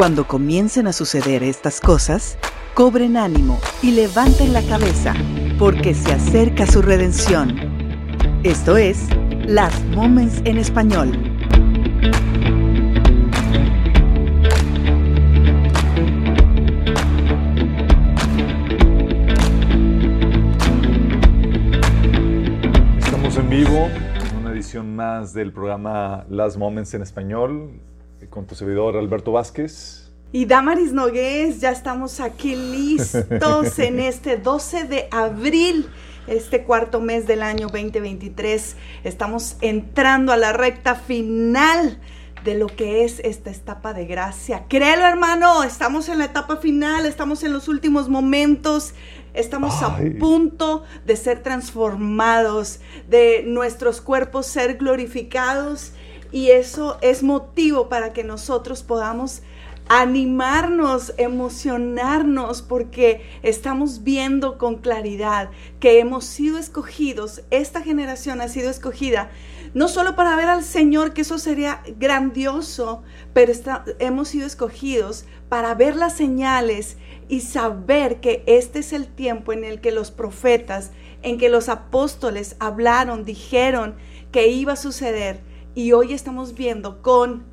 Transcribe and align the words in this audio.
Cuando 0.00 0.26
comiencen 0.26 0.86
a 0.86 0.94
suceder 0.94 1.42
estas 1.42 1.78
cosas, 1.78 2.38
cobren 2.72 3.18
ánimo 3.18 3.60
y 3.82 3.90
levanten 3.90 4.54
la 4.54 4.62
cabeza, 4.62 5.12
porque 5.58 5.92
se 5.92 6.10
acerca 6.10 6.66
su 6.66 6.80
redención. 6.80 7.54
Esto 8.42 8.78
es 8.78 9.08
Las 9.46 9.78
Moments 9.88 10.40
en 10.46 10.56
Español. 10.56 11.10
Estamos 22.98 23.36
en 23.36 23.50
vivo 23.50 23.90
en 24.30 24.36
una 24.38 24.52
edición 24.52 24.96
más 24.96 25.34
del 25.34 25.52
programa 25.52 26.24
Las 26.30 26.56
Moments 26.56 26.94
en 26.94 27.02
Español 27.02 27.89
con 28.30 28.46
tu 28.46 28.54
servidor 28.54 28.96
Alberto 28.96 29.32
Vázquez. 29.32 30.10
Y 30.32 30.46
Damaris 30.46 30.92
Nogués, 30.92 31.60
ya 31.60 31.72
estamos 31.72 32.20
aquí 32.20 32.54
listos 32.54 33.78
en 33.80 33.98
este 34.00 34.36
12 34.36 34.84
de 34.84 35.08
abril, 35.10 35.90
este 36.28 36.62
cuarto 36.62 37.00
mes 37.00 37.26
del 37.26 37.42
año 37.42 37.66
2023. 37.66 38.76
Estamos 39.02 39.56
entrando 39.60 40.32
a 40.32 40.36
la 40.36 40.52
recta 40.52 40.94
final 40.94 41.98
de 42.44 42.54
lo 42.54 42.68
que 42.68 43.04
es 43.04 43.18
esta 43.20 43.50
etapa 43.50 43.92
de 43.92 44.06
gracia. 44.06 44.66
Créelo, 44.68 45.04
hermano, 45.04 45.64
estamos 45.64 46.08
en 46.08 46.18
la 46.18 46.26
etapa 46.26 46.56
final, 46.56 47.06
estamos 47.06 47.42
en 47.42 47.52
los 47.52 47.66
últimos 47.66 48.08
momentos, 48.08 48.94
estamos 49.34 49.82
a 49.82 49.98
punto 50.20 50.84
de 51.04 51.16
ser 51.16 51.42
transformados, 51.42 52.80
de 53.08 53.42
nuestros 53.44 54.00
cuerpos 54.00 54.46
ser 54.46 54.78
glorificados 54.78 55.92
y 56.32 56.50
eso 56.50 56.98
es 57.00 57.22
motivo 57.22 57.88
para 57.88 58.12
que 58.12 58.24
nosotros 58.24 58.82
podamos 58.82 59.42
animarnos, 59.92 61.12
emocionarnos, 61.16 62.62
porque 62.62 63.22
estamos 63.42 64.04
viendo 64.04 64.56
con 64.56 64.76
claridad 64.76 65.50
que 65.80 65.98
hemos 65.98 66.26
sido 66.26 66.58
escogidos, 66.58 67.42
esta 67.50 67.82
generación 67.82 68.40
ha 68.40 68.46
sido 68.46 68.70
escogida, 68.70 69.32
no 69.74 69.88
solo 69.88 70.14
para 70.14 70.36
ver 70.36 70.48
al 70.48 70.62
Señor, 70.62 71.12
que 71.12 71.22
eso 71.22 71.38
sería 71.38 71.82
grandioso, 71.98 73.02
pero 73.32 73.52
hemos 73.98 74.28
sido 74.28 74.46
escogidos 74.46 75.24
para 75.48 75.74
ver 75.74 75.96
las 75.96 76.16
señales 76.16 76.96
y 77.28 77.40
saber 77.40 78.20
que 78.20 78.44
este 78.46 78.78
es 78.78 78.92
el 78.92 79.08
tiempo 79.08 79.52
en 79.52 79.64
el 79.64 79.80
que 79.80 79.90
los 79.90 80.12
profetas, 80.12 80.92
en 81.22 81.36
que 81.36 81.48
los 81.48 81.68
apóstoles 81.68 82.54
hablaron, 82.60 83.24
dijeron 83.24 83.96
que 84.30 84.46
iba 84.46 84.74
a 84.74 84.76
suceder 84.76 85.49
y 85.74 85.92
hoy 85.92 86.12
estamos 86.12 86.54
viendo 86.54 87.02
con, 87.02 87.44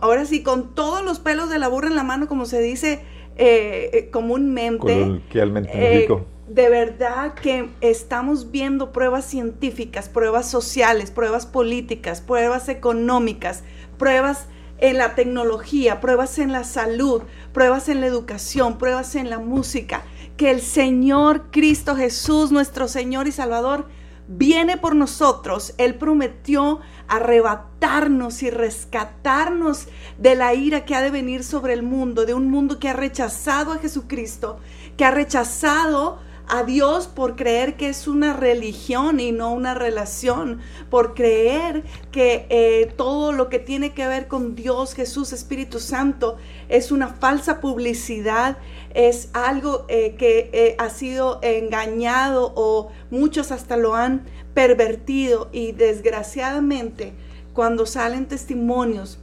ahora 0.00 0.24
sí, 0.24 0.42
con 0.42 0.74
todos 0.74 1.04
los 1.04 1.18
pelos 1.18 1.50
de 1.50 1.58
la 1.58 1.68
burra 1.68 1.88
en 1.88 1.96
la 1.96 2.04
mano, 2.04 2.28
como 2.28 2.46
se 2.46 2.60
dice 2.60 3.02
eh, 3.36 3.90
eh, 3.92 4.10
comúnmente. 4.10 5.20
Eh, 5.32 6.08
de 6.48 6.68
verdad 6.68 7.34
que 7.34 7.70
estamos 7.80 8.50
viendo 8.50 8.92
pruebas 8.92 9.24
científicas, 9.24 10.08
pruebas 10.08 10.48
sociales, 10.48 11.10
pruebas 11.10 11.46
políticas, 11.46 12.20
pruebas 12.20 12.68
económicas, 12.68 13.64
pruebas 13.98 14.46
en 14.78 14.98
la 14.98 15.14
tecnología, 15.14 16.00
pruebas 16.00 16.38
en 16.38 16.52
la 16.52 16.64
salud, 16.64 17.22
pruebas 17.52 17.88
en 17.88 18.00
la 18.00 18.06
educación, 18.06 18.76
pruebas 18.76 19.14
en 19.14 19.30
la 19.30 19.38
música, 19.38 20.02
que 20.36 20.50
el 20.50 20.60
Señor 20.60 21.50
Cristo 21.50 21.96
Jesús, 21.96 22.52
nuestro 22.52 22.88
Señor 22.88 23.26
y 23.26 23.32
Salvador, 23.32 23.86
viene 24.28 24.76
por 24.76 24.94
nosotros. 24.94 25.74
Él 25.78 25.96
prometió 25.96 26.80
arrebatarnos 27.08 28.42
y 28.42 28.50
rescatarnos 28.50 29.88
de 30.18 30.34
la 30.34 30.54
ira 30.54 30.84
que 30.84 30.94
ha 30.94 31.02
de 31.02 31.10
venir 31.10 31.44
sobre 31.44 31.72
el 31.72 31.82
mundo, 31.82 32.24
de 32.26 32.34
un 32.34 32.50
mundo 32.50 32.78
que 32.78 32.88
ha 32.88 32.94
rechazado 32.94 33.72
a 33.72 33.78
Jesucristo, 33.78 34.58
que 34.96 35.04
ha 35.04 35.10
rechazado 35.10 36.18
a 36.48 36.64
Dios 36.64 37.06
por 37.06 37.36
creer 37.36 37.76
que 37.76 37.88
es 37.88 38.06
una 38.06 38.34
religión 38.34 39.20
y 39.20 39.32
no 39.32 39.52
una 39.52 39.74
relación, 39.74 40.60
por 40.90 41.14
creer 41.14 41.84
que 42.12 42.46
eh, 42.50 42.92
todo 42.96 43.32
lo 43.32 43.48
que 43.48 43.58
tiene 43.58 43.94
que 43.94 44.06
ver 44.06 44.28
con 44.28 44.54
Dios, 44.54 44.94
Jesús, 44.94 45.32
Espíritu 45.32 45.80
Santo 45.80 46.36
es 46.68 46.92
una 46.92 47.08
falsa 47.08 47.60
publicidad, 47.60 48.58
es 48.92 49.30
algo 49.32 49.86
eh, 49.88 50.14
que 50.16 50.50
eh, 50.52 50.76
ha 50.78 50.90
sido 50.90 51.40
engañado 51.42 52.52
o 52.54 52.90
muchos 53.10 53.50
hasta 53.52 53.76
lo 53.76 53.94
han 53.94 54.24
pervertido. 54.54 55.48
Y 55.52 55.72
desgraciadamente 55.72 57.14
cuando 57.52 57.86
salen 57.86 58.26
testimonios 58.26 59.18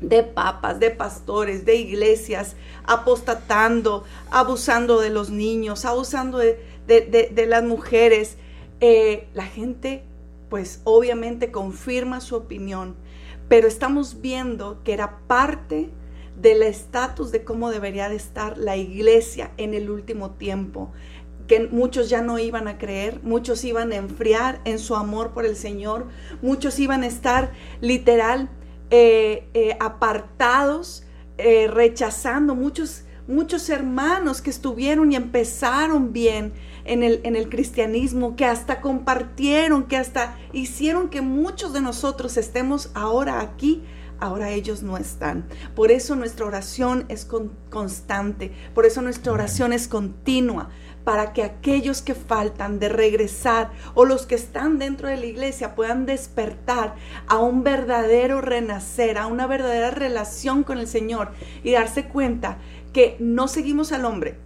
de 0.00 0.22
papas, 0.22 0.80
de 0.80 0.90
pastores, 0.90 1.64
de 1.64 1.76
iglesias, 1.76 2.56
apostatando, 2.84 4.04
abusando 4.30 5.00
de 5.00 5.10
los 5.10 5.30
niños, 5.30 5.84
abusando 5.84 6.38
de, 6.38 7.46
las 7.48 7.64
mujeres. 7.64 8.36
Eh, 8.80 9.28
la 9.34 9.44
gente, 9.44 10.04
pues 10.48 10.80
obviamente 10.84 11.50
confirma 11.50 12.20
su 12.20 12.36
opinión, 12.36 12.96
pero 13.48 13.68
estamos 13.68 14.20
viendo 14.20 14.82
que 14.84 14.92
era 14.92 15.18
parte 15.26 15.90
del 16.40 16.62
estatus 16.62 17.32
de 17.32 17.44
cómo 17.44 17.70
debería 17.70 18.08
de 18.08 18.16
estar 18.16 18.56
la 18.56 18.76
iglesia 18.76 19.50
en 19.58 19.74
el 19.74 19.90
último 19.90 20.30
tiempo 20.30 20.90
que 21.50 21.66
muchos 21.66 22.08
ya 22.08 22.22
no 22.22 22.38
iban 22.38 22.68
a 22.68 22.78
creer, 22.78 23.18
muchos 23.24 23.64
iban 23.64 23.90
a 23.90 23.96
enfriar 23.96 24.60
en 24.64 24.78
su 24.78 24.94
amor 24.94 25.32
por 25.32 25.44
el 25.44 25.56
Señor, 25.56 26.06
muchos 26.42 26.78
iban 26.78 27.02
a 27.02 27.08
estar 27.08 27.50
literal 27.80 28.48
eh, 28.90 29.48
eh, 29.54 29.76
apartados, 29.80 31.04
eh, 31.38 31.68
rechazando, 31.68 32.54
muchos, 32.54 33.04
muchos 33.28 33.68
hermanos 33.70 34.42
que 34.42 34.50
estuvieron 34.50 35.12
y 35.12 35.16
empezaron 35.16 36.12
bien 36.12 36.52
en 36.84 37.02
el, 37.02 37.20
en 37.24 37.36
el 37.36 37.48
cristianismo, 37.48 38.36
que 38.36 38.44
hasta 38.44 38.80
compartieron, 38.80 39.84
que 39.84 39.96
hasta 39.96 40.36
hicieron 40.52 41.08
que 41.08 41.20
muchos 41.20 41.72
de 41.72 41.80
nosotros 41.80 42.36
estemos 42.36 42.90
ahora 42.94 43.40
aquí 43.40 43.82
ahora 44.20 44.50
ellos 44.50 44.82
no 44.82 44.96
están. 44.96 45.46
Por 45.74 45.90
eso 45.90 46.14
nuestra 46.14 46.46
oración 46.46 47.06
es 47.08 47.26
constante, 47.70 48.52
por 48.74 48.86
eso 48.86 49.02
nuestra 49.02 49.32
oración 49.32 49.72
es 49.72 49.88
continua, 49.88 50.68
para 51.04 51.32
que 51.32 51.42
aquellos 51.42 52.02
que 52.02 52.14
faltan 52.14 52.78
de 52.78 52.88
regresar 52.88 53.70
o 53.94 54.04
los 54.04 54.26
que 54.26 54.34
están 54.34 54.78
dentro 54.78 55.08
de 55.08 55.16
la 55.16 55.26
iglesia 55.26 55.74
puedan 55.74 56.06
despertar 56.06 56.94
a 57.26 57.38
un 57.38 57.64
verdadero 57.64 58.40
renacer, 58.40 59.18
a 59.18 59.26
una 59.26 59.46
verdadera 59.46 59.90
relación 59.90 60.62
con 60.62 60.78
el 60.78 60.86
Señor 60.86 61.32
y 61.64 61.72
darse 61.72 62.06
cuenta 62.06 62.58
que 62.92 63.16
no 63.18 63.48
seguimos 63.48 63.92
al 63.92 64.04
hombre, 64.04 64.36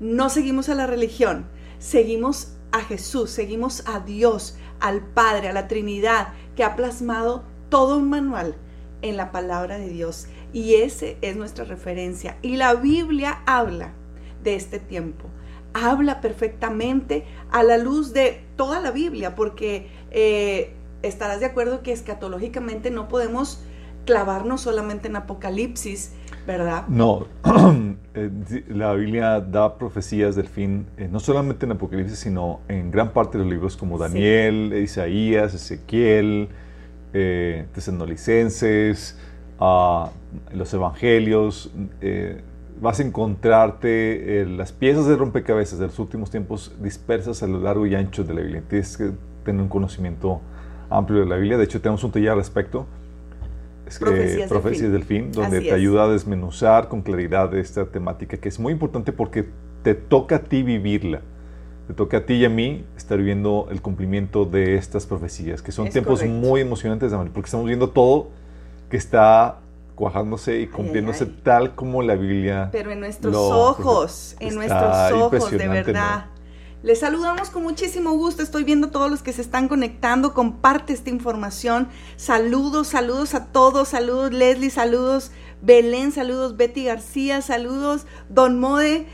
no 0.00 0.30
seguimos 0.30 0.68
a 0.68 0.74
la 0.74 0.86
religión, 0.86 1.46
seguimos 1.78 2.54
a 2.72 2.80
Jesús, 2.80 3.30
seguimos 3.30 3.82
a 3.86 4.00
Dios, 4.00 4.56
al 4.80 5.02
Padre, 5.02 5.48
a 5.48 5.52
la 5.52 5.68
Trinidad, 5.68 6.28
que 6.56 6.64
ha 6.64 6.76
plasmado 6.76 7.44
todo 7.68 7.98
un 7.98 8.08
manual 8.08 8.56
en 9.02 9.16
la 9.16 9.32
palabra 9.32 9.78
de 9.78 9.88
Dios. 9.88 10.28
Y 10.52 10.74
ese 10.74 11.18
es 11.20 11.36
nuestra 11.36 11.64
referencia. 11.64 12.38
Y 12.42 12.56
la 12.56 12.74
Biblia 12.74 13.42
habla 13.46 13.92
de 14.42 14.54
este 14.54 14.78
tiempo 14.78 15.28
habla 15.74 16.20
perfectamente 16.20 17.24
a 17.50 17.62
la 17.62 17.78
luz 17.78 18.12
de 18.12 18.44
toda 18.56 18.80
la 18.80 18.90
Biblia, 18.90 19.34
porque 19.34 19.88
eh, 20.10 20.74
estarás 21.02 21.40
de 21.40 21.46
acuerdo 21.46 21.82
que 21.82 21.92
escatológicamente 21.92 22.90
no 22.90 23.08
podemos 23.08 23.62
clavarnos 24.08 24.62
solamente 24.62 25.08
en 25.08 25.16
Apocalipsis, 25.16 26.14
¿verdad? 26.46 26.88
No, 26.88 27.26
eh, 28.14 28.30
la 28.68 28.94
Biblia 28.94 29.38
da 29.40 29.76
profecías 29.76 30.34
del 30.34 30.48
fin, 30.48 30.86
eh, 30.96 31.08
no 31.10 31.20
solamente 31.20 31.66
en 31.66 31.72
Apocalipsis, 31.72 32.18
sino 32.18 32.60
en 32.68 32.90
gran 32.90 33.12
parte 33.12 33.36
de 33.36 33.44
los 33.44 33.52
libros 33.52 33.76
como 33.76 33.98
Daniel, 33.98 34.72
Isaías, 34.82 35.52
Ezequiel, 35.52 36.48
eh, 37.12 37.66
Tesanolicenses, 37.74 39.18
ah, 39.60 40.10
los 40.54 40.72
Evangelios 40.72 41.70
vas 42.80 43.00
a 43.00 43.02
encontrarte 43.02 44.42
eh, 44.42 44.46
las 44.46 44.72
piezas 44.72 45.06
de 45.06 45.16
rompecabezas 45.16 45.78
de 45.78 45.86
los 45.86 45.98
últimos 45.98 46.30
tiempos 46.30 46.74
dispersas 46.80 47.42
a 47.42 47.46
lo 47.46 47.58
largo 47.60 47.86
y 47.86 47.94
ancho 47.94 48.24
de 48.24 48.34
la 48.34 48.40
Biblia. 48.40 48.62
Tienes 48.68 48.96
que 48.96 49.10
tener 49.44 49.62
un 49.62 49.68
conocimiento 49.68 50.40
amplio 50.90 51.20
de 51.20 51.26
la 51.26 51.36
Biblia. 51.36 51.58
De 51.58 51.64
hecho, 51.64 51.80
tenemos 51.80 52.02
un 52.04 52.12
taller 52.12 52.30
al 52.30 52.38
respecto. 52.38 52.86
Es, 53.86 53.98
Profecías, 53.98 54.48
Profecías 54.48 54.92
del, 54.92 55.04
fin, 55.04 55.32
donde 55.32 55.60
te 55.60 55.72
ayuda 55.72 56.04
a 56.04 56.08
desmenuzar 56.08 56.88
con 56.88 57.02
claridad 57.02 57.54
esta 57.56 57.86
temática 57.86 58.36
que 58.36 58.48
es 58.48 58.58
muy 58.58 58.72
importante 58.72 59.12
porque 59.12 59.48
te 59.82 59.94
toca 59.94 60.36
a 60.36 60.38
ti 60.40 60.62
vivirla. 60.62 61.22
Te 61.86 61.94
toca 61.94 62.18
a 62.18 62.26
ti 62.26 62.34
y 62.34 62.44
a 62.44 62.50
mí 62.50 62.84
estar 62.98 63.16
viviendo 63.16 63.68
el 63.70 63.80
cumplimiento 63.80 64.44
de 64.44 64.74
estas 64.74 65.06
profecías, 65.06 65.62
que 65.62 65.72
son 65.72 65.88
tiempos 65.88 66.22
muy 66.26 66.60
emocionantes, 66.60 67.14
porque 67.32 67.46
estamos 67.46 67.66
viendo 67.66 67.88
todo 67.88 68.28
que 68.90 68.98
está 68.98 69.60
cuajándose 69.98 70.60
y 70.60 70.68
cumpliéndose 70.68 71.26
tal 71.26 71.74
como 71.74 72.02
la 72.02 72.14
Biblia. 72.14 72.68
Pero 72.70 72.92
en 72.92 73.00
nuestros 73.00 73.34
ojos, 73.34 74.36
en 74.38 74.54
nuestros 74.54 75.12
ojos, 75.12 75.50
de 75.50 75.66
verdad. 75.66 76.26
Les 76.84 77.00
saludamos 77.00 77.50
con 77.50 77.64
muchísimo 77.64 78.12
gusto. 78.12 78.40
Estoy 78.40 78.62
viendo 78.62 78.90
todos 78.90 79.10
los 79.10 79.20
que 79.20 79.32
se 79.32 79.42
están 79.42 79.66
conectando. 79.66 80.32
Comparte 80.32 80.92
esta 80.92 81.10
información. 81.10 81.88
Saludos, 82.16 82.86
saludos 82.86 83.34
a 83.34 83.46
todos. 83.46 83.88
Saludos 83.88 84.32
Leslie, 84.32 84.70
saludos 84.70 85.32
Belén, 85.60 86.12
saludos 86.12 86.56
Betty 86.56 86.84
García, 86.84 87.42
saludos 87.42 88.06
Don 88.28 88.60
Mode. 88.60 89.06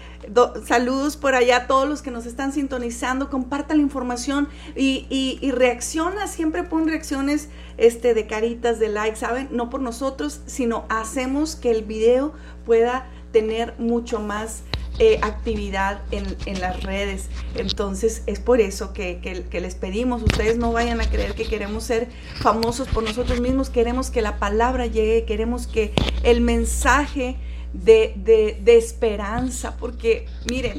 saludos 0.66 1.16
por 1.16 1.34
allá 1.34 1.56
a 1.56 1.66
todos 1.66 1.88
los 1.88 2.02
que 2.02 2.10
nos 2.10 2.26
están 2.26 2.52
sintonizando. 2.52 3.30
Comparta 3.30 3.74
la 3.74 3.80
información 3.80 4.48
y, 4.76 5.50
reacciona. 5.52 6.26
Siempre 6.26 6.64
pon 6.64 6.86
reacciones 6.86 7.48
este, 7.76 8.14
de 8.14 8.26
caritas, 8.26 8.78
de 8.78 8.88
likes, 8.88 9.16
¿saben? 9.16 9.48
No 9.50 9.70
por 9.70 9.80
nosotros, 9.80 10.40
sino 10.46 10.84
hacemos 10.88 11.56
que 11.56 11.70
el 11.70 11.82
video 11.82 12.32
pueda 12.64 13.08
tener 13.32 13.74
mucho 13.78 14.20
más 14.20 14.62
eh, 15.00 15.18
actividad 15.22 16.02
en, 16.12 16.60
las 16.60 16.84
redes. 16.84 17.28
Entonces 17.56 18.22
es 18.26 18.38
por 18.38 18.60
eso 18.60 18.92
que, 18.92 19.44
les 19.50 19.74
pedimos, 19.74 20.22
ustedes 20.22 20.56
no 20.56 20.72
vayan 20.72 21.00
a 21.00 21.10
creer 21.10 21.34
que 21.34 21.46
queremos 21.46 21.82
ser 21.82 22.06
famosos 22.36 22.86
por 22.86 23.02
nosotros 23.02 23.40
mismos, 23.40 23.70
queremos 23.70 24.10
que 24.10 24.22
la 24.22 24.38
palabra 24.38 24.86
llegue, 24.86 25.24
queremos 25.24 25.66
que 25.66 25.92
el 26.22 26.40
mensaje 26.40 27.36
de, 27.72 28.62
esperanza, 28.66 29.76
porque 29.78 30.26
miren, 30.48 30.78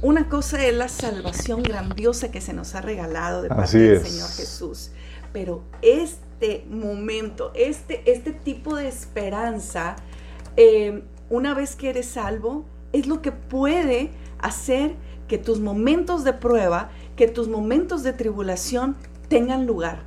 una 0.00 0.28
cosa 0.28 0.64
es 0.64 0.72
la 0.72 0.88
salvación 0.88 1.64
grandiosa 1.64 2.30
que 2.30 2.40
se 2.40 2.52
nos 2.52 2.76
ha 2.76 2.82
regalado 2.82 3.42
de 3.42 3.48
parte 3.48 3.78
del 3.78 4.06
Señor 4.06 4.30
Jesús, 4.30 4.92
pero 5.34 5.62
este 5.82 6.64
momento, 6.70 7.50
este, 7.56 8.08
este 8.08 8.30
tipo 8.30 8.76
de 8.76 8.86
esperanza, 8.86 9.96
eh, 10.56 11.02
una 11.28 11.54
vez 11.54 11.74
que 11.74 11.90
eres 11.90 12.06
salvo, 12.06 12.64
es 12.92 13.08
lo 13.08 13.20
que 13.20 13.32
puede 13.32 14.12
hacer 14.38 14.94
que 15.26 15.36
tus 15.36 15.58
momentos 15.58 16.22
de 16.22 16.34
prueba, 16.34 16.90
que 17.16 17.26
tus 17.26 17.48
momentos 17.48 18.04
de 18.04 18.12
tribulación 18.12 18.96
tengan 19.26 19.66
lugar, 19.66 20.04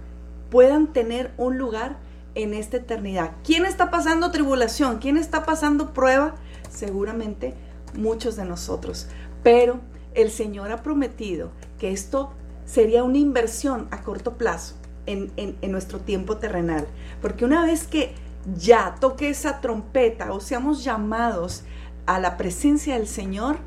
puedan 0.50 0.94
tener 0.94 1.34
un 1.38 1.58
lugar 1.58 1.98
en 2.34 2.54
esta 2.54 2.78
eternidad. 2.78 3.34
¿Quién 3.44 3.66
está 3.66 3.92
pasando 3.92 4.32
tribulación? 4.32 5.00
¿Quién 5.00 5.18
está 5.18 5.44
pasando 5.44 5.94
prueba? 5.94 6.36
Seguramente 6.70 7.54
muchos 7.98 8.38
de 8.38 8.46
nosotros. 8.46 9.10
Pero 9.44 9.82
el 10.14 10.32
Señor 10.32 10.72
ha 10.72 10.84
prometido 10.84 11.52
que 11.78 11.92
esto 11.92 12.32
sería 12.64 13.04
una 13.04 13.18
inversión 13.18 13.90
a 13.92 14.04
corto 14.04 14.38
plazo 14.38 14.77
en, 15.08 15.72
nuestro 15.72 16.00
tiempo 16.00 16.38
terrenal. 16.38 16.88
Porque 17.22 17.46
una 17.46 17.66
vez 17.66 17.88
que 17.88 18.14
ya 18.56 18.96
toque 19.00 19.30
esa 19.30 19.60
trompeta 19.62 20.32
o 20.32 20.40
seamos 20.40 20.84
llamados 20.84 21.64
a 22.06 22.20
la 22.20 22.38
presencia 22.38 22.96
del 22.96 23.08
Señor, 23.08 23.58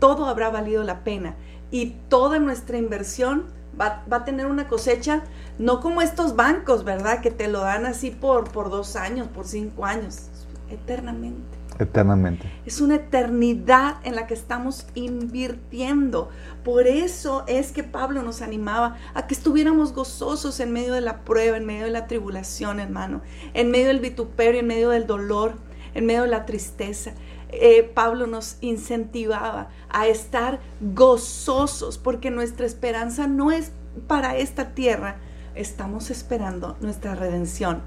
todo 0.00 0.26
habrá 0.26 0.50
valido 0.50 0.82
la 0.82 1.04
pena 1.04 1.36
y 1.70 1.96
toda 2.08 2.38
nuestra 2.38 2.78
inversión 2.78 3.46
va, 3.80 4.04
a 4.10 4.24
tener 4.24 4.46
una 4.46 4.68
cosecha, 4.68 5.22
no 5.58 5.80
como 5.80 6.02
estos 6.02 6.36
bancos, 6.36 6.84
¿verdad? 6.84 7.20
Que 7.20 7.30
te 7.30 7.48
lo 7.48 7.60
dan 7.60 7.86
así 7.86 8.10
por, 8.10 8.50
por 8.50 8.70
dos 8.70 8.96
años, 8.96 9.28
por 9.28 9.46
cinco 9.46 9.84
años, 9.84 10.28
eternamente. 10.70 11.57
Eternamente. 11.78 12.50
Es 12.66 12.80
una 12.80 12.96
eternidad 12.96 13.96
en 14.02 14.16
la 14.16 14.26
que 14.26 14.34
estamos 14.34 14.86
invirtiendo. 14.94 16.28
Por 16.64 16.88
eso 16.88 17.44
es 17.46 17.70
que 17.70 17.84
Pablo 17.84 18.22
nos 18.22 18.42
animaba 18.42 18.96
a 19.14 19.26
que 19.26 19.34
estuviéramos 19.34 19.92
gozosos 19.92 20.58
en 20.58 20.72
medio 20.72 20.94
de 20.94 21.00
la 21.00 21.20
prueba, 21.20 21.56
en 21.56 21.66
medio 21.66 21.84
de 21.84 21.92
la 21.92 22.08
tribulación, 22.08 22.80
hermano, 22.80 23.22
en 23.54 23.70
medio 23.70 23.86
del 23.88 24.00
vituperio, 24.00 24.60
en 24.60 24.66
medio 24.66 24.90
del 24.90 25.06
dolor, 25.06 25.54
en 25.94 26.06
medio 26.06 26.22
de 26.22 26.28
la 26.28 26.46
tristeza. 26.46 27.12
Eh, 27.50 27.90
Pablo 27.94 28.26
nos 28.26 28.58
incentivaba 28.60 29.68
a 29.88 30.06
estar 30.06 30.60
gozosos 30.80 31.96
porque 31.96 32.30
nuestra 32.30 32.66
esperanza 32.66 33.26
no 33.26 33.52
es 33.52 33.72
para 34.06 34.36
esta 34.36 34.74
tierra, 34.74 35.16
estamos 35.54 36.10
esperando 36.10 36.76
nuestra 36.80 37.14
redención. 37.14 37.82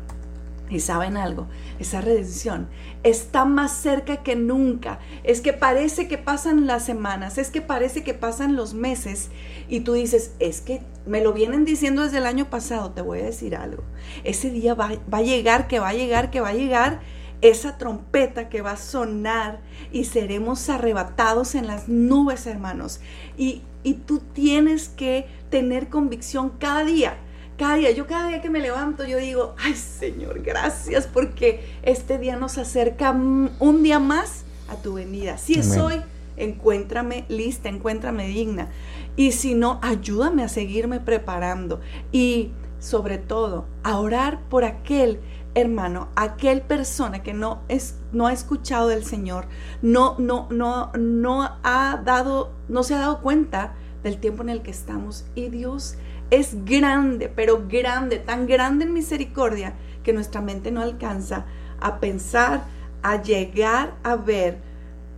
Y 0.71 0.79
saben 0.79 1.17
algo, 1.17 1.47
esa 1.79 2.01
redención 2.01 2.69
está 3.03 3.45
más 3.45 3.73
cerca 3.73 4.23
que 4.23 4.35
nunca. 4.35 4.99
Es 5.23 5.41
que 5.41 5.53
parece 5.53 6.07
que 6.07 6.17
pasan 6.17 6.65
las 6.65 6.85
semanas, 6.85 7.37
es 7.37 7.51
que 7.51 7.61
parece 7.61 8.03
que 8.03 8.13
pasan 8.13 8.55
los 8.55 8.73
meses 8.73 9.29
y 9.67 9.81
tú 9.81 9.93
dices, 9.93 10.31
es 10.39 10.61
que 10.61 10.81
me 11.05 11.21
lo 11.21 11.33
vienen 11.33 11.65
diciendo 11.65 12.03
desde 12.03 12.19
el 12.19 12.25
año 12.25 12.49
pasado, 12.49 12.91
te 12.91 13.01
voy 13.01 13.19
a 13.19 13.25
decir 13.25 13.55
algo. 13.55 13.83
Ese 14.23 14.49
día 14.49 14.73
va, 14.73 14.91
va 15.13 15.19
a 15.19 15.23
llegar, 15.23 15.67
que 15.67 15.79
va 15.79 15.89
a 15.89 15.93
llegar, 15.93 16.31
que 16.31 16.41
va 16.41 16.49
a 16.49 16.53
llegar 16.53 17.01
esa 17.41 17.77
trompeta 17.77 18.49
que 18.49 18.61
va 18.61 18.71
a 18.71 18.77
sonar 18.77 19.59
y 19.91 20.05
seremos 20.05 20.69
arrebatados 20.69 21.55
en 21.55 21.67
las 21.67 21.89
nubes, 21.89 22.45
hermanos. 22.47 23.01
Y, 23.37 23.63
tú 24.05 24.19
tienes 24.19 24.89
que 24.89 25.25
tener 25.49 25.89
convicción 25.89 26.51
cada 26.59 26.85
día. 26.85 27.17
Cada 27.61 27.75
día, 27.75 27.91
yo 27.91 28.07
cada 28.07 28.29
día 28.29 28.41
que 28.41 28.49
me 28.49 28.59
levanto, 28.59 29.05
yo 29.05 29.19
digo, 29.19 29.53
ay 29.63 29.75
Señor, 29.75 30.41
gracias 30.41 31.05
porque 31.05 31.63
este 31.83 32.17
día 32.17 32.35
nos 32.35 32.57
acerca 32.57 33.11
un 33.11 33.83
día 33.83 33.99
más 33.99 34.45
a 34.67 34.77
tu 34.77 34.95
venida. 34.95 35.37
Si 35.37 35.53
es 35.53 35.77
hoy, 35.77 36.01
encuéntrame 36.37 37.23
lista, 37.29 37.69
encuéntrame 37.69 38.25
digna. 38.25 38.69
Y 39.15 39.33
si 39.33 39.53
no, 39.53 39.77
ayúdame 39.83 40.43
a 40.43 40.49
seguirme 40.49 41.01
preparando. 41.01 41.81
Y 42.11 42.49
sobre 42.79 43.19
todo, 43.19 43.67
a 43.83 43.99
orar 43.99 44.39
por 44.49 44.63
aquel 44.63 45.19
hermano, 45.53 46.09
aquel 46.15 46.61
persona 46.61 47.21
que 47.21 47.33
no 47.33 47.61
es 47.67 47.93
no 48.11 48.25
ha 48.25 48.33
escuchado 48.33 48.87
del 48.87 49.05
Señor, 49.05 49.45
no 49.83 50.15
no 50.17 50.47
no 50.49 50.91
no 50.97 51.43
ha 51.61 52.01
dado 52.03 52.53
no 52.69 52.81
se 52.81 52.95
ha 52.95 52.99
dado 53.01 53.21
cuenta 53.21 53.75
del 54.03 54.17
tiempo 54.17 54.43
en 54.43 54.49
el 54.49 54.61
que 54.61 54.71
estamos 54.71 55.25
y 55.35 55.49
Dios 55.49 55.95
es 56.29 56.63
grande, 56.65 57.29
pero 57.29 57.67
grande, 57.67 58.17
tan 58.17 58.47
grande 58.47 58.85
en 58.85 58.93
misericordia 58.93 59.73
que 60.03 60.13
nuestra 60.13 60.41
mente 60.41 60.71
no 60.71 60.81
alcanza 60.81 61.45
a 61.79 61.99
pensar, 61.99 62.63
a 63.03 63.21
llegar 63.21 63.95
a 64.03 64.15
ver 64.15 64.59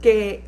que 0.01 0.43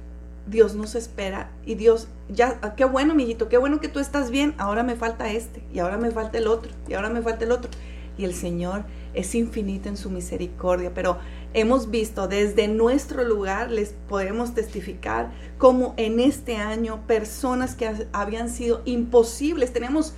Dios 0.47 0.75
nos 0.75 0.95
espera 0.95 1.51
y 1.65 1.75
Dios, 1.75 2.07
ya, 2.29 2.59
qué 2.75 2.85
bueno, 2.85 3.15
mijito, 3.15 3.49
qué 3.49 3.57
bueno 3.57 3.79
que 3.79 3.87
tú 3.87 3.99
estás 3.99 4.31
bien, 4.31 4.55
ahora 4.57 4.83
me 4.83 4.95
falta 4.95 5.31
este, 5.31 5.63
y 5.73 5.79
ahora 5.79 5.97
me 5.97 6.11
falta 6.11 6.37
el 6.37 6.47
otro, 6.47 6.71
y 6.87 6.93
ahora 6.93 7.09
me 7.09 7.21
falta 7.21 7.45
el 7.45 7.51
otro. 7.51 7.69
Y 8.17 8.25
el 8.25 8.33
Señor 8.33 8.85
es 9.13 9.35
infinito 9.35 9.89
en 9.89 9.97
su 9.97 10.09
misericordia, 10.09 10.93
pero 10.93 11.17
hemos 11.53 11.89
visto 11.89 12.27
desde 12.27 12.67
nuestro 12.67 13.23
lugar, 13.23 13.71
les 13.71 13.93
podemos 14.07 14.53
testificar, 14.53 15.31
como 15.57 15.93
en 15.97 16.19
este 16.19 16.57
año 16.57 17.05
personas 17.07 17.75
que 17.75 18.07
habían 18.11 18.49
sido 18.49 18.81
imposibles, 18.85 19.73
tenemos 19.73 20.13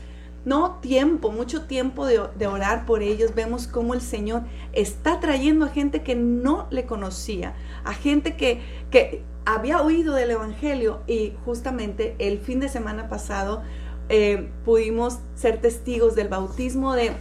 no 0.45 0.79
tiempo, 0.79 1.29
mucho 1.31 1.65
tiempo 1.65 2.05
de, 2.05 2.47
orar 2.47 2.85
por 2.85 3.03
ellos, 3.03 3.35
vemos 3.35 3.67
cómo 3.67 3.93
el 3.93 4.01
Señor 4.01 4.43
está 4.71 5.19
trayendo 5.19 5.65
a 5.65 5.69
gente 5.69 6.03
que 6.03 6.15
no 6.15 6.67
le 6.71 6.85
conocía, 6.85 7.53
a 7.83 7.93
gente 7.93 8.37
que, 8.37 8.61
que 8.89 9.23
había 9.45 9.81
oído 9.81 10.13
del 10.13 10.31
Evangelio 10.31 11.01
y 11.05 11.33
justamente 11.43 12.15
el 12.19 12.39
fin 12.39 12.61
de 12.61 12.69
semana 12.69 13.09
pasado 13.09 13.61
eh, 14.09 14.49
pudimos 14.63 15.19
ser 15.35 15.59
testigos 15.59 16.15
del 16.15 16.29
bautismo 16.29 16.93
de 16.93 17.11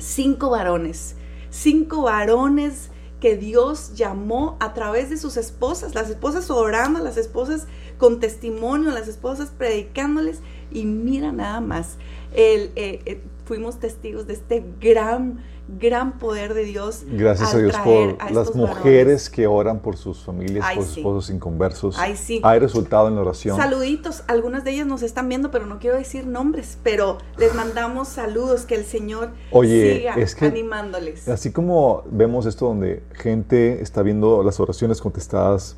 cinco 0.00 0.50
varones, 0.50 1.14
cinco 1.50 2.02
varones 2.02 2.90
que 3.20 3.36
Dios 3.36 3.94
llamó 3.94 4.56
a 4.60 4.72
través 4.72 5.10
de 5.10 5.18
sus 5.18 5.36
esposas, 5.36 5.94
las 5.94 6.08
esposas 6.08 6.50
orando, 6.50 7.00
las 7.00 7.18
esposas 7.18 7.66
con 7.98 8.18
testimonio, 8.18 8.90
las 8.90 9.08
esposas 9.08 9.50
predicándoles. 9.50 10.40
Y 10.72 10.86
mira 10.86 11.30
nada 11.30 11.60
más, 11.60 11.96
el, 12.32 12.72
eh, 12.76 13.02
eh, 13.04 13.22
fuimos 13.44 13.78
testigos 13.78 14.26
de 14.26 14.32
este 14.32 14.64
gran 14.80 15.44
gran 15.78 16.18
poder 16.18 16.54
de 16.54 16.64
Dios. 16.64 17.04
Gracias 17.06 17.54
a 17.54 17.58
Dios 17.58 17.76
por 17.84 18.32
las 18.32 18.54
mujeres 18.54 19.30
que 19.30 19.46
oran 19.46 19.80
por 19.80 19.96
sus 19.96 20.24
familias, 20.24 20.66
por 20.74 20.84
sus 20.84 20.96
esposos 20.98 21.30
inconversos. 21.30 21.96
Hay 21.98 22.58
resultado 22.58 23.08
en 23.08 23.14
la 23.14 23.20
oración. 23.20 23.56
Saluditos, 23.56 24.24
algunas 24.26 24.64
de 24.64 24.72
ellas 24.72 24.86
nos 24.86 25.02
están 25.02 25.28
viendo, 25.28 25.50
pero 25.50 25.66
no 25.66 25.78
quiero 25.78 25.96
decir 25.96 26.26
nombres, 26.26 26.78
pero 26.82 27.18
les 27.36 27.54
mandamos 27.54 28.08
saludos, 28.08 28.64
que 28.64 28.74
el 28.74 28.84
Señor 28.84 29.30
siga 29.52 30.14
animándoles. 30.40 31.28
Así 31.28 31.52
como 31.52 32.02
vemos 32.10 32.46
esto 32.46 32.66
donde 32.66 33.02
gente 33.12 33.82
está 33.82 34.02
viendo 34.02 34.42
las 34.42 34.60
oraciones 34.60 35.00
contestadas 35.00 35.76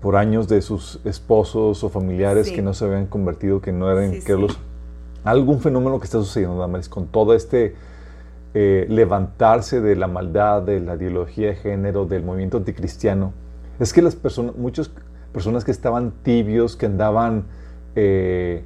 por 0.00 0.16
años 0.16 0.48
de 0.48 0.62
sus 0.62 1.00
esposos 1.04 1.84
o 1.84 1.88
familiares 1.90 2.50
que 2.50 2.62
no 2.62 2.72
se 2.72 2.84
habían 2.84 3.06
convertido, 3.06 3.60
que 3.60 3.72
no 3.72 3.90
eran 3.90 4.20
que 4.22 4.34
los 4.34 4.58
algún 5.24 5.60
fenómeno 5.60 5.98
que 5.98 6.06
está 6.06 6.18
sucediendo, 6.18 6.58
Damaris, 6.58 6.88
con 6.88 7.06
todo 7.06 7.34
este 7.34 7.74
eh, 8.52 8.86
levantarse 8.88 9.80
de 9.80 9.94
la 9.94 10.08
maldad, 10.08 10.62
de 10.62 10.80
la 10.80 10.96
ideología 10.96 11.48
de 11.48 11.54
género, 11.54 12.06
del 12.06 12.24
movimiento 12.24 12.56
anticristiano, 12.56 13.32
es 13.78 13.92
que 13.92 14.02
las 14.02 14.16
personas, 14.16 14.56
muchas 14.56 14.90
personas 15.32 15.64
que 15.64 15.70
estaban 15.70 16.12
tibios, 16.22 16.76
que 16.76 16.86
andaban 16.86 17.44
eh, 17.94 18.64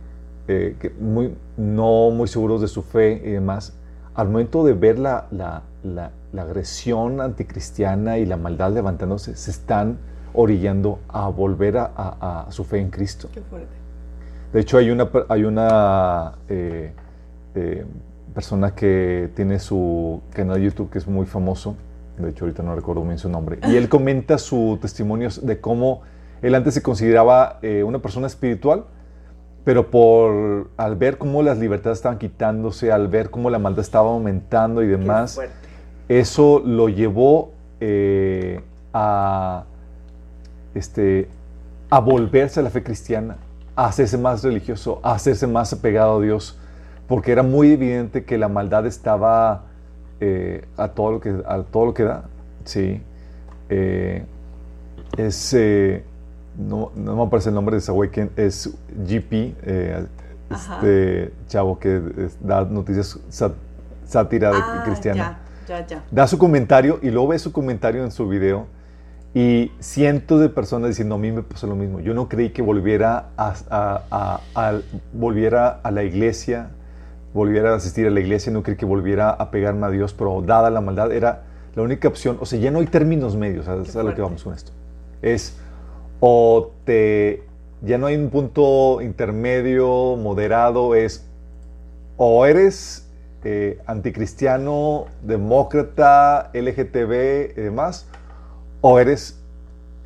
eh, 0.49 0.95
muy, 0.99 1.35
no 1.57 2.11
muy 2.11 2.29
seguros 2.29 2.61
de 2.61 2.69
su 2.69 2.83
fe 2.83 3.23
y 3.25 3.31
demás, 3.31 3.75
al 4.15 4.29
momento 4.29 4.65
de 4.65 4.73
ver 4.73 4.99
la, 4.99 5.27
la, 5.31 5.63
la, 5.83 6.11
agresión 6.43 7.21
anticristiana 7.21 8.19
y 8.19 8.27
la 8.27 8.37
maldad 8.37 8.73
levantándose, 8.73 9.37
se 9.37 9.51
están 9.51 9.99
orillando 10.33 10.99
a 11.09 11.29
volver 11.29 11.77
a, 11.79 11.91
a, 11.97 12.51
su 12.51 12.65
fe 12.65 12.79
en 12.79 12.91
Cristo. 12.91 13.29
Qué 13.33 13.41
fuerte. 13.43 13.75
De 14.53 14.61
hecho, 14.61 14.79
hay 14.79 14.91
una, 14.91 15.11
hay 15.29 15.45
una 15.45 16.33
eh, 16.49 16.93
persona 18.33 18.75
que 18.75 19.31
tiene 19.35 19.59
su 19.59 20.23
canal 20.33 20.57
de 20.59 20.65
YouTube 20.65 20.91
que 20.91 20.99
es 20.99 21.07
muy 21.07 21.27
famoso. 21.27 21.77
De 22.19 22.31
hecho, 22.31 22.45
ahorita 22.45 22.63
no 22.63 22.75
recuerdo 22.77 23.03
bien 23.03 23.19
su 23.19 23.29
nombre. 23.29 23.59
Y 23.67 23.77
él 23.77 23.89
comenta 23.89 24.39
su 24.39 24.79
testimonio 24.81 25.29
de 25.43 25.61
cómo 25.61 26.03
él 26.43 26.55
antes 26.55 26.75
se 26.75 26.83
consideraba 26.83 27.59
eh, 27.63 27.83
una 27.83 28.01
persona 28.01 28.27
espiritual, 28.27 28.85
pero 29.65 29.91
por 29.91 30.71
al 30.77 30.95
ver 30.97 31.19
cómo 31.19 31.43
las 31.43 31.59
libertades 31.59 31.99
estaban 31.99 32.19
quitándose, 32.19 32.93
al 32.93 33.09
ver 33.09 33.31
cómo 33.31 33.51
la 33.51 33.59
maldad 33.59 33.81
estaba 33.81 34.11
aumentando 34.11 34.83
y 34.83 34.87
demás, 34.87 35.41
eso 36.09 36.63
lo 36.65 36.89
llevó 36.89 37.53
a, 38.93 39.65
este, 40.75 41.29
a 41.91 42.01
volverse 42.01 42.61
a 42.61 42.63
la 42.63 42.71
fe 42.71 42.83
cristiana, 42.83 43.37
a 43.75 43.87
hacerse 43.87 44.19
más 44.19 44.45
religioso, 44.45 45.01
a 45.03 45.13
hacerse 45.13 45.47
más 45.47 45.73
apegado 45.73 46.19
a 46.19 46.23
Dios, 46.23 46.59
porque 47.07 47.33
era 47.33 47.43
muy 47.43 47.73
evidente 47.73 48.25
que 48.25 48.39
la 48.39 48.49
maldad 48.49 48.87
estaba 48.87 49.65
eh, 50.21 50.65
a, 50.77 50.89
todo 50.89 51.13
lo 51.13 51.21
que, 51.21 51.43
a 51.47 51.63
todo 51.63 51.87
lo 51.87 51.95
que 51.95 52.05
da. 52.05 52.25
Sí. 52.65 53.03
Eh, 53.69 54.25
es, 55.17 55.55
eh, 55.55 56.05
no, 56.57 56.93
no, 56.95 57.17
me 57.17 57.23
aparece 57.23 57.51
el 57.51 57.55
nombre 57.55 57.75
de 57.75 57.79
ese 57.79 57.93
güey, 57.93 58.11
es 58.37 58.71
GP, 59.07 59.55
este 60.51 61.33
chavo 61.49 61.79
que 61.79 62.01
da 62.41 62.65
noticias 62.65 63.19
sátira 64.07 64.51
ah, 64.55 64.83
cristiana. 64.85 65.39
Ya, 65.67 65.87
ya. 65.87 66.05
Da 66.11 66.27
su 66.27 66.39
comentario 66.39 66.99
y 67.03 67.11
luego 67.11 67.29
ve 67.29 67.39
su 67.39 67.53
comentario 67.53 68.05
en 68.05 68.11
su 68.11 68.29
video 68.29 68.67
y 69.35 69.73
cientos 69.81 70.41
de 70.41 70.49
personas 70.49 70.91
diciendo, 70.91 71.17
a 71.17 71.19
mí 71.19 71.33
me 71.33 71.43
pasó 71.43 71.67
lo 71.67 71.75
mismo. 71.75 71.99
Yo 71.99 72.15
no 72.15 72.29
creí 72.29 72.51
que 72.51 72.63
volviera 72.63 73.31
a, 73.37 74.81
volviera 75.13 75.81
a 75.83 75.91
la 75.91 76.05
iglesia, 76.05 76.71
volviera 77.35 77.73
a 77.73 77.77
asistir 77.77 78.07
a 78.07 78.11
la 78.11 78.21
iglesia, 78.21 78.51
no 78.53 78.63
creí 78.63 78.77
que 78.77 78.87
volviera 78.87 79.31
a 79.31 79.51
pegarme 79.51 79.87
a 79.87 79.91
Dios, 79.91 80.15
pero 80.15 80.41
dada 80.41 80.71
la 80.71 80.81
maldad 80.81 81.13
era 81.13 81.43
la 81.75 81.83
única 81.83 82.09
opción. 82.09 82.39
O 82.41 82.47
sea, 82.47 82.59
ya 82.59 82.71
no 82.71 82.79
hay 82.79 82.87
términos 82.87 83.37
medios, 83.37 83.67
¿sabes 83.67 83.95
a 83.97 84.03
lo 84.03 84.15
que 84.15 84.23
vamos 84.23 84.43
con 84.43 84.55
esto? 84.55 84.73
Es 85.21 85.59
o 86.21 86.71
te, 86.85 87.43
ya 87.83 87.99
no 87.99 88.07
hay 88.07 88.17
un 88.17 88.31
punto 88.31 89.03
intermedio, 89.03 90.17
moderado, 90.17 90.95
es 90.95 91.27
o 92.17 92.47
eres 92.47 93.11
eh, 93.43 93.79
anticristiano, 93.87 95.07
demócrata, 95.23 96.51
LGTB 96.55 97.59
y 97.59 97.61
demás, 97.61 98.07
o 98.81 98.99
eres 98.99 99.39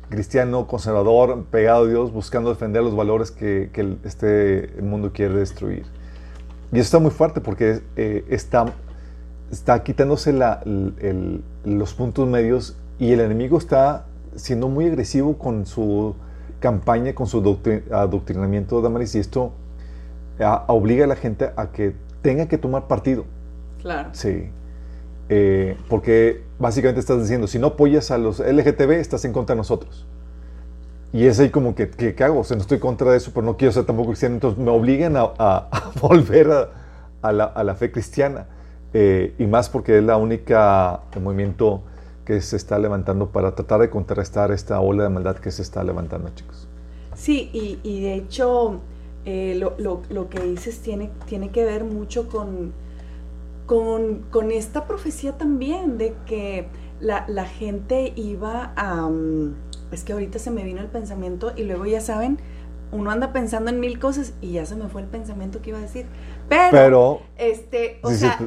cristiano, 0.09 0.67
conservador, 0.67 1.45
pegado 1.45 1.85
a 1.85 1.87
Dios, 1.87 2.11
buscando 2.11 2.49
defender 2.49 2.83
los 2.83 2.95
valores 2.95 3.31
que, 3.31 3.69
este 4.03 4.73
mundo 4.81 5.13
quiere 5.13 5.35
destruir. 5.35 5.85
Y 6.71 6.75
eso 6.75 6.85
está 6.85 6.99
muy 6.99 7.11
fuerte 7.11 7.41
porque 7.41 7.81
eh, 7.95 8.25
está, 8.29 8.65
está 9.51 9.83
quitándose 9.83 10.33
los 11.63 11.93
puntos 11.93 12.27
medios 12.27 12.77
y 12.99 13.11
el 13.11 13.21
enemigo 13.21 13.57
está 13.57 14.05
siendo 14.35 14.69
muy 14.69 14.85
agresivo 14.85 15.37
con 15.37 15.65
su 15.65 16.15
campaña, 16.59 17.15
con 17.15 17.27
su 17.27 17.39
adoctrinamiento 17.91 18.77
de 18.77 18.83
Damaris 18.83 19.15
y 19.15 19.19
esto 19.19 19.53
obliga 20.67 21.05
a 21.05 21.07
la 21.07 21.15
gente 21.15 21.51
a 21.55 21.71
que 21.71 21.95
tenga 22.21 22.47
que 22.47 22.57
tomar 22.57 22.87
partido. 22.87 23.25
Claro. 23.81 24.09
Sí. 24.13 24.49
Eh, 25.29 25.77
porque 25.89 26.43
básicamente 26.57 26.99
estás 26.99 27.21
diciendo, 27.21 27.47
si 27.47 27.59
no 27.59 27.67
apoyas 27.67 28.11
a 28.11 28.17
los 28.17 28.39
LGTB, 28.39 28.91
estás 28.93 29.25
en 29.25 29.33
contra 29.33 29.55
de 29.55 29.57
nosotros. 29.57 30.07
Y 31.11 31.25
es 31.25 31.39
ahí 31.39 31.49
como 31.49 31.73
que, 31.73 31.89
¿qué, 31.89 32.23
hago? 32.23 32.39
O 32.39 32.43
sea, 32.43 32.55
no 32.55 32.61
estoy 32.61 32.79
contra 32.79 33.15
eso, 33.15 33.31
pero 33.33 33.45
no 33.45 33.57
quiero 33.57 33.71
ser 33.71 33.85
tampoco 33.85 34.09
cristiano, 34.09 34.35
entonces 34.35 34.59
me 34.59 34.69
obligan 34.69 35.15
a, 35.17 35.91
volver 36.01 36.69
a, 37.21 37.31
la, 37.31 37.75
fe 37.75 37.91
cristiana. 37.91 38.47
Eh, 38.93 39.35
y 39.37 39.45
más 39.45 39.69
porque 39.69 39.97
es 39.97 40.03
la 40.03 40.17
única 40.17 41.01
movimiento 41.21 41.83
que 42.25 42.41
se 42.41 42.55
está 42.55 42.77
levantando 42.79 43.31
para 43.31 43.55
tratar 43.55 43.81
de 43.81 43.89
contrarrestar 43.89 44.51
esta 44.51 44.79
ola 44.79 45.03
de 45.03 45.09
maldad 45.09 45.37
que 45.37 45.51
se 45.51 45.61
está 45.61 45.83
levantando, 45.83 46.29
chicos. 46.35 46.67
Sí, 47.15 47.49
y, 47.53 48.01
de 48.01 48.13
hecho, 48.15 48.79
eh, 49.25 49.55
lo, 49.59 49.75
lo, 50.09 50.29
que 50.29 50.39
dices 50.39 50.79
tiene, 50.81 51.11
tiene 51.25 51.49
que 51.49 51.65
ver 51.65 51.83
mucho 51.83 52.29
con 52.29 52.73
con, 53.69 54.51
esta 54.51 54.87
profecía 54.87 55.37
también 55.37 55.99
de 55.99 56.15
que 56.25 56.67
la, 56.99 57.45
gente 57.45 58.13
iba 58.15 58.73
a... 58.75 59.07
Mm, 59.07 59.53
es 59.91 60.03
que 60.03 60.13
ahorita 60.13 60.39
se 60.39 60.51
me 60.51 60.63
vino 60.63 60.81
el 60.81 60.87
pensamiento 60.87 61.53
y 61.55 61.63
luego 61.63 61.85
ya 61.85 62.01
saben, 62.01 62.39
uno 62.91 63.11
anda 63.11 63.31
pensando 63.33 63.69
en 63.69 63.79
mil 63.79 63.99
cosas 63.99 64.33
y 64.41 64.53
ya 64.53 64.65
se 64.65 64.75
me 64.75 64.87
fue 64.87 65.01
el 65.01 65.07
pensamiento 65.07 65.61
que 65.61 65.69
iba 65.71 65.79
a 65.79 65.81
decir. 65.81 66.05
Pero, 66.49 67.21
este, 67.37 67.99
o 68.03 68.11
sea... 68.11 68.39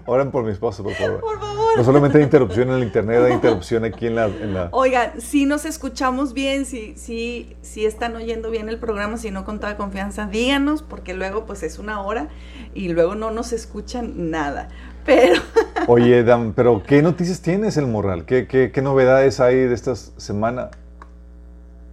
Oran 0.07 0.33
por 0.33 0.43
mi 0.45 0.51
esposo, 0.51 0.83
por 0.83 0.93
favor. 0.95 1.21
Por 1.21 1.39
favor. 1.39 1.77
No 1.77 1.85
solamente 1.85 2.19
hay 2.19 2.25
interrupción 2.25 2.69
en 2.71 2.77
el 2.77 2.83
internet, 2.83 3.23
hay 3.25 3.33
interrupción 3.33 3.85
aquí 3.85 4.09
en 4.09 4.17
la... 4.17 4.27
En 4.27 4.55
la... 4.55 4.69
Oigan, 4.73 5.21
si 5.21 5.47
nos 5.47 5.65
escuchamos 5.65 6.35
bien, 6.35 6.67
si, 6.67 6.97
si, 6.97 7.57
si 7.63 7.87
están 7.87 8.17
oyendo 8.17 8.51
bien 8.51 8.69
el 8.69 8.79
programa, 8.79 9.19
si 9.19 9.31
no 9.31 9.45
con 9.45 9.61
toda 9.61 9.77
confianza, 9.77 10.27
díganos, 10.27 10.83
porque 10.83 11.15
luego 11.15 11.47
pues 11.47 11.63
es 11.63 11.79
una 11.79 12.03
hora 12.03 12.29
y 12.75 12.89
luego 12.89 13.15
no 13.15 13.31
nos 13.31 13.53
escuchan 13.53 14.31
nada. 14.31 14.69
Pero... 15.09 15.41
Oye, 15.89 16.23
Dan, 16.23 16.53
pero 16.53 16.83
¿qué 16.83 17.01
noticias 17.01 17.41
tienes, 17.41 17.79
El 17.79 17.87
Morral? 17.87 18.27
¿Qué, 18.27 18.47
qué, 18.47 18.71
qué 18.71 18.83
novedades 18.83 19.41
hay 19.41 19.57
de 19.57 19.75
esta 19.75 19.97
semana? 19.97 20.71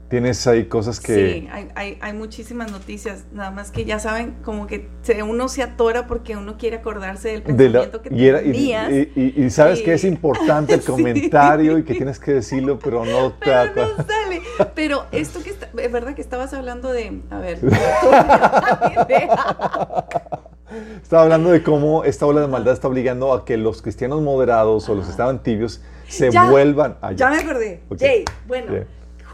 Tienes 0.09 0.45
ahí 0.47 0.65
cosas 0.65 0.99
que... 0.99 1.15
Sí, 1.15 1.47
hay, 1.75 1.97
hay, 2.01 2.13
muchísimas 2.13 2.71
noticias, 2.71 3.23
nada 3.31 3.51
más 3.51 3.71
que 3.71 3.85
ya 3.85 3.99
saben, 3.99 4.35
como 4.43 4.67
que 4.67 4.89
uno 5.25 5.47
se 5.47 5.63
atora 5.63 6.07
porque 6.07 6.35
uno 6.35 6.57
quiere 6.57 6.75
acordarse 6.75 7.29
del 7.29 7.41
pensamiento 7.41 8.01
que 8.01 8.09
tenías. 8.09 8.91
Y, 8.91 9.33
y, 9.37 9.49
sabes 9.49 9.81
que 9.81 9.93
es 9.93 10.03
importante 10.03 10.73
el 10.73 10.81
comentario 10.83 11.77
y 11.77 11.83
que 11.83 11.95
tienes 11.95 12.19
que 12.19 12.33
decirlo, 12.33 12.77
pero 12.77 13.05
no 13.05 13.31
te 13.31 13.45
pero 13.45 13.95
no 13.97 14.03
sale. 14.03 14.41
Pero 14.75 15.05
esto 15.13 15.41
que 15.41 15.51
está, 15.51 15.69
es 15.81 15.91
verdad 15.91 16.15
que 16.15 16.21
estabas 16.21 16.53
hablando 16.53 16.91
de... 16.91 17.21
A 17.31 17.39
ver. 17.39 17.59
Estaba 21.01 21.23
hablando 21.23 21.51
de 21.51 21.63
cómo 21.63 22.03
esta 22.03 22.25
ola 22.25 22.41
de 22.41 22.47
maldad 22.47 22.73
está 22.73 22.87
obligando 22.87 23.33
a 23.33 23.45
que 23.45 23.57
los 23.57 23.81
cristianos 23.81 24.21
moderados 24.21 24.87
o 24.89 24.95
los 24.95 25.05
que 25.05 25.11
estaban 25.11 25.43
tibios 25.43 25.81
se 26.07 26.29
vuelvan 26.29 26.97
allá. 27.01 27.15
Ya 27.15 27.29
me 27.29 27.37
acordé. 27.37 27.81
Jay, 27.99 28.25
bueno 28.47 28.85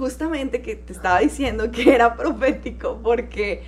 justamente 0.01 0.63
que 0.63 0.75
te 0.75 0.93
estaba 0.93 1.19
diciendo 1.19 1.71
que 1.71 1.93
era 1.93 2.15
profético 2.15 2.99
porque 3.03 3.63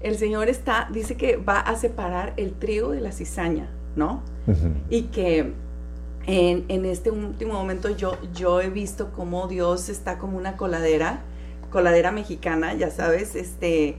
el 0.00 0.16
Señor 0.16 0.48
está, 0.48 0.88
dice 0.92 1.16
que 1.16 1.36
va 1.36 1.58
a 1.58 1.74
separar 1.76 2.34
el 2.36 2.52
trigo 2.52 2.90
de 2.90 3.00
la 3.00 3.10
cizaña, 3.10 3.68
¿no? 3.96 4.22
Y 4.90 5.02
que 5.04 5.52
en, 6.26 6.84
este 6.86 7.10
último 7.10 7.54
momento 7.54 7.90
yo, 7.90 8.16
yo 8.32 8.60
he 8.60 8.70
visto 8.70 9.12
cómo 9.12 9.48
Dios 9.48 9.88
está 9.88 10.18
como 10.18 10.36
una 10.36 10.56
coladera, 10.56 11.22
coladera 11.70 12.12
mexicana, 12.12 12.74
ya 12.74 12.90
sabes, 12.90 13.34
este, 13.34 13.96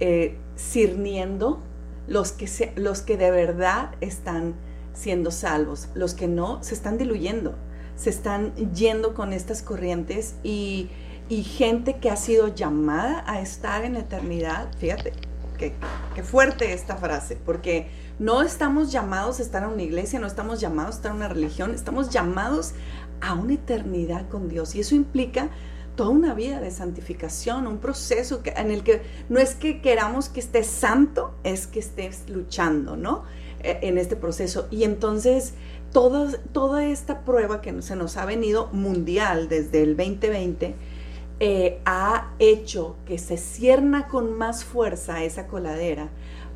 eh, 0.00 0.36
cirniendo 0.56 1.60
los 2.08 2.32
que, 2.32 2.48
se, 2.48 2.72
los 2.76 3.02
que 3.02 3.16
de 3.16 3.30
verdad 3.30 3.92
están 4.00 4.54
siendo 4.94 5.30
salvos, 5.30 5.88
los 5.94 6.14
que 6.14 6.26
no 6.26 6.62
se 6.64 6.74
están 6.74 6.98
diluyendo, 6.98 7.54
se 7.94 8.10
están 8.10 8.54
yendo 8.74 9.14
con 9.14 9.32
estas 9.32 9.62
corrientes 9.62 10.34
y 10.42 10.90
y 11.28 11.42
gente 11.42 11.96
que 11.98 12.10
ha 12.10 12.16
sido 12.16 12.48
llamada 12.48 13.22
a 13.26 13.40
estar 13.40 13.84
en 13.84 13.96
eternidad, 13.96 14.68
fíjate, 14.78 15.12
qué, 15.58 15.74
fuerte 16.22 16.72
esta 16.72 16.96
frase, 16.96 17.36
porque 17.36 17.90
no 18.18 18.42
estamos 18.42 18.90
llamados 18.90 19.38
a 19.38 19.42
estar 19.42 19.62
en 19.62 19.70
una 19.70 19.82
iglesia, 19.82 20.18
no 20.18 20.26
estamos 20.26 20.60
llamados 20.60 20.94
a 20.94 20.96
estar 20.96 21.10
en 21.10 21.18
una 21.18 21.28
religión, 21.28 21.74
estamos 21.74 22.08
llamados 22.10 22.72
a 23.20 23.34
una 23.34 23.54
eternidad 23.54 24.28
con 24.28 24.48
Dios. 24.48 24.74
Y 24.74 24.80
eso 24.80 24.94
implica 24.94 25.50
toda 25.98 26.10
una 26.10 26.32
vida 26.32 26.60
de 26.60 26.70
santificación, 26.70 27.66
un 27.66 27.78
proceso 27.78 28.40
en 28.44 28.70
el 28.70 28.84
que 28.84 29.02
no 29.28 29.40
es 29.40 29.56
que 29.56 29.80
queramos 29.80 30.28
que 30.28 30.38
estés 30.38 30.68
santo, 30.68 31.34
es 31.42 31.66
que 31.66 31.80
estés 31.80 32.30
luchando, 32.30 32.96
¿no? 32.96 33.24
E, 33.64 33.80
en 33.82 33.98
este 33.98 34.14
proceso. 34.14 34.68
Y 34.70 34.84
entonces, 34.84 35.54
toda, 35.92 36.30
toda 36.52 36.84
esta 36.84 37.22
prueba 37.24 37.60
que 37.60 37.82
se 37.82 37.96
nos 37.96 38.16
ha 38.16 38.24
venido 38.26 38.68
mundial 38.70 39.48
desde 39.48 39.82
el 39.82 39.96
2020, 39.96 40.76
eh, 41.40 41.80
ha 41.84 42.30
hecho 42.38 42.94
que 43.04 43.18
se 43.18 43.36
cierna 43.36 44.06
con 44.06 44.38
más 44.38 44.62
fuerza 44.62 45.24
esa 45.24 45.48
coladera 45.48 46.10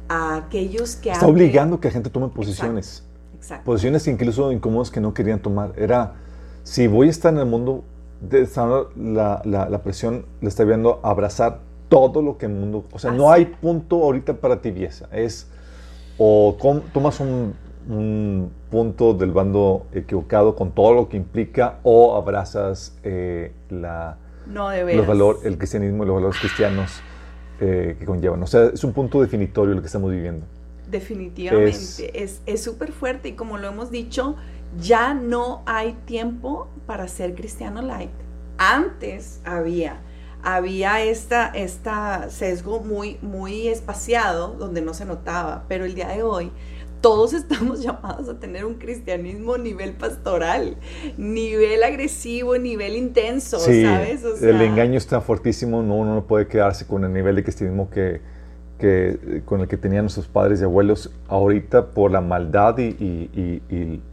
a 0.09 0.37
aquellos 0.37 0.95
que... 0.95 1.11
Está 1.11 1.27
obligando 1.27 1.81
que 1.81 1.89
la 1.89 1.95
gente 1.95 2.11
tome 2.11 2.29
posiciones. 2.29 3.03
Exacto. 3.35 3.65
Posiciones 3.65 4.07
incluso 4.07 4.53
incómodas 4.53 4.93
que 4.93 5.01
no 5.01 5.13
querían 5.13 5.43
tomar. 5.43 5.73
Era, 5.77 6.15
si 6.63 6.87
voy 6.87 7.09
a 7.09 7.11
estar 7.11 7.35
en 7.35 7.41
el 7.41 7.47
mundo, 7.47 7.83
de, 8.23 8.49
la, 8.97 9.43
la, 9.45 9.83
presión 9.83 10.25
le 10.41 10.49
está 10.49 10.65
viendo 10.65 11.01
abrazar 11.03 11.61
todo 11.89 12.23
lo 12.23 12.39
que 12.39 12.47
el 12.47 12.53
mundo... 12.53 12.85
O 12.93 12.99
sea, 12.99 13.11
no 13.11 13.31
hay 13.31 13.47
punto 13.47 14.03
ahorita 14.03 14.35
para 14.35 14.61
tibieza. 14.61 15.09
Es 15.13 15.49
o 16.19 16.57
tomas 16.93 17.21
un, 17.21 17.55
un, 17.89 18.51
punto 18.71 19.13
del 19.13 19.33
bando 19.33 19.87
equivocado 19.93 20.55
con 20.55 20.71
todo 20.71 20.95
lo 20.95 21.09
que 21.09 21.17
implica 21.17 21.81
o 21.83 22.17
abrazas 22.17 22.97
eh, 23.03 23.53
la 23.69 24.17
No, 24.47 24.71
de 24.71 24.95
los 24.95 25.07
valor, 25.07 25.41
el 25.45 25.59
cristianismo 25.59 26.05
y 26.05 26.07
los 26.07 26.15
valores 26.15 26.39
cristianos 26.39 27.01
eh, 27.61 27.97
que 27.99 28.07
conllevan. 28.07 28.43
O 28.43 28.47
sea, 28.47 28.67
es 28.73 28.85
un 28.85 28.93
punto 28.93 29.21
definitorio 29.21 29.75
lo 29.75 29.81
que 29.81 29.87
estamos 29.87 30.11
viviendo. 30.11 30.47
Definitivamente, 30.91 32.23
es 32.47 32.63
súper 32.63 32.93
fuerte 32.93 33.31
y 33.31 33.33
como 33.33 33.59
lo 33.59 33.69
hemos 33.69 33.91
dicho, 33.91 34.37
ya 34.81 35.15
no 35.15 35.63
hay 35.67 35.93
tiempo 36.05 36.69
para 36.87 37.09
ser 37.09 37.35
cristiano 37.35 37.83
light. 37.83 38.11
Antes 38.59 39.41
había, 39.45 40.01
había 40.43 41.03
esta, 41.03 41.49
esta 41.49 42.31
sesgo 42.31 42.81
muy, 42.81 43.19
muy 43.23 43.69
espaciado 43.69 44.55
donde 44.55 44.81
no 44.83 44.95
se 44.95 45.05
notaba, 45.05 45.65
pero 45.69 45.85
el 45.85 45.95
día 45.95 46.09
de 46.09 46.23
hoy 46.23 46.53
todos 47.01 47.33
estamos 47.35 47.83
llamados 47.83 48.29
a 48.29 48.39
tener 48.39 48.65
un 48.65 48.75
cristianismo 48.75 49.59
nivel 49.59 49.93
pastoral, 49.93 50.77
nivel 51.19 51.83
agresivo, 51.83 52.57
nivel 52.57 52.97
intenso, 52.97 53.59
¿sabes? 53.59 54.23
el 54.41 54.61
engaño 54.63 54.97
está 54.97 55.21
fuertísimo, 55.21 55.83
no, 55.83 55.97
uno 55.97 56.15
no 56.15 56.27
puede 56.27 56.47
quedarse 56.47 56.87
con 56.87 57.05
el 57.05 57.13
nivel 57.13 57.37
de 57.37 57.43
cristianismo 57.43 57.91
que, 57.91 58.21
con 59.45 59.61
el 59.61 59.69
que 59.69 59.77
tenían 59.77 60.05
nuestros 60.05 60.27
padres 60.27 60.61
y 60.61 60.65
abuelos, 60.65 61.11
ahorita 61.29 61.91
por 61.91 62.11
la 62.11 62.21
maldad 62.21 62.79
y, 62.79 63.61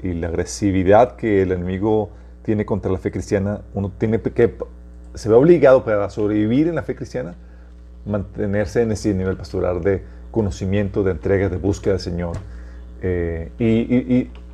la 0.04 0.28
agresividad 0.28 1.16
que 1.16 1.42
el 1.42 1.52
enemigo 1.52 2.10
tiene 2.44 2.66
contra 2.66 2.92
la 2.92 2.98
fe 2.98 3.12
cristiana, 3.12 3.62
uno 3.74 3.92
tiene 3.98 4.22
que, 4.22 4.56
se 5.14 5.30
ve 5.30 5.36
obligado 5.36 5.84
para 5.84 6.10
sobrevivir 6.10 6.68
en 6.68 6.76
la 6.76 6.84
fe 6.84 6.96
cristiana, 6.96 7.36
mantenerse 8.06 8.82
en 8.82 8.92
ese 8.92 9.14
nivel 9.14 9.38
pastoral 9.38 9.82
de 9.82 10.04
conocimiento, 10.32 11.04
de 11.04 11.12
entrega, 11.12 11.50
de 11.50 11.58
búsqueda 11.58 11.94
del 11.94 12.02
Señor. 12.02 12.38
Eh, 13.02 13.52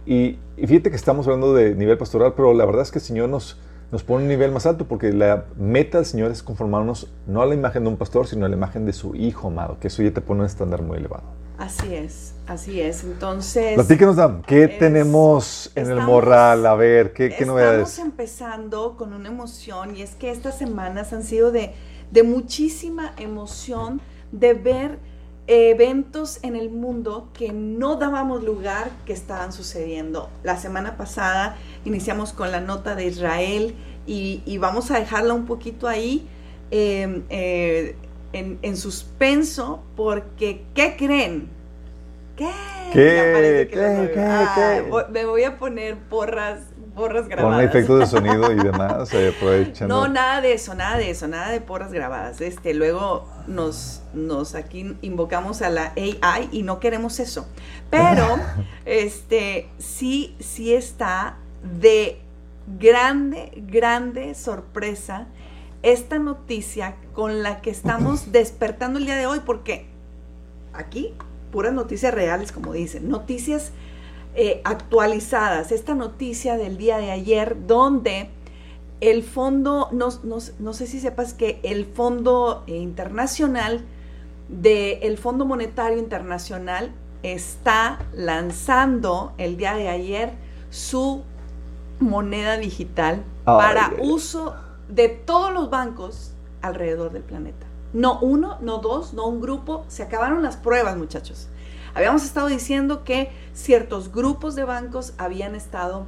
y, 0.05 0.37
fíjate 0.57 0.89
que 0.89 0.95
estamos 0.95 1.27
hablando 1.27 1.53
de 1.53 1.75
nivel 1.75 1.97
pastoral, 1.97 2.33
pero 2.35 2.53
la 2.53 2.65
verdad 2.65 2.83
es 2.83 2.91
que 2.91 2.99
el 2.99 3.05
Señor 3.05 3.29
nos, 3.29 3.57
nos 3.91 4.03
pone 4.03 4.23
un 4.23 4.29
nivel 4.29 4.51
más 4.51 4.65
alto 4.65 4.85
porque 4.85 5.13
la 5.13 5.45
meta 5.57 5.99
del 5.99 6.05
Señor 6.05 6.31
es 6.31 6.43
conformarnos 6.43 7.11
no 7.27 7.41
a 7.41 7.45
la 7.45 7.55
imagen 7.55 7.83
de 7.83 7.89
un 7.89 7.97
pastor, 7.97 8.27
sino 8.27 8.45
a 8.45 8.49
la 8.49 8.55
imagen 8.55 8.85
de 8.85 8.93
su 8.93 9.15
Hijo 9.15 9.47
amado, 9.47 9.77
que 9.79 9.87
eso 9.87 10.03
ya 10.03 10.11
te 10.11 10.21
pone 10.21 10.41
un 10.41 10.45
estándar 10.45 10.81
muy 10.81 10.97
elevado. 10.97 11.23
Así 11.57 11.93
es, 11.95 12.33
así 12.47 12.81
es. 12.81 13.03
Entonces. 13.03 13.75
Platíquenos, 13.75 14.17
Dan, 14.17 14.41
¿qué 14.41 14.67
tenemos 14.67 15.71
en 15.75 15.89
el 15.89 16.01
morral? 16.01 16.65
A 16.65 16.75
ver, 16.75 17.13
¿qué, 17.13 17.33
qué 17.33 17.45
novedades? 17.45 17.89
Estamos 17.89 18.11
empezando 18.11 18.97
con 18.97 19.13
una 19.13 19.29
emoción 19.29 19.95
y 19.95 20.01
es 20.01 20.15
que 20.15 20.31
estas 20.31 20.57
semanas 20.57 21.13
han 21.13 21.23
sido 21.23 21.51
de, 21.51 21.73
de 22.11 22.23
muchísima 22.23 23.13
emoción 23.17 24.01
de 24.31 24.53
ver 24.53 24.99
eventos 25.47 26.39
en 26.41 26.55
el 26.55 26.69
mundo 26.69 27.29
que 27.33 27.51
no 27.53 27.97
dábamos 27.97 28.43
lugar 28.43 28.89
que 29.05 29.13
estaban 29.13 29.53
sucediendo. 29.53 30.29
La 30.43 30.57
semana 30.57 30.97
pasada 30.97 31.57
iniciamos 31.85 32.33
con 32.33 32.51
la 32.51 32.61
nota 32.61 32.95
de 32.95 33.05
Israel 33.05 33.75
y, 34.07 34.57
vamos 34.57 34.91
a 34.91 34.99
dejarla 34.99 35.33
un 35.33 35.45
poquito 35.45 35.87
ahí 35.87 36.27
em, 36.71 37.23
eh, 37.29 37.95
en, 38.33 38.77
suspenso 38.77 39.83
porque 39.95 40.63
¿qué 40.73 40.95
creen? 40.97 41.49
¿Qué? 42.35 42.49
¿Qué? 42.91 43.67
¿Qué? 43.71 44.11
¿Qué? 44.13 45.05
me 45.11 45.25
voy 45.25 45.43
a 45.43 45.57
poner 45.57 45.97
porras 45.97 46.59
porras 46.95 47.27
grabadas. 47.27 47.57
Con 47.57 47.65
efectos 47.65 47.99
de 47.99 48.07
sonido 48.07 48.51
y 48.51 48.55
demás, 48.63 49.13
aprovechando. 49.13 49.95
No, 49.95 50.07
nada 50.07 50.41
de 50.41 50.53
eso, 50.53 50.73
nada 50.73 50.97
de 50.97 51.11
eso, 51.11 51.27
nada 51.27 51.51
de 51.51 51.61
porras 51.61 51.91
grabadas. 51.91 52.41
Este, 52.41 52.73
luego 52.73 53.27
nos, 53.47 54.01
nos 54.13 54.55
aquí 54.55 54.95
invocamos 55.01 55.61
a 55.61 55.69
la 55.69 55.93
AI 55.95 56.49
y 56.51 56.63
no 56.63 56.79
queremos 56.79 57.19
eso. 57.19 57.47
Pero, 57.89 58.39
este, 58.85 59.69
sí, 59.77 60.35
sí 60.39 60.73
está 60.73 61.37
de 61.79 62.19
grande, 62.79 63.51
grande 63.67 64.33
sorpresa 64.33 65.27
esta 65.83 66.17
noticia 66.17 66.95
con 67.13 67.43
la 67.43 67.61
que 67.61 67.69
estamos 67.69 68.31
despertando 68.31 68.97
el 68.97 69.05
día 69.05 69.15
de 69.15 69.27
hoy, 69.27 69.41
porque 69.45 69.85
aquí 70.73 71.13
puras 71.51 71.73
noticias 71.73 72.13
reales, 72.13 72.51
como 72.51 72.73
dicen, 72.73 73.07
noticias 73.07 73.71
eh, 74.35 74.61
actualizadas. 74.63 75.71
Esta 75.71 75.95
noticia 75.95 76.57
del 76.57 76.77
día 76.77 76.97
de 76.97 77.11
ayer, 77.11 77.65
donde 77.67 78.29
el 79.01 79.23
fondo, 79.23 79.89
no, 79.91 80.09
no, 80.23 80.73
sé 80.73 80.87
si 80.87 80.99
sepas 80.99 81.33
que 81.33 81.59
el 81.63 81.85
Fondo 81.85 82.63
Internacional 82.67 83.85
del 84.47 84.99
el 85.01 85.17
Fondo 85.17 85.45
Monetario 85.45 85.97
Internacional 85.97 86.91
está 87.23 87.99
lanzando 88.13 89.33
el 89.37 89.57
día 89.57 89.73
de 89.75 89.89
ayer 89.89 90.33
su 90.69 91.23
moneda 91.99 92.57
digital 92.57 93.23
para 93.45 93.93
uso 93.99 94.55
de 94.89 95.09
todos 95.09 95.53
los 95.53 95.69
bancos 95.69 96.33
alrededor 96.61 97.11
del 97.11 97.23
planeta. 97.23 97.65
No 97.93 98.19
uno, 98.19 98.57
no 98.61 98.79
dos, 98.79 99.13
no 99.13 99.27
un 99.27 99.39
grupo. 99.39 99.85
Se 99.87 100.03
acabaron 100.03 100.43
las 100.43 100.57
pruebas, 100.57 100.97
muchachos. 100.97 101.47
Habíamos 101.95 102.23
estado 102.25 102.47
diciendo 102.47 103.03
que 103.03 103.29
ciertos 103.53 104.11
grupos 104.11 104.55
de 104.55 104.65
bancos 104.65 105.13
habían 105.17 105.55
estado 105.55 106.05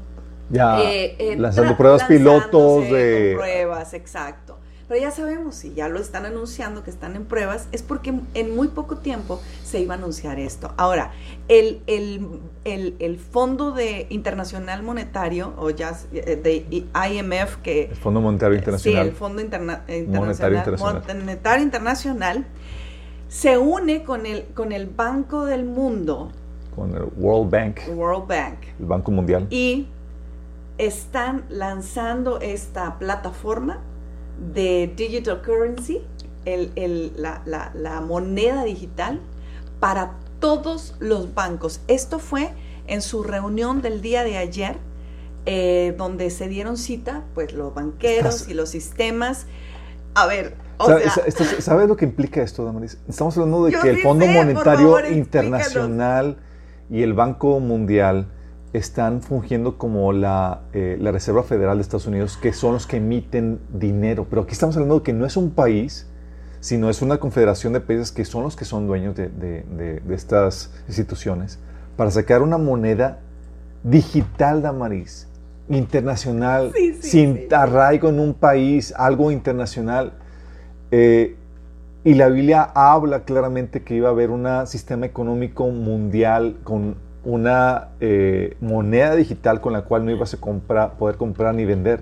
ya 0.49 0.81
eh, 0.81 1.15
eh, 1.17 1.35
lanzando 1.37 1.75
pruebas 1.75 2.03
pilotos 2.03 2.89
de 2.89 3.33
pruebas, 3.35 3.93
exacto. 3.93 4.57
Pero 4.87 5.01
ya 5.01 5.11
sabemos, 5.11 5.55
si 5.55 5.73
ya 5.73 5.89
lo 5.89 5.99
están 5.99 6.25
anunciando 6.25 6.83
que 6.83 6.89
están 6.89 7.17
en 7.17 7.25
pruebas, 7.25 7.67
es 7.73 7.83
porque 7.83 8.13
en 8.33 8.55
muy 8.55 8.69
poco 8.69 8.97
tiempo 8.97 9.41
se 9.63 9.81
iba 9.81 9.95
a 9.95 9.97
anunciar 9.97 10.39
esto. 10.39 10.73
Ahora, 10.77 11.11
el, 11.49 11.81
el, 11.85 13.17
Fondo 13.17 13.71
de 13.71 14.07
Internacional 14.09 14.83
Monetario, 14.83 15.53
o 15.57 15.71
ya 15.71 15.97
eh, 16.13 16.37
de 16.37 16.85
IMF, 17.09 17.57
que... 17.57 17.89
El 17.91 17.97
Fondo 17.97 18.21
Monetario 18.21 18.55
Internacional. 18.55 19.03
Sí, 19.03 19.09
el 19.09 19.15
Fondo 19.15 19.41
Monetario 19.41 20.57
Internacional. 20.57 21.03
Monetario 21.17 21.63
Internacional 21.63 22.45
se 23.27 23.57
une 23.57 24.03
con 24.03 24.25
el, 24.25 24.45
con 24.53 24.71
el 24.71 24.87
Banco 24.87 25.45
del 25.45 25.65
Mundo. 25.65 26.31
Con 26.75 26.95
el 26.95 27.03
World 27.17 27.51
Bank. 27.51 27.79
World 27.95 28.27
Bank. 28.27 28.59
El 28.79 28.85
Banco 28.85 29.11
Mundial. 29.11 29.47
Y 29.49 29.87
están 30.77 31.45
lanzando 31.49 32.39
esta 32.39 32.99
plataforma 32.99 33.79
de 34.53 34.93
digital 34.95 35.41
currency, 35.41 36.01
el, 36.45 37.13
la, 37.17 38.01
moneda 38.01 38.63
digital, 38.63 39.19
para 39.79 40.13
todos 40.39 40.95
los 40.99 41.33
bancos. 41.33 41.81
Esto 41.87 42.19
fue 42.19 42.53
en 42.85 43.01
su 43.01 43.23
reunión 43.23 43.81
del 43.81 44.01
día 44.01 44.23
de 44.23 44.37
ayer, 44.37 44.77
eh, 45.45 45.95
donde 45.97 46.29
se 46.29 46.47
dieron 46.47 46.77
cita, 46.77 47.23
pues 47.33 47.53
los 47.53 47.73
banqueros 47.73 48.47
y 48.47 48.53
los 48.53 48.69
sistemas. 48.69 49.47
A 50.13 50.25
ver, 50.27 50.55
¿Sabes 51.59 51.87
lo 51.87 51.95
que 51.95 52.05
implica 52.05 52.41
esto, 52.41 52.63
Damaris? 52.63 52.97
Estamos 53.07 53.37
hablando 53.37 53.65
de 53.65 53.73
que 53.73 53.89
el 53.89 54.01
Fondo 54.01 54.25
Monetario 54.27 55.11
Internacional 55.11 56.37
y 56.89 57.01
el 57.01 57.13
Banco 57.13 57.59
Mundial 57.59 58.27
están 58.73 59.21
fungiendo 59.21 59.77
como 59.77 60.11
la, 60.13 60.61
eh, 60.73 60.97
la, 60.99 61.11
Reserva 61.11 61.43
Federal 61.43 61.77
de 61.77 61.81
Estados 61.81 62.05
Unidos, 62.05 62.37
que 62.37 62.53
son 62.53 62.73
los 62.73 62.85
que 62.85 62.97
emiten 62.97 63.59
dinero. 63.73 64.27
Pero 64.29 64.43
aquí 64.43 64.53
estamos 64.53 64.75
hablando 64.75 64.99
de 64.99 65.03
que 65.03 65.13
no 65.13 65.25
es 65.25 65.37
un 65.37 65.51
país, 65.51 66.07
sino 66.59 66.89
es 66.89 67.01
una 67.01 67.17
confederación 67.17 67.73
de 67.73 67.79
países 67.79 68.11
que 68.11 68.25
son 68.25 68.43
los 68.43 68.55
que 68.55 68.65
son 68.65 68.87
dueños 68.87 69.15
de, 69.15 69.29
de, 69.29 69.63
de, 70.01 70.15
estas 70.15 70.71
instituciones, 70.87 71.59
para 71.95 72.11
sacar 72.11 72.41
una 72.41 72.57
moneda 72.57 73.19
digital, 73.83 74.61
Damaris, 74.61 75.27
internacional, 75.69 76.71
sin 76.99 77.47
arraigo 77.51 78.09
en 78.09 78.19
un 78.19 78.33
país, 78.33 78.93
algo 78.95 79.31
internacional. 79.31 80.13
Eh, 80.91 81.35
y 82.03 82.13
la 82.13 82.29
Biblia 82.29 82.63
habla 82.73 83.23
claramente 83.25 83.83
que 83.83 83.95
iba 83.95 84.07
a 84.07 84.11
haber 84.11 84.29
un 84.29 84.47
sistema 84.65 85.05
económico 85.05 85.67
mundial 85.69 86.57
con 86.63 86.95
una 87.25 87.89
eh, 87.99 88.55
moneda 88.61 89.15
digital 89.15 89.59
con 89.59 89.73
la 89.73 89.81
cual 89.81 90.05
no 90.05 90.11
ibas 90.11 90.33
a 90.33 90.91
poder 90.91 91.17
comprar 91.17 91.53
ni 91.53 91.65
vender. 91.65 92.01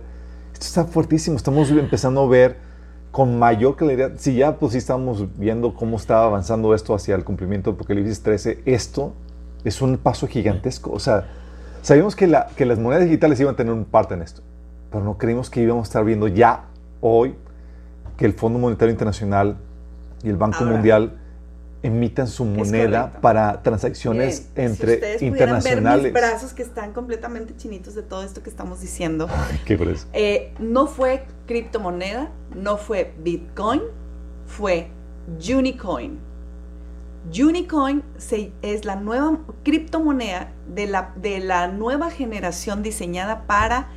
Esto 0.54 0.66
está 0.66 0.86
fuertísimo. 0.86 1.36
Estamos 1.38 1.72
empezando 1.72 2.22
a 2.22 2.28
ver 2.28 2.58
con 3.12 3.40
mayor 3.40 3.78
claridad. 3.78 4.12
Si 4.18 4.36
ya 4.36 4.58
pues 4.58 4.74
sí 4.74 4.78
estamos 4.78 5.26
viendo 5.40 5.74
cómo 5.74 5.98
estaba 5.98 6.26
avanzando 6.26 6.76
esto 6.76 6.94
hacia 6.94 7.16
el 7.16 7.24
cumplimiento 7.24 7.72
de 7.72 7.76
Apocalipsis 7.76 8.22
13, 8.22 8.62
esto 8.66 9.14
es 9.64 9.82
un 9.82 9.98
paso 9.98 10.28
gigantesco. 10.28 10.92
O 10.92 11.00
sea, 11.00 11.26
sabíamos 11.82 12.16
que, 12.16 12.28
la, 12.28 12.48
que 12.56 12.66
las 12.66 12.78
monedas 12.78 13.06
digitales 13.06 13.40
iban 13.40 13.56
a 13.56 13.58
tener 13.58 13.74
un 13.74 13.86
parte 13.86 14.14
en 14.14 14.22
esto, 14.22 14.44
pero 14.92 15.04
no 15.04 15.18
creímos 15.18 15.50
que 15.50 15.62
íbamos 15.62 15.88
a 15.88 15.90
estar 15.90 16.06
viendo 16.06 16.28
ya 16.28 16.66
hoy 17.02 17.36
que 18.18 18.26
el 18.26 18.34
Fondo 18.34 18.60
Monetario 18.60 18.92
Internacional 18.92 19.58
y 20.24 20.30
el 20.30 20.38
Banco 20.38 20.64
Mundial 20.64 21.20
emitan 21.84 22.28
su 22.28 22.46
moneda 22.46 23.12
para 23.22 23.62
transacciones 23.62 24.50
entre 24.56 25.20
si 25.20 25.26
internacionales. 25.26 26.04
Ver 26.04 26.14
mis 26.14 26.22
brazos 26.22 26.54
que 26.54 26.64
están 26.64 26.94
completamente 26.94 27.56
chinitos 27.56 27.94
de 27.94 28.02
todo 28.02 28.24
esto 28.24 28.42
que 28.42 28.50
estamos 28.50 28.82
diciendo. 28.82 29.30
¿Qué? 29.66 29.78
Eh, 30.14 30.54
no 30.60 30.88
fue 30.88 31.26
criptomoneda, 31.46 32.32
no 32.56 32.78
fue 32.78 33.14
Bitcoin, 33.24 33.82
fue 34.48 34.90
Unicoin. 35.28 36.20
Unicoin 37.32 38.04
es 38.62 38.86
la 38.86 38.96
nueva 38.96 39.40
criptomoneda 39.64 40.52
de 40.74 40.88
la, 40.88 41.14
de 41.16 41.40
la 41.40 41.68
nueva 41.68 42.10
generación 42.10 42.82
diseñada 42.82 43.46
para 43.46 43.90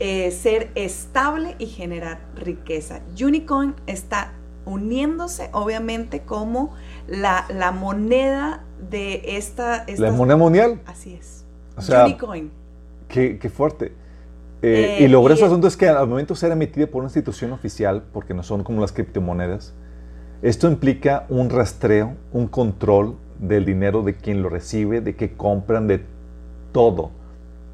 eh, 0.00 0.30
ser 0.30 0.70
estable 0.74 1.56
y 1.58 1.66
generar 1.66 2.20
riqueza. 2.36 3.00
Unicoin 3.20 3.74
está 3.86 4.32
uniéndose, 4.64 5.50
obviamente, 5.52 6.22
como 6.22 6.74
la, 7.06 7.46
la 7.48 7.72
moneda 7.72 8.64
de 8.90 9.22
esta, 9.36 9.84
¿La 9.96 10.12
moneda 10.12 10.36
mundial? 10.36 10.80
Así 10.86 11.14
es. 11.14 11.44
O 11.76 11.82
sea, 11.82 12.04
Unicoin. 12.04 12.50
Qué, 13.08 13.38
qué 13.38 13.48
fuerte. 13.48 13.92
Eh, 14.60 14.98
y 15.00 15.08
lo 15.08 15.22
grueso 15.22 15.46
asunto 15.46 15.68
es 15.68 15.76
que 15.76 15.88
al 15.88 16.08
momento 16.08 16.34
de 16.34 16.40
ser 16.40 16.52
emitida 16.52 16.86
por 16.86 17.00
una 17.00 17.06
institución 17.06 17.52
oficial, 17.52 18.04
porque 18.12 18.34
no 18.34 18.42
son 18.42 18.64
como 18.64 18.80
las 18.80 18.92
criptomonedas, 18.92 19.74
esto 20.42 20.68
implica 20.68 21.26
un 21.28 21.50
rastreo, 21.50 22.16
un 22.32 22.48
control 22.48 23.16
del 23.38 23.64
dinero 23.64 24.02
de 24.02 24.16
quien 24.16 24.42
lo 24.42 24.48
recibe, 24.48 25.00
de 25.00 25.16
que 25.16 25.36
compran, 25.36 25.86
de 25.86 26.04
todo 26.72 27.10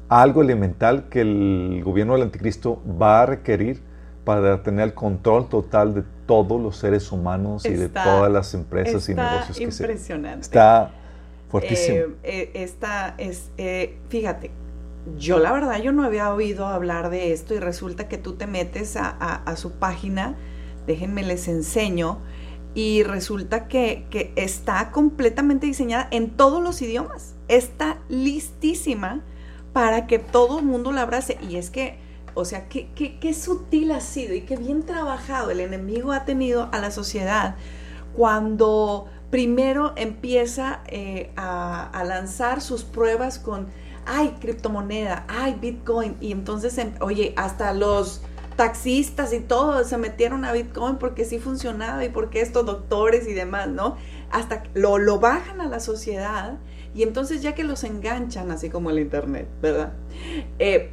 algo 0.09 0.41
elemental 0.41 1.09
que 1.09 1.21
el 1.21 1.81
gobierno 1.83 2.13
del 2.13 2.23
anticristo 2.23 2.81
va 3.01 3.23
a 3.23 3.25
requerir 3.25 3.81
para 4.23 4.63
tener 4.63 4.85
el 4.85 4.93
control 4.93 5.49
total 5.49 5.93
de 5.93 6.03
todos 6.25 6.59
los 6.59 6.77
seres 6.77 7.11
humanos 7.11 7.65
y 7.65 7.73
de 7.73 7.89
todas 7.89 8.31
las 8.31 8.53
empresas 8.53 9.07
y 9.07 9.13
negocios 9.13 9.57
que 9.57 9.63
impresionante. 9.63 10.41
Está 10.41 10.91
fuertísimo. 11.49 11.97
Eh, 11.97 12.15
eh, 12.23 12.51
esta 12.55 13.13
es, 13.17 13.51
eh, 13.57 13.97
fíjate, 14.09 14.51
yo 15.17 15.37
la 15.37 15.51
verdad 15.51 15.79
yo 15.79 15.91
no 15.91 16.03
había 16.03 16.33
oído 16.33 16.65
hablar 16.65 17.11
de 17.11 17.31
esto 17.31 17.53
y 17.53 17.59
resulta 17.59 18.07
que 18.07 18.17
tú 18.17 18.33
te 18.33 18.47
metes 18.47 18.97
a, 18.97 19.09
a 19.09 19.55
su 19.55 19.73
página, 19.73 20.35
déjenme 20.87 21.21
les 21.21 21.47
enseño, 21.47 22.17
y 22.73 23.03
resulta 23.03 23.67
que, 23.67 24.05
que, 24.09 24.33
está 24.35 24.91
completamente 24.91 25.65
diseñada 25.67 26.07
en 26.11 26.31
todos 26.31 26.61
los 26.61 26.81
idiomas. 26.81 27.35
Está 27.47 27.99
listísima 28.09 29.21
para 29.75 30.07
que 30.07 30.19
todo 30.19 30.59
el 30.59 30.65
mundo 30.65 30.93
la 30.93 31.01
abrace. 31.01 31.37
Y 31.41 31.57
es 31.57 31.69
que, 31.69 31.97
o 32.33 32.45
sea, 32.45 32.69
qué, 32.69 32.87
qué, 32.95 33.33
sutil 33.33 33.91
ha 33.91 33.99
sido 33.99 34.33
y 34.33 34.39
qué 34.39 34.55
bien 34.55 34.85
trabajado 34.85 35.51
el 35.51 35.59
enemigo 35.59 36.13
ha 36.13 36.23
tenido 36.23 36.69
a 36.71 36.79
la 36.79 36.91
sociedad 36.91 37.57
cuando 38.15 39.07
primero 39.31 39.91
empieza 39.97 40.79
eh, 40.87 41.33
a, 41.35 42.01
lanzar 42.05 42.61
sus 42.61 42.85
pruebas 42.85 43.37
con, 43.37 43.67
ay, 44.05 44.37
criptomoneda, 44.39 45.25
ay, 45.27 45.57
Bitcoin. 45.59 46.15
Y 46.21 46.31
entonces, 46.31 46.77
em, 46.77 46.93
oye, 47.01 47.33
hasta 47.35 47.73
los 47.73 48.21
taxistas 48.55 49.33
y 49.33 49.41
todo 49.41 49.83
se 49.83 49.97
metieron 49.97 50.45
a 50.45 50.53
Bitcoin 50.53 50.95
porque 50.95 51.25
sí 51.25 51.37
funcionaba 51.37 52.05
y 52.05 52.07
porque 52.07 52.39
estos 52.39 52.65
doctores 52.65 53.27
y 53.27 53.33
demás, 53.33 53.67
¿no? 53.67 53.97
Hasta 54.31 54.63
lo, 54.73 54.99
lo 54.99 55.19
bajan 55.19 55.59
a 55.59 55.67
la 55.67 55.81
sociedad 55.81 56.59
y 56.95 57.03
entonces 57.03 57.41
ya 57.41 57.53
que 57.53 57.65
los 57.65 57.83
enganchan, 57.83 58.51
así 58.51 58.69
como 58.69 58.89
el 58.89 58.99
Internet, 58.99 59.47
¿verdad? 59.61 59.91
Eh, 60.59 60.91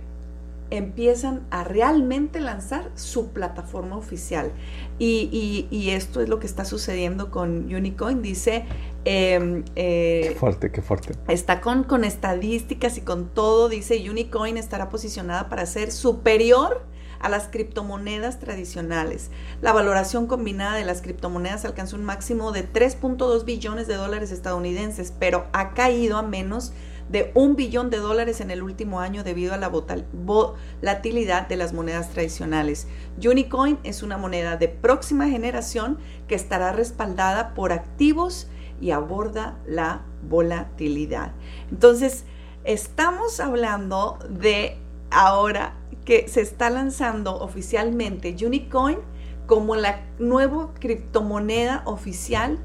empiezan 0.70 1.42
a 1.50 1.64
realmente 1.64 2.40
lanzar 2.40 2.90
su 2.96 3.28
plataforma 3.28 3.96
oficial. 3.96 4.50
Y, 4.98 5.90
esto 5.90 6.20
es 6.20 6.28
lo 6.28 6.38
que 6.38 6.46
está 6.46 6.64
sucediendo 6.64 7.30
con 7.30 7.72
Unicoin. 7.72 8.22
Dice... 8.22 8.64
Em, 9.04 9.64
eh, 9.76 10.26
qué 10.28 10.34
fuerte, 10.38 10.70
qué 10.70 10.80
fuerte. 10.80 11.14
Está 11.28 11.60
con, 11.60 11.84
con 11.84 12.04
estadísticas 12.04 12.98
y 12.98 13.02
con 13.02 13.28
todo. 13.28 13.68
Dice 13.68 14.08
Unicoin 14.08 14.56
estará 14.56 14.90
posicionada 14.90 15.48
para 15.48 15.66
ser 15.66 15.92
superior 15.92 16.82
a 17.22 17.28
las 17.28 17.48
criptomonedas 17.48 18.38
tradicionales. 18.38 19.30
La 19.60 19.72
valoración 19.72 20.26
combinada 20.26 20.76
de 20.76 20.84
las 20.84 21.00
criptomonedas 21.00 21.64
alcanzó 21.64 21.96
un 21.96 22.04
máximo 22.04 22.52
de 22.52 22.70
3.2 22.70 23.44
billones 23.44 23.86
de 23.86 23.94
dólares 23.94 24.32
estadounidenses, 24.32 25.12
pero 25.18 25.46
ha 25.52 25.72
caído 25.72 26.18
a 26.18 26.22
menos 26.22 26.72
de 27.08 27.30
un 27.34 27.56
billón 27.56 27.90
de 27.90 27.98
dólares 27.98 28.40
en 28.40 28.50
el 28.50 28.62
último 28.62 29.00
año 29.00 29.22
debido 29.22 29.54
a 29.54 29.58
la 29.58 29.68
volatilidad 29.68 31.46
de 31.46 31.56
las 31.56 31.72
monedas 31.72 32.10
tradicionales. 32.10 32.86
Unicoin 33.22 33.78
es 33.84 34.02
una 34.02 34.16
moneda 34.16 34.56
de 34.56 34.68
próxima 34.68 35.28
generación 35.28 35.98
que 36.26 36.34
estará 36.34 36.72
respaldada 36.72 37.54
por 37.54 37.72
activos 37.72 38.48
y 38.80 38.90
aborda 38.90 39.58
la 39.66 40.02
volatilidad. 40.28 41.32
Entonces, 41.70 42.24
estamos 42.64 43.40
hablando 43.40 44.18
de 44.28 44.78
ahora 45.10 45.74
que 46.04 46.28
se 46.28 46.40
está 46.40 46.70
lanzando 46.70 47.36
oficialmente 47.38 48.34
Unicoin 48.44 48.98
como 49.46 49.76
la 49.76 50.00
nueva 50.18 50.72
criptomoneda 50.78 51.82
oficial 51.84 52.58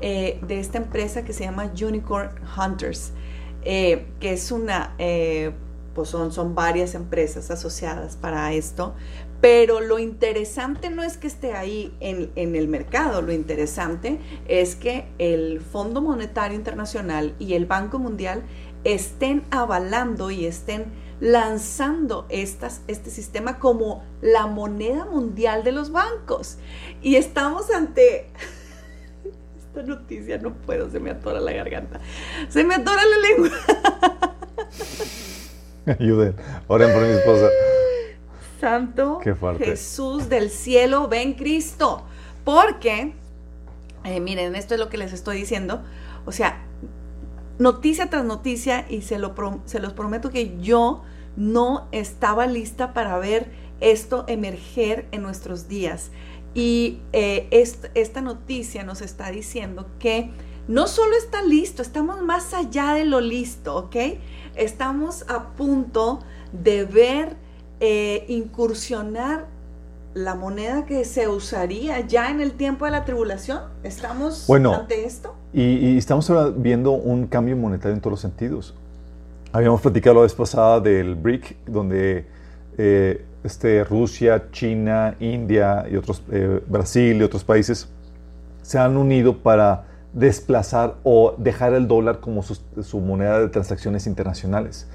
eh, 0.00 0.40
de 0.46 0.58
esta 0.58 0.78
empresa 0.78 1.24
que 1.24 1.32
se 1.32 1.44
llama 1.44 1.70
Unicorn 1.80 2.30
Hunters, 2.56 3.12
eh, 3.62 4.06
que 4.20 4.32
es 4.32 4.50
una, 4.50 4.94
eh, 4.98 5.52
pues 5.94 6.08
son, 6.08 6.32
son 6.32 6.54
varias 6.54 6.94
empresas 6.94 7.50
asociadas 7.50 8.16
para 8.16 8.52
esto, 8.52 8.94
pero 9.40 9.80
lo 9.80 9.98
interesante 9.98 10.90
no 10.90 11.02
es 11.02 11.16
que 11.16 11.26
esté 11.26 11.52
ahí 11.52 11.94
en, 12.00 12.30
en, 12.34 12.56
el 12.56 12.66
mercado, 12.66 13.22
lo 13.22 13.32
interesante 13.32 14.18
es 14.48 14.74
que 14.74 15.06
el 15.18 15.60
Fondo 15.60 16.00
Monetario 16.00 16.56
Internacional 16.56 17.34
y 17.38 17.54
el 17.54 17.66
Banco 17.66 17.98
Mundial 17.98 18.42
estén 18.82 19.44
avalando 19.50 20.30
y 20.30 20.46
estén 20.46 20.86
lanzando 21.24 22.26
estas, 22.28 22.82
este 22.86 23.08
sistema 23.08 23.58
como 23.58 24.04
la 24.20 24.46
moneda 24.46 25.06
mundial 25.06 25.64
de 25.64 25.72
los 25.72 25.90
bancos. 25.90 26.58
Y 27.00 27.16
estamos 27.16 27.70
ante... 27.70 28.28
Esta 29.56 29.82
noticia 29.84 30.36
no 30.36 30.52
puedo, 30.52 30.90
se 30.90 31.00
me 31.00 31.10
atora 31.10 31.40
la 31.40 31.52
garganta. 31.52 31.98
Se 32.50 32.62
me 32.62 32.74
atora 32.74 33.00
la 33.06 33.18
lengua. 33.28 33.50
Ayuden, 35.98 36.36
oren 36.68 36.92
por 36.92 37.02
mi 37.02 37.12
esposa. 37.12 37.48
Santo 38.60 39.20
Jesús 39.58 40.28
del 40.28 40.50
cielo, 40.50 41.08
ven 41.08 41.32
Cristo. 41.32 42.04
Porque, 42.44 43.14
eh, 44.04 44.20
miren, 44.20 44.54
esto 44.56 44.74
es 44.74 44.80
lo 44.80 44.90
que 44.90 44.98
les 44.98 45.14
estoy 45.14 45.38
diciendo. 45.38 45.82
O 46.26 46.32
sea, 46.32 46.62
noticia 47.58 48.10
tras 48.10 48.26
noticia, 48.26 48.84
y 48.90 49.00
se, 49.00 49.18
lo, 49.18 49.34
se 49.64 49.80
los 49.80 49.94
prometo 49.94 50.30
que 50.30 50.60
yo 50.60 51.02
no 51.36 51.88
estaba 51.92 52.46
lista 52.46 52.92
para 52.92 53.18
ver 53.18 53.50
esto 53.80 54.24
emerger 54.28 55.06
en 55.12 55.22
nuestros 55.22 55.68
días. 55.68 56.10
Y 56.54 57.00
eh, 57.12 57.48
esta 57.94 58.20
noticia 58.20 58.84
nos 58.84 59.02
está 59.02 59.30
diciendo 59.30 59.86
que 59.98 60.30
no 60.68 60.86
solo 60.86 61.16
está 61.16 61.42
listo, 61.42 61.82
estamos 61.82 62.22
más 62.22 62.54
allá 62.54 62.94
de 62.94 63.04
lo 63.04 63.20
listo, 63.20 63.76
¿ok? 63.76 63.96
Estamos 64.54 65.24
a 65.28 65.48
punto 65.50 66.20
de 66.52 66.84
ver 66.84 67.36
eh, 67.80 68.24
incursionar 68.28 69.46
la 70.14 70.36
moneda 70.36 70.86
que 70.86 71.04
se 71.04 71.28
usaría 71.28 72.00
ya 72.00 72.30
en 72.30 72.40
el 72.40 72.52
tiempo 72.52 72.84
de 72.84 72.92
la 72.92 73.04
tribulación. 73.04 73.62
¿Estamos 73.82 74.48
ante 74.48 75.04
esto? 75.04 75.34
Y, 75.52 75.62
y 75.62 75.98
estamos 75.98 76.30
viendo 76.56 76.92
un 76.92 77.26
cambio 77.26 77.56
monetario 77.56 77.94
en 77.94 78.00
todos 78.00 78.12
los 78.12 78.20
sentidos. 78.20 78.74
Habíamos 79.54 79.82
platicado 79.82 80.16
la 80.16 80.22
vez 80.22 80.34
pasada 80.34 80.80
del 80.80 81.14
BRIC, 81.14 81.64
donde 81.66 82.26
eh, 82.76 83.24
este, 83.44 83.84
Rusia, 83.84 84.50
China, 84.50 85.14
India 85.20 85.86
y 85.88 85.94
otros, 85.94 86.24
eh, 86.32 86.60
Brasil 86.66 87.18
y 87.18 87.22
otros 87.22 87.44
países 87.44 87.88
se 88.62 88.80
han 88.80 88.96
unido 88.96 89.38
para 89.44 89.84
desplazar 90.12 90.96
o 91.04 91.36
dejar 91.38 91.72
el 91.72 91.86
dólar 91.86 92.18
como 92.18 92.42
su, 92.42 93.00
moneda 93.00 93.38
de 93.38 93.48
transacciones 93.48 94.08
internacionales. 94.08 94.88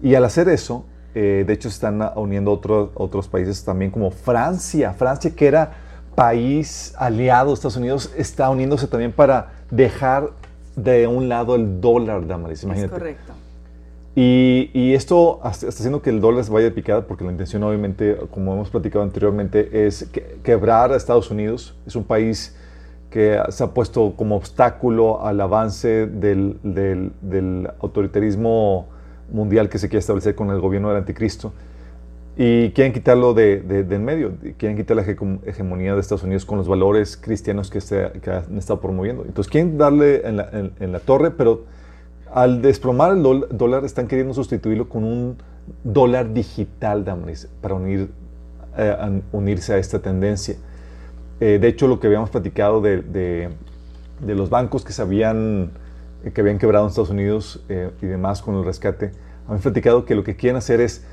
Y 0.00 0.14
al 0.14 0.24
hacer 0.24 0.48
eso, 0.48 0.86
eh, 1.14 1.44
de 1.46 1.52
hecho 1.52 1.68
se 1.68 1.74
están 1.74 2.00
uniendo 2.16 2.52
otros, 2.52 2.92
otros 2.94 3.28
países 3.28 3.62
también 3.66 3.90
como 3.90 4.10
Francia. 4.10 4.94
Francia 4.94 5.30
que 5.36 5.46
era 5.46 5.72
país 6.14 6.94
aliado 6.96 7.48
de 7.48 7.54
Estados 7.54 7.76
Unidos 7.76 8.14
está 8.16 8.48
uniéndose 8.48 8.86
también 8.86 9.12
para 9.12 9.52
dejar 9.70 10.30
de 10.74 11.06
un 11.06 11.28
lado 11.28 11.54
el 11.54 11.82
dólar, 11.82 12.26
Damaris. 12.26 12.62
Imagínate. 12.62 12.94
Es 12.94 12.98
correcto. 12.98 13.39
Y, 14.16 14.92
esto 14.94 15.40
está 15.44 15.68
haciendo 15.68 16.02
que 16.02 16.10
el 16.10 16.20
dólar 16.20 16.44
se 16.44 16.50
vaya 16.50 16.64
de 16.64 16.72
picada 16.72 17.06
porque 17.06 17.24
la 17.24 17.30
intención 17.30 17.62
obviamente, 17.62 18.16
como 18.30 18.52
hemos 18.52 18.70
platicado 18.70 19.04
anteriormente, 19.04 19.86
es 19.86 20.10
quebrar 20.42 20.92
a 20.92 20.96
Estados 20.96 21.30
Unidos. 21.30 21.76
Es 21.86 21.94
un 21.94 22.04
país 22.04 22.56
que 23.08 23.40
se 23.48 23.64
ha 23.64 23.68
puesto 23.68 24.14
como 24.16 24.36
obstáculo 24.36 25.24
al 25.24 25.40
avance 25.40 26.06
del, 26.06 27.12
autoritarismo 27.80 28.88
mundial 29.30 29.68
que 29.68 29.78
se 29.78 29.88
quiere 29.88 30.00
establecer 30.00 30.34
con 30.34 30.50
el 30.50 30.60
gobierno 30.60 30.88
del 30.88 30.98
anticristo. 30.98 31.52
Y 32.36 32.70
quieren 32.70 32.92
quitarlo 32.92 33.34
de, 33.34 33.62
en 33.68 34.04
medio, 34.04 34.32
quieren 34.56 34.76
quitar 34.76 34.96
la 34.96 35.02
hegemonía 35.02 35.94
de 35.94 36.00
Estados 36.00 36.24
Unidos 36.24 36.44
con 36.44 36.58
los 36.58 36.66
valores 36.66 37.16
cristianos 37.16 37.70
que, 37.70 37.80
se, 37.80 38.06
han 38.06 38.58
estado 38.58 38.80
promoviendo. 38.80 39.24
Entonces 39.24 39.50
quieren 39.50 39.78
darle 39.78 40.26
en 40.26 40.36
la, 40.36 40.50
en 40.78 40.92
la 40.92 40.98
torre, 41.00 41.30
pero 41.30 41.64
al 42.32 42.62
desplomar 42.62 43.12
el 43.12 43.22
dólar, 43.22 43.84
están 43.84 44.06
queriendo 44.06 44.34
sustituirlo 44.34 44.88
con 44.88 45.04
un 45.04 45.36
dólar 45.84 46.32
digital, 46.32 47.04
para 47.60 47.74
unir, 47.74 48.10
eh, 48.76 49.22
unirse 49.32 49.74
a 49.74 49.78
esta 49.78 49.98
tendencia. 49.98 50.56
Eh, 51.40 51.58
de 51.60 51.68
hecho, 51.68 51.88
lo 51.88 51.98
que 51.98 52.06
habíamos 52.06 52.30
platicado 52.30 52.80
de, 52.80 53.50
los 54.24 54.50
bancos 54.50 54.84
que 54.84 54.92
se 54.92 55.02
habían, 55.02 55.72
eh, 56.24 56.30
que 56.30 56.40
habían 56.40 56.58
quebrado 56.58 56.84
en 56.84 56.90
Estados 56.90 57.10
Unidos 57.10 57.64
y 57.68 58.06
demás 58.06 58.42
con 58.42 58.54
el 58.56 58.64
rescate, 58.64 59.12
habíamos 59.44 59.62
platicado 59.62 60.04
que 60.04 60.14
lo 60.14 60.22
que 60.22 60.36
quieren 60.36 60.56
hacer 60.56 60.80
es 60.80 61.04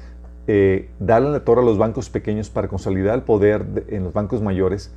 darle 1.00 1.32
la 1.32 1.44
torre 1.44 1.62
a 1.62 1.66
los 1.66 1.78
bancos 1.78 2.10
pequeños 2.10 2.50
para 2.50 2.68
consolidar 2.68 3.16
el 3.16 3.24
poder 3.24 3.66
en 3.90 4.04
los 4.04 4.14
bancos 4.14 4.42
mayores, 4.42 4.94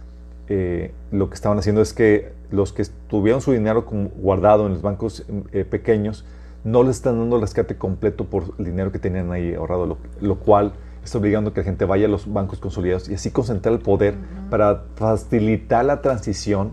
lo 1.11 1.29
que 1.29 1.35
estaban 1.35 1.59
haciendo 1.59 1.81
es 1.81 1.93
que 1.93 2.40
los 2.51 2.73
que 2.73 2.85
tuvieron 3.09 3.41
su 3.41 3.53
dinero 3.53 3.85
guardado 4.17 4.67
en 4.67 4.75
los 4.75 4.83
bancos 4.83 5.25
eh, 5.53 5.65
pequeños 5.65 6.25
no 6.65 6.83
les 6.83 6.97
están 6.97 7.19
dando 7.19 7.37
el 7.37 7.43
rescate 7.43 7.77
completo 7.77 8.27
por 8.27 8.55
el 8.59 8.65
dinero 8.65 8.93
que 8.93 8.99
tenían 8.99 9.33
ahí 9.33 9.55
ahorrado, 9.55 9.99
lo, 10.21 10.35
cual 10.37 10.73
está 11.03 11.19
obligando 11.19 11.51
a 11.51 11.55
que 11.55 11.61
la 11.61 11.65
gente 11.65 11.85
vaya 11.85 12.07
a 12.07 12.11
los 12.11 12.31
bancos 12.31 12.59
consolidados 12.59 13.09
y 13.09 13.15
así 13.15 13.31
concentrar 13.31 13.75
el 13.75 13.81
poder 13.81 14.15
para 14.51 14.85
facilitar 14.97 15.85
la 15.85 16.03
transición 16.03 16.73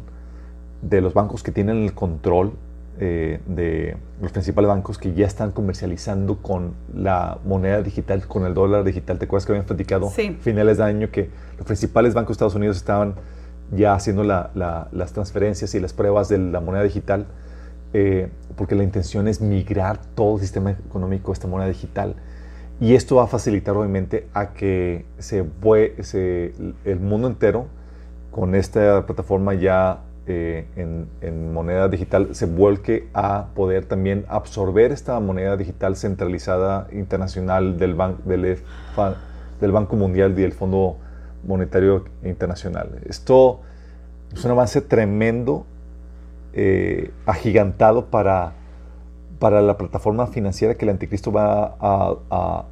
de 0.82 1.02
los 1.02 1.13
bancos 1.13 1.42
que 1.42 1.52
tienen 1.52 1.84
el 1.84 1.94
control 1.94 2.54
eh, 3.00 3.40
de 3.46 3.96
los 4.22 4.32
principales 4.32 4.68
bancos 4.68 4.98
que 4.98 5.13
ya 5.13 5.26
están 5.26 5.52
comercializando 5.52 6.38
con 6.42 6.74
la 6.94 7.38
moneda 7.46 7.82
digital, 7.82 8.28
con 8.28 8.46
el 8.46 8.54
dólar 8.54 8.84
digital. 8.84 9.20
¿Te 9.20 9.26
acuerdas 9.26 9.46
que 9.46 9.54
habían 9.54 9.66
platicado 9.66 10.10
finales 10.10 10.80
de 10.80 10.84
año 10.84 11.12
que 11.12 11.30
los 11.58 11.66
principales 11.66 12.13
bancos 12.13 12.30
de 12.30 12.34
Estados 12.34 12.56
Unidos 12.56 12.76
estaban 12.76 13.16
ya 13.71 13.93
haciendo 13.93 14.23
las 14.23 15.13
transferencias 15.13 15.75
y 15.75 15.80
las 15.80 15.93
pruebas 15.93 16.30
de 16.30 16.38
la 16.38 16.60
moneda 16.60 16.84
digital? 16.84 17.25
Eh, 17.93 18.30
porque 18.56 18.75
la 18.75 18.84
intención 18.84 19.27
es 19.27 19.39
migrar 19.39 19.99
todo 20.15 20.36
el 20.36 20.41
sistema 20.41 20.71
económico 20.71 21.32
a 21.32 21.34
esta 21.34 21.47
moneda 21.47 21.69
digital. 21.69 22.15
Y 22.80 22.95
esto 22.95 23.15
va 23.15 23.23
a 23.23 23.27
facilitar 23.27 23.75
obviamente 23.75 24.27
a 24.34 24.53
que 24.53 25.06
se, 25.17 25.45
se 26.01 26.53
el 26.86 26.99
mundo 26.99 27.27
entero 27.27 27.67
con 28.32 28.53
esta 28.53 29.06
plataforma 29.06 29.56
ya 29.56 30.01
eh, 30.27 30.67
en, 30.75 31.53
moneda 31.53 31.88
digital 31.88 32.36
se 32.36 32.45
vuelque 32.45 33.08
a 33.13 33.47
poder 33.56 33.86
también 33.86 34.25
absorber 34.27 34.91
esta 34.91 35.19
moneda 35.21 35.56
digital 35.56 35.95
centralizada 35.95 36.88
internacional 36.91 37.80
del, 37.80 37.95
del, 38.25 38.60
del 39.62 39.71
Banco 39.71 39.95
Mundial 39.95 40.34
y 40.38 40.41
del 40.41 40.51
Fondo 40.51 40.97
Monetario 41.47 42.05
Internacional. 42.23 43.01
Esto 43.07 43.62
es 44.31 44.45
un 44.45 44.51
avance 44.51 44.81
tremendo, 44.81 45.65
eh, 46.53 47.12
agigantado 47.25 48.05
para, 48.05 48.53
para 49.39 49.62
la 49.62 49.77
plataforma 49.77 50.27
financiera 50.27 50.75
que 50.75 50.86
el 50.86 50.89
anticristo 50.89 51.31
va 51.31 51.75
a 51.79 52.65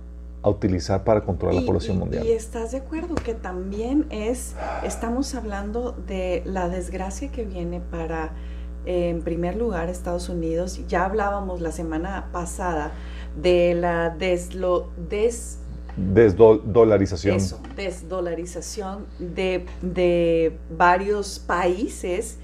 a 0.45 0.49
utilizar 0.49 1.03
para 1.03 1.21
controlar 1.21 1.55
la 1.59 1.65
población 1.65 1.97
mundial. 1.97 2.23
Y 2.23 2.31
estás 2.31 2.71
de 2.71 2.77
acuerdo 2.77 3.15
que 3.15 3.33
también 3.33 4.05
es, 4.11 4.53
estamos 4.83 5.33
hablando 5.33 5.93
de 5.93 6.43
la 6.45 6.69
desgracia 6.69 7.31
que 7.31 7.43
viene 7.45 7.79
para, 7.79 8.33
en 8.85 9.23
primer 9.23 9.55
lugar, 9.55 9.89
Estados 9.89 10.29
Unidos. 10.29 10.79
Ya 10.88 11.05
hablábamos 11.05 11.61
la 11.61 11.71
semana 11.71 12.29
pasada 12.31 12.91
de 13.35 13.73
la 13.73 14.11
deslo, 14.11 14.91
des, 15.09 15.57
desdolarización. 15.97 17.38
Eso, 17.38 17.60
desdolarización 17.75 19.05
de, 19.19 19.65
de 19.81 20.58
varios 20.69 21.39
países 21.39 22.38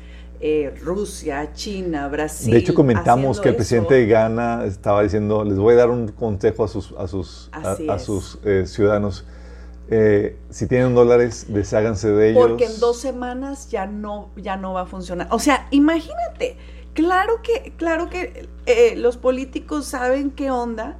eh, 0.43 0.73
Rusia, 0.83 1.53
China, 1.53 2.07
Brasil. 2.07 2.51
De 2.51 2.57
hecho, 2.57 2.73
comentamos 2.73 3.39
que 3.39 3.49
el 3.49 3.55
presidente 3.55 3.93
de 3.93 4.07
Ghana 4.07 4.65
estaba 4.65 5.03
diciendo, 5.03 5.43
les 5.43 5.59
voy 5.59 5.75
a 5.75 5.77
dar 5.77 5.91
un 5.91 6.07
consejo 6.07 6.63
a 6.63 6.67
sus, 6.67 6.95
a 6.97 7.07
sus, 7.07 7.51
a, 7.53 7.99
sus 7.99 8.39
eh, 8.43 8.63
ciudadanos. 8.65 9.23
Eh, 9.91 10.39
si 10.49 10.65
tienen 10.65 10.95
dólares, 10.95 11.45
desháganse 11.47 12.09
de 12.09 12.31
ellos. 12.31 12.47
Porque 12.47 12.65
en 12.65 12.79
dos 12.79 12.97
semanas 12.97 13.69
ya 13.69 13.85
no, 13.85 14.29
ya 14.35 14.57
no 14.57 14.73
va 14.73 14.81
a 14.81 14.85
funcionar. 14.87 15.27
O 15.29 15.37
sea, 15.37 15.67
imagínate, 15.69 16.57
claro 16.95 17.43
que, 17.43 17.73
claro 17.77 18.09
que 18.09 18.49
los 18.97 19.17
políticos 19.17 19.85
saben 19.85 20.31
qué 20.31 20.49
onda 20.49 20.97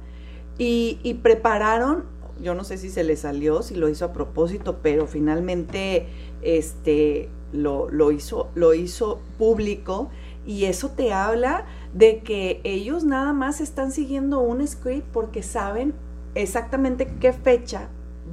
y, 0.56 1.00
y 1.02 1.14
prepararon, 1.14 2.04
yo 2.42 2.54
no 2.54 2.64
sé 2.64 2.76
si 2.76 2.90
se 2.90 3.04
les 3.04 3.20
salió, 3.20 3.62
si 3.62 3.74
lo 3.74 3.88
hizo 3.88 4.04
a 4.04 4.12
propósito, 4.12 4.78
pero 4.82 5.06
finalmente, 5.06 6.08
este, 6.42 7.28
lo, 7.52 8.10
hizo, 8.10 8.50
lo 8.54 8.74
hizo 8.74 9.20
público 9.38 10.10
y 10.44 10.64
eso 10.64 10.90
te 10.90 11.12
habla 11.12 11.64
de 11.94 12.20
que 12.20 12.60
ellos 12.64 13.04
nada 13.04 13.32
más 13.32 13.60
están 13.60 13.92
siguiendo 13.92 14.40
un 14.40 14.66
script 14.66 15.06
porque 15.12 15.42
saben 15.42 15.94
exactamente 16.34 17.06
qué 17.20 17.32
fecha 17.32 17.88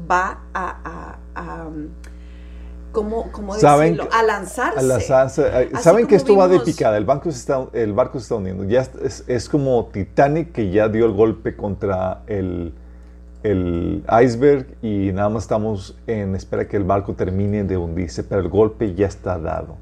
va 0.09 0.41
a, 0.53 1.17
a, 1.35 1.67
um, 1.67 1.89
¿cómo, 2.91 3.25
decirlo? 3.53 4.07
a 4.11 4.23
lanzarse. 4.23 5.39
saben 5.81 6.07
que 6.07 6.15
esto 6.15 6.35
va 6.35 6.47
de 6.47 6.59
picada, 6.61 6.97
el, 6.97 7.05
banco 7.05 7.31
se 7.31 7.37
está, 7.37 7.67
el 7.73 7.93
barco 7.93 8.17
se 8.17 8.23
está 8.23 8.35
hundiendo. 8.35 8.63
Ya 8.63 8.81
es, 9.03 9.23
es, 9.27 9.49
como 9.49 9.89
Titanic 9.91 10.51
que 10.51 10.71
ya 10.71 10.87
dio 10.87 11.05
el 11.05 11.13
golpe 11.13 11.55
contra 11.55 12.23
el, 12.27 12.73
el 13.43 14.03
iceberg 14.23 14.67
y 14.81 15.11
nada 15.13 15.29
más 15.29 15.43
estamos 15.43 15.97
en 16.07 16.35
espera 16.35 16.67
que 16.67 16.77
el 16.77 16.83
barco 16.83 17.13
termine 17.13 17.63
de 17.63 17.77
hundirse, 17.77 18.23
pero 18.23 18.41
el 18.41 18.49
golpe 18.49 18.93
ya 18.95 19.07
está 19.07 19.39
dado. 19.39 19.77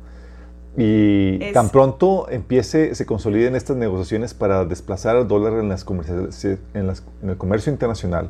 Y 0.79 1.39
tan 1.53 1.69
pronto 1.69 2.29
empiece, 2.29 2.93
se 2.93 3.05
consoliden 3.07 3.55
estas 3.55 3.77
negociaciones 3.77 4.35
para 4.35 4.63
desplazar 4.63 5.15
al 5.15 5.27
dólar 5.27 5.53
en, 5.53 5.69
las 5.69 5.83
en, 5.89 6.93
en 7.23 7.29
el 7.29 7.37
comercio 7.37 7.71
internacional. 7.71 8.29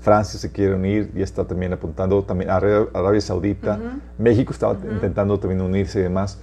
Francia 0.00 0.38
se 0.38 0.52
quiere 0.52 0.74
unir, 0.74 1.10
y 1.14 1.22
está 1.22 1.44
también 1.44 1.72
apuntando 1.72 2.22
también 2.22 2.50
a 2.50 2.56
Arabia 2.56 3.20
Saudita. 3.20 3.80
México 4.18 4.52
estaba 4.52 4.76
intentando 4.92 5.38
también 5.38 5.60
unirse 5.60 5.98
y 6.00 6.02
demás. 6.02 6.38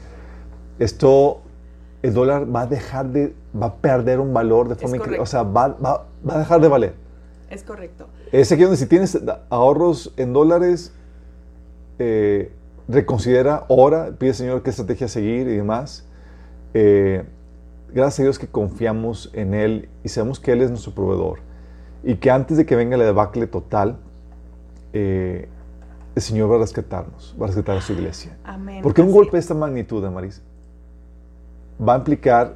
Esto, 0.77 1.41
el 2.01 2.13
dólar 2.13 2.53
va 2.53 2.61
a 2.61 2.67
dejar 2.67 3.07
de, 3.07 3.33
va 3.55 3.67
a 3.67 3.75
perder 3.75 4.19
un 4.19 4.33
valor 4.33 4.67
de 4.67 4.75
forma 4.75 4.97
increíble. 4.97 5.21
O 5.21 5.25
sea, 5.25 5.43
va, 5.43 5.69
va, 5.69 6.05
va 6.27 6.35
a 6.35 6.39
dejar 6.39 6.59
de 6.59 6.67
valer. 6.67 6.93
Es 7.49 7.63
correcto. 7.63 8.07
Es 8.31 8.51
aquí 8.51 8.61
donde 8.61 8.77
si 8.77 8.85
tienes 8.85 9.17
ahorros 9.49 10.13
en 10.17 10.33
dólares, 10.33 10.93
eh, 11.97 12.51
reconsidera 12.87 13.65
ahora, 13.69 14.11
pide 14.17 14.33
Señor 14.33 14.61
qué 14.61 14.69
estrategia 14.69 15.07
seguir 15.07 15.47
y 15.47 15.55
demás. 15.55 16.05
Eh, 16.73 17.23
gracias 17.91 18.19
a 18.19 18.23
Dios 18.23 18.39
que 18.39 18.47
confiamos 18.47 19.31
en 19.33 19.53
Él 19.53 19.89
y 20.03 20.09
sabemos 20.09 20.39
que 20.39 20.51
Él 20.51 20.61
es 20.61 20.69
nuestro 20.69 20.93
proveedor. 20.93 21.39
Y 22.03 22.15
que 22.15 22.31
antes 22.31 22.57
de 22.57 22.65
que 22.65 22.75
venga 22.75 22.97
la 22.97 23.05
debacle 23.05 23.47
total, 23.47 23.97
eh, 24.93 25.49
el 26.15 26.21
Señor 26.21 26.51
va 26.51 26.55
a 26.55 26.59
rescatarnos, 26.59 27.35
va 27.39 27.45
a 27.45 27.47
rescatar 27.47 27.77
a 27.77 27.81
su 27.81 27.93
iglesia. 27.93 28.37
Amén. 28.43 28.81
Porque 28.81 29.01
un 29.01 29.11
golpe 29.11 29.33
de 29.33 29.39
esta 29.39 29.53
magnitud, 29.53 30.03
Amaris, 30.05 30.41
va 31.81 31.95
a 31.95 31.97
implicar 31.97 32.55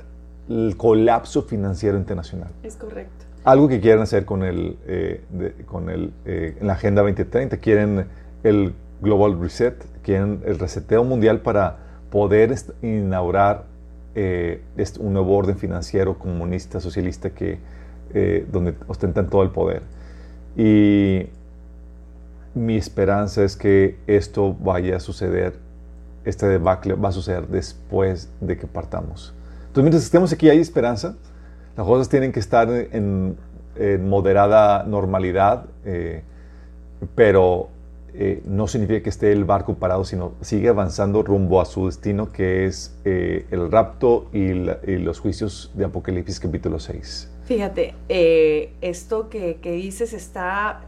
el 0.49 0.75
colapso 0.77 1.43
financiero 1.43 1.97
internacional. 1.97 2.49
Es 2.63 2.75
correcto 2.75 3.32
algo 3.43 3.67
que 3.67 3.79
quieren 3.79 4.01
hacer 4.01 4.25
con, 4.25 4.43
el, 4.43 4.77
eh, 4.87 5.21
con 5.65 5.89
el, 5.89 6.13
eh, 6.25 6.57
la 6.61 6.73
Agenda 6.73 7.01
2030. 7.01 7.57
Quieren 7.57 8.05
el 8.43 8.73
Global 9.01 9.39
Reset, 9.39 9.75
quieren 10.01 10.41
el 10.45 10.59
reseteo 10.59 11.03
mundial 11.03 11.41
para 11.41 11.77
poder 12.09 12.55
inaugurar 12.81 13.65
eh, 14.15 14.61
un 14.99 15.13
nuevo 15.13 15.35
orden 15.35 15.57
financiero 15.57 16.17
comunista, 16.17 16.79
socialista, 16.79 17.31
que, 17.31 17.59
donde 18.51 18.75
ostentan 18.87 19.29
todo 19.29 19.41
el 19.41 19.49
poder. 19.49 19.81
Y 20.55 21.27
mi 22.53 22.77
esperanza 22.77 23.43
es 23.43 23.55
que 23.55 23.97
esto 24.05 24.53
vaya 24.53 24.97
a 24.97 24.99
suceder, 24.99 25.55
este 26.23 26.45
debacle 26.45 26.93
va 26.93 27.09
a 27.09 27.11
suceder 27.11 27.47
después 27.47 28.29
de 28.39 28.55
que 28.55 28.67
partamos. 28.67 29.33
Entonces, 29.61 29.83
mientras 29.83 30.03
estemos 30.03 30.31
aquí, 30.31 30.47
hay 30.49 30.59
esperanza 30.59 31.15
las 31.75 31.85
cosas 31.85 32.09
tienen 32.09 32.31
que 32.31 32.39
estar 32.39 32.69
en, 32.69 33.37
moderada 34.01 34.83
normalidad, 34.83 35.65
eh, 35.83 36.21
pero 37.15 37.69
eh, 38.13 38.43
no 38.45 38.67
significa 38.67 39.01
que 39.01 39.09
esté 39.09 39.31
el 39.31 39.45
barco 39.45 39.73
parado, 39.75 40.05
sino 40.05 40.33
sigue 40.41 40.69
avanzando 40.69 41.23
rumbo 41.23 41.59
a 41.59 41.65
su 41.65 41.87
destino, 41.87 42.31
que 42.31 42.65
es 42.65 42.95
eh, 43.03 43.47
el 43.49 43.71
rapto 43.71 44.27
y, 44.31 44.53
los 44.53 45.19
juicios 45.19 45.71
de 45.73 45.85
Apocalipsis 45.85 46.39
capítulo 46.39 46.79
6. 46.79 47.31
Fíjate, 47.45 47.95
esto 48.81 49.29
que, 49.29 49.55
que, 49.55 49.71
dices 49.71 50.13
está 50.13 50.81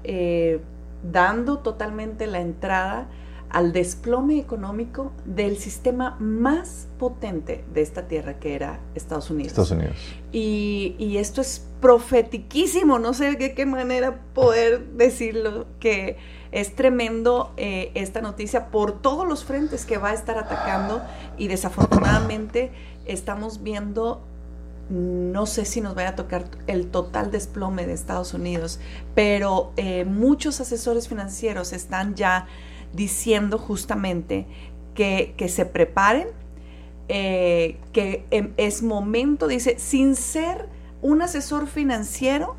dando 1.12 1.60
totalmente 1.60 2.28
la 2.28 2.40
entrada 2.40 3.08
al 3.56 3.72
desplome 3.72 4.38
económico 4.38 5.14
del 5.24 5.58
sistema 5.58 6.18
más 6.20 6.88
potente 7.00 7.64
de 7.74 7.84
esta 7.84 8.06
tierra 8.06 8.38
que 8.38 8.54
era 8.54 8.82
Estados 8.96 9.30
Unidos. 9.30 9.54
Estados 9.54 9.72
Unidos. 9.72 9.96
Y, 10.34 11.16
esto 11.18 11.40
es 11.40 11.66
profetiquísimo, 11.80 13.00
no 13.00 13.14
sé 13.14 13.32
de 13.38 13.54
qué 13.54 13.66
manera 13.66 14.20
poder 14.34 14.86
decirlo, 14.98 15.68
que 15.80 16.18
es 16.52 16.76
tremendo 16.76 17.54
eh, 17.56 17.92
esta 17.96 18.20
noticia 18.20 18.68
por 18.72 19.02
todos 19.02 19.26
los 19.26 19.46
frentes 19.46 19.86
que 19.86 19.98
va 19.98 20.10
a 20.10 20.14
estar 20.14 20.38
atacando 20.38 21.02
y 21.38 21.48
desafortunadamente 21.48 22.74
estamos 23.06 23.64
viendo 23.64 24.22
no 24.90 25.46
sé 25.46 25.64
si 25.66 25.82
nos 25.82 25.96
vaya 25.96 26.10
a 26.10 26.16
tocar 26.16 26.46
el 26.68 26.88
total 26.88 27.32
desplome 27.32 27.88
de 27.88 27.94
Estados 27.94 28.34
Unidos, 28.34 28.80
pero 29.16 29.72
eh, 29.78 30.06
muchos 30.06 30.60
asesores 30.60 31.08
financieros 31.08 31.74
están 31.74 32.14
ya 32.14 32.48
diciendo 32.96 33.58
justamente 33.58 34.46
que, 34.94 35.36
se 35.50 35.66
preparen, 35.66 36.30
eh, 37.08 37.78
que 37.92 38.26
em, 38.32 38.54
es 38.58 38.82
momento, 38.82 39.48
dice, 39.48 39.78
sin 39.78 40.16
ser 40.16 40.68
un 41.02 41.22
asesor 41.22 41.68
financiero, 41.68 42.56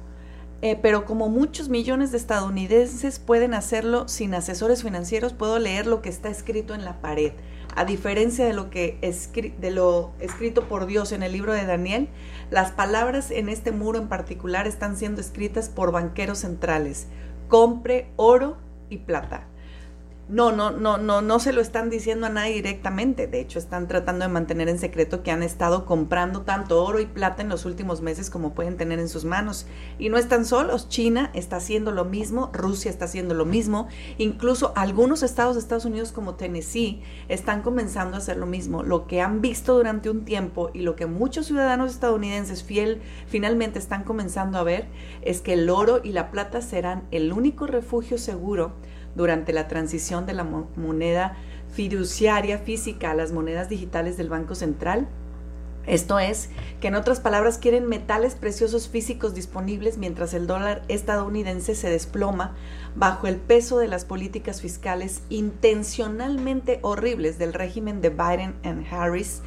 eh, 0.62 0.78
pero 0.80 1.04
como 1.04 1.28
muchos 1.28 1.68
millones 1.68 2.12
de 2.12 2.18
estadounidenses 2.18 3.18
pueden 3.18 3.54
hacerlo 3.54 4.08
sin 4.08 4.34
asesores 4.34 4.82
financieros, 4.82 5.32
puedo 5.32 5.58
leer 5.58 5.86
lo 5.86 6.02
que 6.02 6.08
está 6.08 6.28
escrito 6.28 6.74
en 6.74 6.84
la 6.84 7.00
pared. 7.00 7.32
A 7.74 7.84
diferencia 7.84 8.46
de 8.46 8.54
lo, 8.54 8.70
que 8.70 8.98
de 9.58 9.70
lo 9.70 10.12
escrito 10.18 10.66
por 10.66 10.86
Dios 10.86 11.12
en 11.12 11.22
el 11.22 11.32
libro 11.32 11.52
de 11.52 11.66
Daniel, 11.66 12.08
las 12.50 12.70
palabras 12.70 13.30
en 13.30 13.50
este 13.50 13.70
muro 13.70 13.98
en 13.98 14.08
particular 14.08 14.66
están 14.66 14.96
siendo 14.96 15.20
escritas 15.20 15.68
por 15.68 15.92
banqueros 15.92 16.38
centrales. 16.38 17.06
Compre 17.48 18.08
oro 18.16 18.56
y 18.88 18.98
plata 18.98 19.46
no, 20.28 20.50
no, 20.50 20.72
no, 20.72 20.98
no, 20.98 21.22
no 21.22 21.38
se 21.38 21.52
lo 21.52 21.60
están 21.60 21.88
diciendo 21.88 22.26
a 22.26 22.30
nadie 22.30 22.54
directamente. 22.54 23.28
De 23.28 23.40
hecho, 23.40 23.60
están 23.60 23.86
tratando 23.86 24.24
de 24.24 24.32
mantener 24.32 24.68
en 24.68 24.80
secreto 24.80 25.22
que 25.22 25.30
han 25.30 25.44
estado 25.44 25.86
comprando 25.86 26.42
tanto 26.42 26.82
oro 26.82 26.98
y 26.98 27.06
plata 27.06 27.42
en 27.42 27.48
los 27.48 27.64
últimos 27.64 28.00
meses 28.00 28.28
como 28.28 28.52
pueden 28.52 28.76
tener 28.76 28.98
en 28.98 29.08
sus 29.08 29.24
manos. 29.24 29.66
Y 30.00 30.08
no 30.08 30.18
están 30.18 30.44
solos. 30.44 30.88
China 30.88 31.30
está 31.32 31.56
haciendo 31.56 31.92
lo 31.92 32.04
mismo, 32.04 32.50
Rusia 32.52 32.90
está 32.90 33.04
haciendo 33.04 33.34
lo 33.34 33.44
mismo. 33.44 33.86
Incluso 34.18 34.72
algunos 34.74 35.22
estados 35.22 35.54
de 35.54 35.60
Estados 35.60 35.84
Unidos 35.84 36.10
como 36.10 36.34
Tennessee 36.34 37.02
están 37.28 37.62
comenzando 37.62 38.16
a 38.16 38.18
hacer 38.18 38.36
lo 38.36 38.46
mismo. 38.46 38.82
Lo 38.82 39.06
que 39.06 39.20
han 39.20 39.40
visto 39.40 39.76
durante 39.76 40.10
un 40.10 40.24
tiempo 40.24 40.70
y 40.74 40.80
lo 40.80 40.96
que 40.96 41.06
muchos 41.06 41.46
ciudadanos 41.46 41.92
estadounidenses 41.92 42.64
fiel 42.64 43.00
finalmente 43.28 43.78
están 43.78 44.02
comenzando 44.02 44.58
a 44.58 44.64
ver 44.64 44.88
es 45.22 45.40
que 45.40 45.52
el 45.52 45.70
oro 45.70 46.00
y 46.02 46.10
la 46.10 46.32
plata 46.32 46.62
serán 46.62 47.04
el 47.12 47.32
único 47.32 47.68
refugio 47.68 48.18
seguro 48.18 48.72
durante 49.16 49.52
la 49.52 49.66
transición 49.66 50.26
de 50.26 50.34
la 50.34 50.44
moneda 50.44 51.36
fiduciaria 51.72 52.58
física 52.58 53.10
a 53.10 53.14
las 53.14 53.32
monedas 53.32 53.68
digitales 53.68 54.16
del 54.16 54.28
Banco 54.28 54.54
Central. 54.54 55.08
Esto 55.86 56.18
es, 56.18 56.48
que 56.80 56.88
en 56.88 56.96
otras 56.96 57.20
palabras 57.20 57.58
quieren 57.58 57.86
metales 57.86 58.34
preciosos 58.34 58.88
físicos 58.88 59.34
disponibles 59.34 59.98
mientras 59.98 60.34
el 60.34 60.48
dólar 60.48 60.82
estadounidense 60.88 61.76
se 61.76 61.88
desploma 61.88 62.56
bajo 62.96 63.28
el 63.28 63.36
peso 63.36 63.78
de 63.78 63.86
las 63.86 64.04
políticas 64.04 64.60
fiscales 64.60 65.22
intencionalmente 65.28 66.80
horribles 66.82 67.38
del 67.38 67.52
régimen 67.52 68.00
de 68.00 68.10
Biden 68.10 68.54
y 68.64 68.94
Harris. 68.94 69.42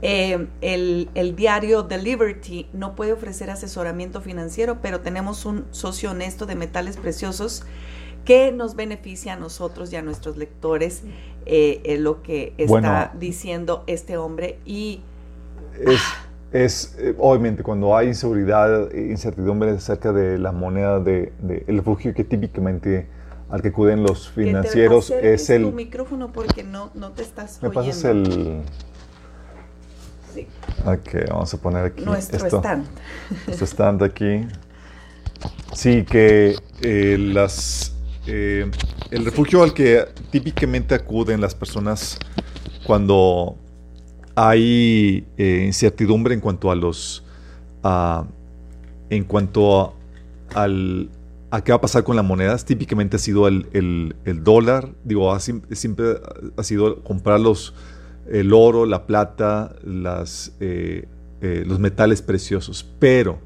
Eh, 0.00 0.46
el, 0.60 1.36
diario 1.36 1.86
The 1.86 1.98
Liberty 1.98 2.68
no 2.72 2.94
puede 2.94 3.12
ofrecer 3.12 3.50
asesoramiento 3.50 4.20
financiero, 4.20 4.80
pero 4.80 5.00
tenemos 5.00 5.44
un 5.44 5.66
socio 5.70 6.12
honesto 6.12 6.46
de 6.46 6.56
metales 6.56 6.96
preciosos 6.96 7.64
¿Qué 8.28 8.52
nos 8.52 8.76
beneficia 8.76 9.32
a 9.32 9.36
nosotros 9.36 9.90
y 9.90 9.96
a 9.96 10.02
nuestros 10.02 10.36
lectores 10.36 11.00
eh, 11.46 11.80
es 11.82 11.98
lo 11.98 12.22
que 12.22 12.52
está 12.58 13.14
diciendo 13.18 13.84
este 13.86 14.18
hombre? 14.18 14.58
Y 14.66 15.00
es, 16.52 16.94
eh, 16.98 17.14
obviamente 17.16 17.62
cuando 17.62 17.96
hay 17.96 18.08
inseguridad, 18.08 18.94
e 18.94 19.08
incertidumbre 19.08 19.70
acerca 19.70 20.12
de 20.12 20.36
la 20.36 20.52
moneda 20.52 21.00
de, 21.00 21.32
el 21.66 21.78
refugio 21.78 22.12
que 22.12 22.22
típicamente 22.22 23.06
al 23.48 23.62
que 23.62 23.68
acuden 23.68 24.02
los 24.02 24.28
financieros 24.28 25.10
es 25.10 25.48
el 25.48 25.62
tu 25.62 25.72
micrófono 25.72 26.30
porque 26.30 26.62
no, 26.62 26.90
no 26.92 27.12
te 27.12 27.22
estás 27.22 27.62
me 27.62 27.70
pasas 27.70 28.04
el 28.04 28.60
sí. 30.34 30.46
ok 30.84 31.30
vamos 31.30 31.54
a 31.54 31.56
poner 31.56 31.86
aquí 31.86 32.04
nuestro 32.04 32.46
stand. 32.46 32.86
Nuestro 33.46 33.66
stand 33.66 34.02
aquí. 34.02 34.46
Sí 35.72 36.04
que 36.04 36.56
eh, 36.82 37.16
las 37.16 37.94
eh, 38.30 38.70
el 39.10 39.24
refugio 39.24 39.62
al 39.62 39.72
que 39.72 40.04
típicamente 40.30 40.94
acuden 40.94 41.40
las 41.40 41.54
personas 41.54 42.18
cuando 42.84 43.56
hay 44.34 45.26
eh, 45.38 45.64
incertidumbre 45.66 46.34
en 46.34 46.40
cuanto 46.40 46.70
a 46.70 46.76
los 46.76 47.24
en 49.08 49.24
cuanto 49.24 49.80
a, 49.80 49.94
al, 50.62 51.08
a 51.50 51.64
qué 51.64 51.72
va 51.72 51.76
a 51.76 51.80
pasar 51.80 52.04
con 52.04 52.16
las 52.16 52.24
monedas 52.24 52.66
típicamente 52.66 53.16
ha 53.16 53.18
sido 53.18 53.48
el, 53.48 54.14
dólar. 54.42 54.90
Digo 55.04 55.34
siempre 55.40 56.20
ha 56.54 56.62
sido 56.62 57.02
comprar 57.02 57.40
los 57.40 57.72
el 58.30 58.52
oro 58.52 58.84
la 58.84 59.06
plata 59.06 59.74
las 59.82 60.52
eh, 60.60 61.06
los 61.40 61.78
metales 61.78 62.20
preciosos. 62.20 62.86
Pero 62.98 63.38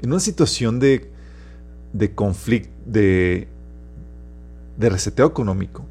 en 0.00 0.10
una 0.10 0.20
situación 0.20 0.80
de 0.80 1.10
de 1.92 2.14
conflicto 2.14 2.70
de 2.86 3.48
de 4.80 4.88
reseteo 4.88 5.26
económico, 5.26 5.84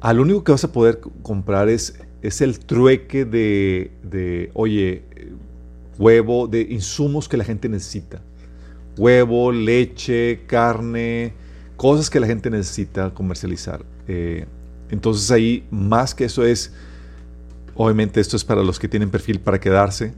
al 0.00 0.18
único 0.20 0.44
que 0.44 0.52
vas 0.52 0.64
a 0.64 0.72
poder 0.72 1.00
comprar 1.22 1.68
es, 1.68 2.00
es 2.20 2.40
el 2.40 2.58
trueque 2.58 3.24
de, 3.24 3.92
de, 4.02 4.50
oye, 4.54 5.04
huevo, 5.98 6.48
de 6.48 6.62
insumos 6.62 7.28
que 7.28 7.36
la 7.36 7.44
gente 7.44 7.68
necesita. 7.68 8.20
Huevo, 8.96 9.52
leche, 9.52 10.42
carne, 10.46 11.32
cosas 11.76 12.10
que 12.10 12.18
la 12.18 12.26
gente 12.26 12.50
necesita 12.50 13.14
comercializar. 13.14 13.84
Eh, 14.08 14.46
entonces 14.90 15.30
ahí, 15.30 15.64
más 15.70 16.14
que 16.14 16.24
eso 16.24 16.44
es, 16.44 16.72
obviamente 17.74 18.20
esto 18.20 18.36
es 18.36 18.44
para 18.44 18.62
los 18.62 18.78
que 18.78 18.88
tienen 18.88 19.10
perfil 19.10 19.38
para 19.38 19.60
quedarse, 19.60 20.12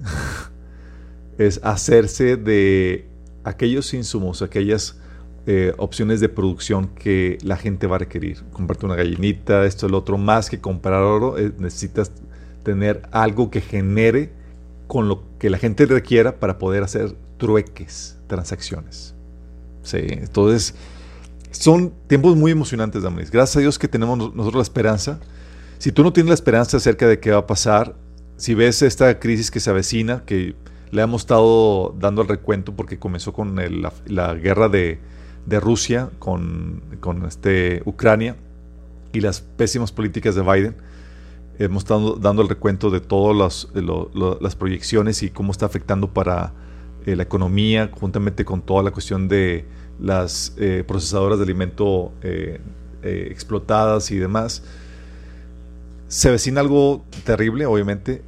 es 1.38 1.60
hacerse 1.62 2.36
de 2.36 3.06
aquellos 3.44 3.92
insumos, 3.92 4.40
aquellas 4.42 4.96
eh, 5.44 5.72
opciones 5.76 6.20
de 6.20 6.28
producción 6.28 6.86
que 6.86 7.36
la 7.42 7.56
gente 7.56 7.88
va 7.88 7.96
a 7.96 7.98
requerir. 7.98 8.44
Comprarte 8.52 8.86
una 8.86 8.94
gallinita, 8.94 9.64
esto, 9.64 9.86
el 9.86 9.94
otro, 9.94 10.16
más 10.16 10.48
que 10.48 10.60
comprar 10.60 11.02
oro, 11.02 11.36
eh, 11.36 11.52
necesitas 11.58 12.12
tener 12.62 13.02
algo 13.10 13.50
que 13.50 13.60
genere 13.60 14.32
con 14.86 15.08
lo 15.08 15.24
que 15.40 15.50
la 15.50 15.58
gente 15.58 15.84
requiera 15.86 16.38
para 16.38 16.58
poder 16.58 16.84
hacer 16.84 17.16
trueques, 17.38 18.18
transacciones. 18.28 19.16
Sí, 19.82 19.98
entonces 19.98 20.76
son 21.50 21.92
tiempos 22.06 22.36
muy 22.36 22.52
emocionantes, 22.52 23.02
Damaris. 23.02 23.32
Gracias 23.32 23.56
a 23.56 23.60
Dios 23.60 23.80
que 23.80 23.88
tenemos 23.88 24.16
nosotros 24.16 24.54
la 24.54 24.62
esperanza. 24.62 25.18
Si 25.78 25.90
tú 25.90 26.04
no 26.04 26.12
tienes 26.12 26.28
la 26.28 26.34
esperanza 26.34 26.76
acerca 26.76 27.08
de 27.08 27.18
qué 27.18 27.32
va 27.32 27.38
a 27.38 27.46
pasar, 27.48 27.96
si 28.36 28.54
ves 28.54 28.80
esta 28.82 29.18
crisis 29.18 29.50
que 29.50 29.58
se 29.58 29.70
avecina, 29.70 30.22
que 30.24 30.54
le 30.92 31.02
hemos 31.02 31.22
estado 31.22 31.96
dando 31.98 32.22
el 32.22 32.28
recuento 32.28 32.76
porque 32.76 33.00
comenzó 33.00 33.32
con 33.32 33.56
la 34.06 34.34
guerra 34.34 34.68
de, 34.68 35.00
de 35.46 35.60
Rusia 35.60 36.10
con, 36.18 36.82
con 37.00 37.24
este, 37.24 37.82
Ucrania 37.84 38.36
y 39.12 39.20
las 39.20 39.40
pésimas 39.40 39.92
políticas 39.92 40.34
de 40.34 40.42
Biden. 40.42 40.76
Hemos 41.58 41.82
estado 41.82 42.14
dando 42.16 42.42
el 42.42 42.48
recuento 42.48 42.90
de 42.90 43.00
todas 43.00 43.68
las, 43.74 44.56
proyecciones 44.56 45.22
y 45.22 45.30
cómo 45.30 45.52
está 45.52 45.66
afectando 45.66 46.12
para 46.12 46.52
eh, 47.06 47.14
la 47.14 47.22
economía, 47.24 47.90
juntamente 47.92 48.44
con 48.44 48.62
toda 48.62 48.82
la 48.82 48.90
cuestión 48.90 49.28
de 49.28 49.66
las 50.00 50.54
eh, 50.56 50.84
procesadoras 50.86 51.38
de 51.38 51.44
alimento 51.44 52.12
eh, 52.22 52.60
explotadas 53.02 54.10
y 54.10 54.16
demás. 54.16 54.62
Se 56.08 56.28
avecina 56.28 56.60
algo 56.60 57.04
terrible, 57.24 57.66
obviamente, 57.66 58.22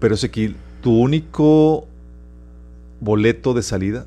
pero 0.00 0.14
es 0.14 0.24
aquí 0.24 0.54
tu 0.82 0.98
único 0.98 1.86
boleto 3.00 3.54
de 3.54 3.62
salida 3.62 4.06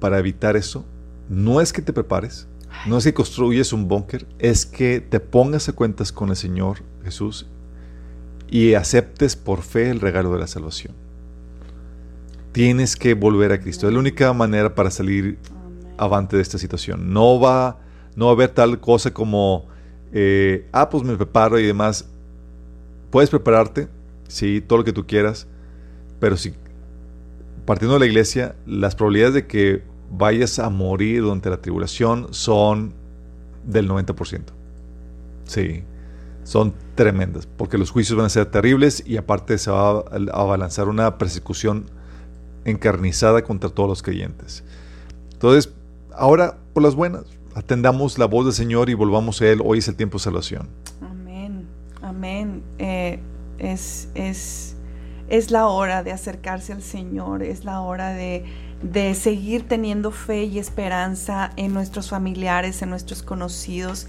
para 0.00 0.18
evitar 0.18 0.56
eso 0.56 0.84
no 1.32 1.62
es 1.62 1.72
que 1.72 1.80
te 1.80 1.94
prepares, 1.94 2.46
no 2.86 2.98
es 2.98 3.04
que 3.04 3.14
construyes 3.14 3.72
un 3.72 3.88
búnker, 3.88 4.26
es 4.38 4.66
que 4.66 5.00
te 5.00 5.18
pongas 5.18 5.66
a 5.66 5.72
cuentas 5.72 6.12
con 6.12 6.28
el 6.28 6.36
Señor 6.36 6.82
Jesús 7.02 7.46
y 8.50 8.74
aceptes 8.74 9.34
por 9.34 9.62
fe 9.62 9.88
el 9.88 10.00
regalo 10.00 10.30
de 10.34 10.40
la 10.40 10.46
salvación. 10.46 10.94
Tienes 12.52 12.96
que 12.96 13.14
volver 13.14 13.50
a 13.50 13.60
Cristo. 13.60 13.88
Es 13.88 13.94
la 13.94 13.98
única 13.98 14.30
manera 14.34 14.74
para 14.74 14.90
salir 14.90 15.38
avante 15.96 16.36
de 16.36 16.42
esta 16.42 16.58
situación. 16.58 17.14
No 17.14 17.40
va, 17.40 17.78
no 18.14 18.26
va 18.26 18.32
a 18.32 18.34
haber 18.34 18.50
tal 18.50 18.78
cosa 18.78 19.14
como, 19.14 19.68
eh, 20.12 20.68
ah, 20.70 20.90
pues 20.90 21.02
me 21.02 21.16
preparo 21.16 21.58
y 21.58 21.64
demás. 21.64 22.10
Puedes 23.10 23.30
prepararte, 23.30 23.88
sí, 24.28 24.60
todo 24.60 24.80
lo 24.80 24.84
que 24.84 24.92
tú 24.92 25.06
quieras, 25.06 25.46
pero 26.20 26.36
si 26.36 26.52
partiendo 27.64 27.94
de 27.94 28.00
la 28.00 28.06
iglesia, 28.06 28.54
las 28.66 28.94
probabilidades 28.94 29.32
de 29.34 29.46
que 29.46 29.91
vayas 30.12 30.58
a 30.58 30.68
morir 30.68 31.22
durante 31.22 31.50
la 31.50 31.56
tribulación 31.56 32.28
son 32.30 32.92
del 33.64 33.88
90%. 33.88 34.42
Sí, 35.44 35.84
son 36.44 36.74
tremendas, 36.94 37.46
porque 37.46 37.78
los 37.78 37.90
juicios 37.90 38.16
van 38.16 38.26
a 38.26 38.28
ser 38.28 38.46
terribles 38.46 39.02
y 39.06 39.16
aparte 39.16 39.58
se 39.58 39.70
va 39.70 40.00
a 40.00 40.44
balanzar 40.44 40.88
una 40.88 41.18
persecución 41.18 41.86
encarnizada 42.64 43.42
contra 43.42 43.70
todos 43.70 43.88
los 43.88 44.02
creyentes. 44.02 44.64
Entonces, 45.32 45.72
ahora 46.14 46.58
por 46.72 46.82
las 46.82 46.94
buenas, 46.94 47.24
atendamos 47.54 48.18
la 48.18 48.26
voz 48.26 48.44
del 48.44 48.54
Señor 48.54 48.90
y 48.90 48.94
volvamos 48.94 49.40
a 49.40 49.48
Él. 49.48 49.60
Hoy 49.64 49.78
es 49.78 49.88
el 49.88 49.96
tiempo 49.96 50.18
de 50.18 50.24
salvación. 50.24 50.68
Amén, 51.00 51.66
amén. 52.02 52.62
Eh, 52.78 53.20
es, 53.58 54.08
es, 54.14 54.76
es 55.28 55.50
la 55.50 55.66
hora 55.66 56.02
de 56.02 56.12
acercarse 56.12 56.72
al 56.72 56.82
Señor, 56.82 57.42
es 57.42 57.64
la 57.64 57.80
hora 57.80 58.10
de 58.10 58.44
de 58.82 59.14
seguir 59.14 59.66
teniendo 59.68 60.10
fe 60.10 60.44
y 60.44 60.58
esperanza 60.58 61.52
en 61.56 61.72
nuestros 61.72 62.10
familiares, 62.10 62.82
en 62.82 62.90
nuestros 62.90 63.22
conocidos. 63.22 64.06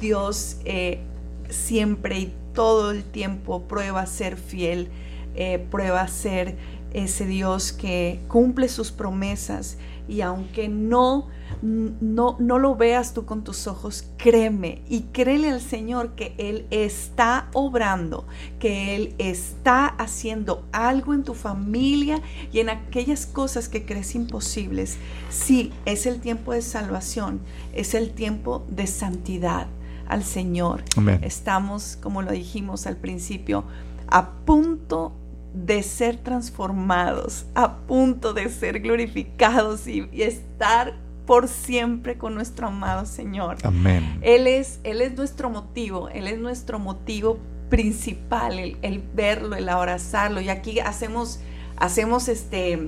Dios 0.00 0.58
eh, 0.64 1.00
siempre 1.48 2.18
y 2.18 2.32
todo 2.54 2.90
el 2.90 3.04
tiempo 3.04 3.62
prueba 3.62 4.06
ser 4.06 4.36
fiel, 4.36 4.88
eh, 5.34 5.64
prueba 5.70 6.06
ser 6.08 6.56
ese 6.92 7.26
Dios 7.26 7.72
que 7.72 8.20
cumple 8.28 8.68
sus 8.68 8.92
promesas 8.92 9.78
y 10.08 10.20
aunque 10.20 10.68
no, 10.68 11.28
no, 11.62 12.36
no 12.38 12.58
lo 12.58 12.76
veas 12.76 13.14
tú 13.14 13.24
con 13.24 13.44
tus 13.44 13.66
ojos, 13.66 14.08
créeme 14.16 14.82
y 14.88 15.02
créele 15.12 15.50
al 15.50 15.60
Señor 15.60 16.14
que 16.14 16.34
Él 16.38 16.66
está 16.70 17.48
obrando, 17.52 18.26
que 18.58 18.94
Él 18.96 19.14
está 19.18 19.86
haciendo 19.86 20.66
algo 20.72 21.14
en 21.14 21.24
tu 21.24 21.34
familia 21.34 22.22
y 22.52 22.60
en 22.60 22.70
aquellas 22.70 23.26
cosas 23.26 23.68
que 23.68 23.84
crees 23.84 24.14
imposibles. 24.14 24.98
Sí, 25.30 25.72
es 25.84 26.06
el 26.06 26.20
tiempo 26.20 26.52
de 26.52 26.62
salvación, 26.62 27.40
es 27.74 27.94
el 27.94 28.12
tiempo 28.12 28.64
de 28.68 28.86
santidad 28.86 29.66
al 30.08 30.24
Señor. 30.24 30.84
Estamos, 31.22 31.96
como 32.00 32.22
lo 32.22 32.32
dijimos 32.32 32.86
al 32.86 32.96
principio, 32.96 33.64
a 34.08 34.30
punto 34.44 35.12
de 35.54 35.82
ser 35.82 36.16
transformados, 36.16 37.46
a 37.54 37.78
punto 37.78 38.32
de 38.32 38.48
ser 38.48 38.80
glorificados 38.80 39.86
y, 39.86 40.08
estar 40.12 40.94
por 41.26 41.48
siempre 41.48 42.18
con 42.18 42.34
nuestro 42.34 42.68
amado 42.68 43.06
Señor. 43.06 43.58
Amén. 43.62 44.18
Él 44.22 44.46
es, 44.46 44.80
Él 44.84 45.00
es 45.00 45.14
nuestro 45.16 45.50
motivo, 45.50 46.08
Él 46.08 46.26
es 46.26 46.38
nuestro 46.38 46.78
motivo 46.78 47.38
principal, 47.68 48.58
el, 48.82 49.02
verlo, 49.14 49.56
el 49.56 49.68
abrazarlo. 49.68 50.40
Y 50.40 50.48
aquí 50.48 50.80
hacemos, 50.80 51.40
hacemos 51.76 52.28
este 52.28 52.78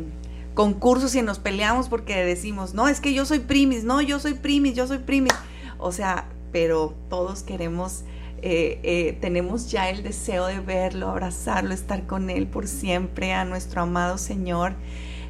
concursos 0.54 1.16
y 1.16 1.22
nos 1.22 1.40
peleamos 1.40 1.88
porque 1.88 2.24
decimos, 2.24 2.74
no, 2.74 2.86
es 2.86 3.00
que 3.00 3.12
yo 3.12 3.24
soy 3.24 3.40
primis, 3.40 3.82
no, 3.82 4.00
yo 4.00 4.20
soy 4.20 4.34
primis, 4.34 4.74
yo 4.74 4.86
soy 4.86 4.98
primis. 4.98 5.32
O 5.78 5.90
sea, 5.90 6.28
pero 6.52 6.94
todos 7.08 7.42
queremos 7.42 8.04
eh, 8.46 8.78
eh, 8.82 9.18
tenemos 9.22 9.70
ya 9.70 9.88
el 9.88 10.02
deseo 10.02 10.44
de 10.44 10.60
verlo, 10.60 11.08
abrazarlo, 11.08 11.72
estar 11.72 12.06
con 12.06 12.28
Él 12.28 12.46
por 12.46 12.68
siempre, 12.68 13.32
a 13.32 13.46
nuestro 13.46 13.80
amado 13.80 14.18
Señor. 14.18 14.74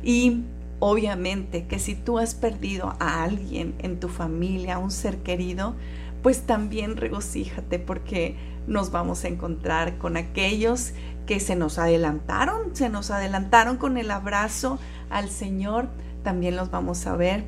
Y 0.03 0.41
obviamente 0.81 1.67
que 1.67 1.79
si 1.79 1.95
tú 1.95 2.19
has 2.19 2.35
perdido 2.35 2.95
a 3.01 3.23
alguien 3.23 3.75
en 3.79 4.01
tu 4.01 4.09
familia, 4.09 4.77
a 4.77 4.79
un 4.79 4.91
ser 4.91 5.19
querido, 5.19 5.75
pues 6.23 6.43
también 6.43 6.97
regocíjate 6.97 7.79
porque 7.79 8.37
nos 8.67 8.91
vamos 8.91 9.25
a 9.25 9.29
encontrar 9.29 9.99
con 9.99 10.17
aquellos 10.17 10.93
que 11.27 11.41
se 11.41 11.57
nos 11.57 11.79
adelantaron, 11.79 12.75
se 12.75 12.89
nos 12.89 13.11
adelantaron 13.11 13.77
con 13.77 13.99
el 13.99 14.11
abrazo 14.11 14.79
al 15.11 15.29
Señor, 15.29 15.89
también 16.23 16.57
los 16.57 16.71
vamos 16.71 17.07
a 17.07 17.17
ver. 17.17 17.45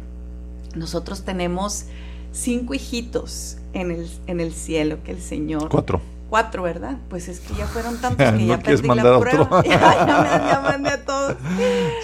Nosotros 0.74 1.24
tenemos 1.24 1.86
cinco 2.32 2.74
hijitos 2.74 3.58
en 3.72 3.90
el, 3.90 4.10
en 4.26 4.40
el 4.40 4.52
cielo 4.52 4.98
que 5.04 5.12
el 5.12 5.20
Señor. 5.20 5.68
Cuatro. 5.70 6.00
Cuatro, 6.28 6.62
¿verdad? 6.62 6.98
Pues 7.08 7.28
es 7.28 7.40
que 7.40 7.54
ya 7.54 7.66
fueron 7.66 7.96
tantos 8.00 8.32
que 8.32 8.46
ya 8.46 8.58
perdí 8.58 8.88
la 8.88 9.18
prueba. 9.18 9.62
ya, 9.64 10.06
ya, 10.06 10.60
mandé 10.62 10.90
a 10.90 11.04
todos. 11.04 11.36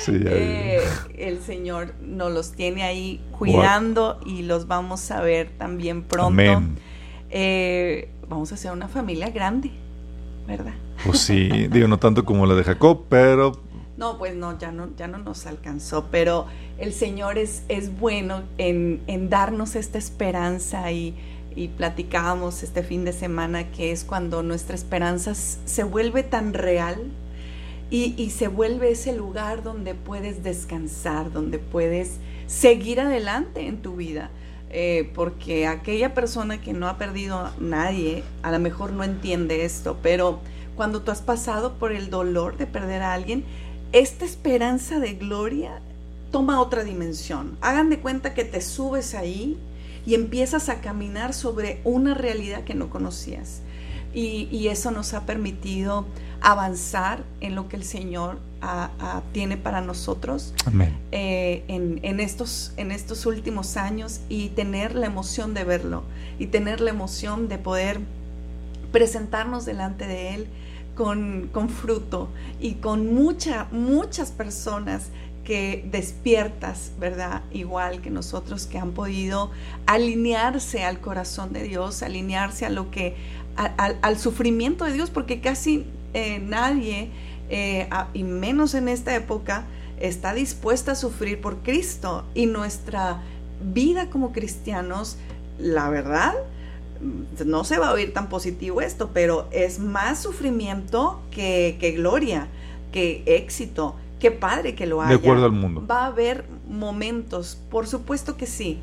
Sí, 0.05 0.21
eh, 0.25 0.81
el 1.17 1.41
Señor 1.41 1.95
nos 2.01 2.33
los 2.33 2.53
tiene 2.53 2.83
ahí 2.83 3.21
cuidando 3.39 4.19
y 4.27 4.43
los 4.43 4.67
vamos 4.67 5.11
a 5.11 5.21
ver 5.21 5.51
también 5.59 6.03
pronto. 6.03 6.29
Amén. 6.29 6.77
Eh, 7.31 8.11
vamos 8.29 8.53
a 8.53 8.57
ser 8.57 8.73
una 8.73 8.89
familia 8.89 9.31
grande, 9.31 9.71
¿verdad? 10.47 10.75
Pues 11.07 11.21
sí, 11.21 11.49
digo, 11.69 11.89
no 11.89 11.99
tanto 11.99 12.25
como 12.25 12.47
la 12.47 12.55
de 12.55 12.65
Jacob, 12.65 13.05
pero 13.09 13.61
no, 13.97 14.19
pues 14.19 14.35
no, 14.35 14.59
ya 14.59 14.73
no, 14.73 14.89
ya 14.97 15.07
no 15.07 15.19
nos 15.19 15.47
alcanzó, 15.47 16.09
pero 16.11 16.47
el 16.79 16.93
Señor 16.93 17.39
es, 17.39 17.63
es 17.69 17.99
bueno 18.01 18.43
en, 18.59 19.29
darnos 19.29 19.77
esta 19.77 19.99
esperanza 19.99 20.91
y, 20.91 21.15
y 21.57 21.69
platicábamos 21.69 22.63
este 22.63 22.83
fin 22.83 23.05
de 23.05 23.13
semana 23.13 23.71
que 23.71 23.93
es 23.93 24.05
cuando 24.05 24.43
nuestra 24.43 24.75
esperanza 24.75 25.35
se 25.35 25.85
vuelve 25.85 26.23
tan 26.23 26.55
real 26.55 27.11
y, 27.91 28.31
se 28.31 28.49
vuelve 28.49 28.91
ese 28.91 29.15
lugar 29.15 29.63
donde 29.63 29.95
puedes 29.95 30.43
descansar, 30.43 31.31
donde 31.31 31.59
puedes 31.59 32.17
seguir 32.47 33.01
adelante 33.01 33.67
en 33.67 33.83
tu 33.83 33.97
vida. 33.97 34.31
Eh, 34.71 35.11
porque 35.15 35.67
aquella 35.67 36.15
persona 36.15 36.59
que 36.59 36.73
no 36.73 36.89
ha 36.89 36.97
perdido 36.97 37.37
a 37.37 37.55
nadie, 37.61 38.25
a 38.43 38.51
lo 38.51 38.59
mejor 38.59 38.95
no 38.95 39.05
entiende 39.05 39.67
esto, 39.67 39.99
pero 40.03 40.41
cuando 40.75 41.03
tú 41.03 41.11
has 41.11 41.21
pasado 41.21 41.75
por 41.75 41.93
el 41.93 42.09
dolor 42.09 42.57
de 42.57 42.67
perder 42.67 43.03
a 43.03 43.13
alguien, 43.13 43.45
esta 43.93 44.25
esperanza 44.25 44.99
de 44.99 45.13
gloria 45.13 45.83
toma 46.31 46.63
otra 46.63 46.85
dimensión. 46.85 47.59
Hagan 47.61 47.91
de 47.91 47.99
cuenta 48.01 48.33
que 48.33 48.45
te 48.45 48.63
subes 48.63 49.15
ahí 49.15 49.59
y 50.07 50.15
empiezas 50.15 50.69
a 50.69 50.81
caminar 50.81 51.35
sobre 51.35 51.81
una 51.85 52.15
realidad 52.15 52.65
que 52.65 52.75
no 52.75 52.91
conocías. 52.91 53.63
Y, 54.15 54.69
eso 54.69 54.91
nos 54.91 55.15
ha 55.15 55.25
permitido 55.25 56.07
avanzar 56.43 57.25
en 57.41 57.55
lo 57.55 57.69
que 57.69 57.77
el 57.77 57.85
Señor 57.85 58.39
tiene 59.33 59.57
para 59.57 59.81
nosotros 59.81 60.55
eh, 61.11 61.65
en, 61.67 62.21
estos, 62.21 62.73
en 62.77 62.93
estos 62.93 63.27
últimos 63.27 63.77
años 63.77 64.21
y 64.29 64.51
tener 64.51 64.95
la 64.95 65.07
emoción 65.07 65.55
de 65.55 65.65
verlo 65.65 66.05
y 66.39 66.47
tener 66.47 66.81
la 66.81 66.91
emoción 66.91 67.49
de 67.49 67.59
poder 67.59 68.01
presentarnos 68.93 69.65
delante 69.65 70.07
de 70.07 70.35
Él 70.35 70.47
con, 70.95 71.51
fruto 71.69 72.29
y 72.61 72.75
con 72.75 73.15
mucha, 73.15 73.67
muchas 73.73 74.31
personas 74.31 75.09
que 75.45 75.85
despiertas, 75.91 76.93
¿verdad? 76.99 77.43
Igual 77.53 78.01
que 78.01 78.11
nosotros 78.11 78.67
que 78.67 78.79
han 78.79 78.93
podido 78.93 79.51
alinearse 79.87 80.85
al 80.85 81.01
corazón 81.01 81.53
de 81.53 81.65
Dios, 81.65 82.03
alinearse 82.03 82.67
a 82.67 82.71
lo 82.71 82.91
que, 82.91 83.17
al 83.57 84.19
sufrimiento 84.19 84.85
de 84.85 84.93
Dios, 84.93 85.11
porque 85.11 85.41
casi 85.41 85.85
eh, 86.15 86.39
nadie, 86.39 87.11
eh, 87.49 87.89
y 88.13 88.23
menos 88.23 88.75
en 88.75 88.89
esta 88.89 89.15
época, 89.15 89.65
está 89.99 90.35
dispuesta 90.35 90.93
a 90.93 90.95
sufrir 90.95 91.41
por 91.41 91.59
Cristo. 91.59 92.25
Y 92.35 92.47
nuestra 92.47 93.23
vida 93.73 94.11
como 94.11 94.33
cristianos, 94.33 95.17
la 95.59 95.89
verdad, 95.91 96.35
no 97.45 97.65
se 97.65 97.79
va 97.79 97.89
a 97.89 97.93
oír 97.93 98.13
tan 98.13 98.29
positivo 98.29 98.81
esto, 98.81 99.11
pero 99.13 99.49
es 99.51 99.79
más 99.79 100.23
sufrimiento 100.23 101.21
que, 101.31 101.95
gloria, 101.97 102.49
que 102.93 103.23
éxito. 103.27 103.97
Qué 104.23 104.31
padre 104.31 104.77
que 104.77 104.87
lo 104.87 105.03
haya. 105.03 105.09
De 105.09 105.17
acuerdo 105.17 105.47
al 105.47 105.51
mundo. 105.51 105.85
Va 105.85 106.05
a 106.05 106.07
haber 106.07 106.45
momentos, 106.69 107.59
por 107.73 107.89
supuesto 107.89 108.37
que 108.37 108.47
sí, 108.47 108.79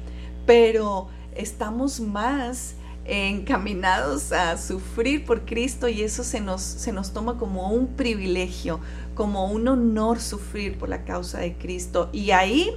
pero 0.45 1.07
estamos 1.33 2.01
más 2.01 2.75
encaminados 3.05 4.33
a 4.33 4.57
sufrir 4.57 5.23
por 5.23 5.45
Cristo 5.45 5.87
y 5.87 6.01
eso 6.01 6.25
se 6.25 6.41
nos, 6.41 6.61
se 6.61 6.91
nos 6.91 7.13
toma 7.13 7.37
como 7.37 7.71
un 7.71 7.87
privilegio, 7.87 8.81
como 9.15 9.49
un 9.49 9.69
honor 9.69 10.19
sufrir 10.19 10.77
por 10.77 10.89
la 10.89 11.05
causa 11.05 11.39
de 11.39 11.53
Cristo. 11.53 12.09
Y 12.11 12.31
ahí, 12.31 12.71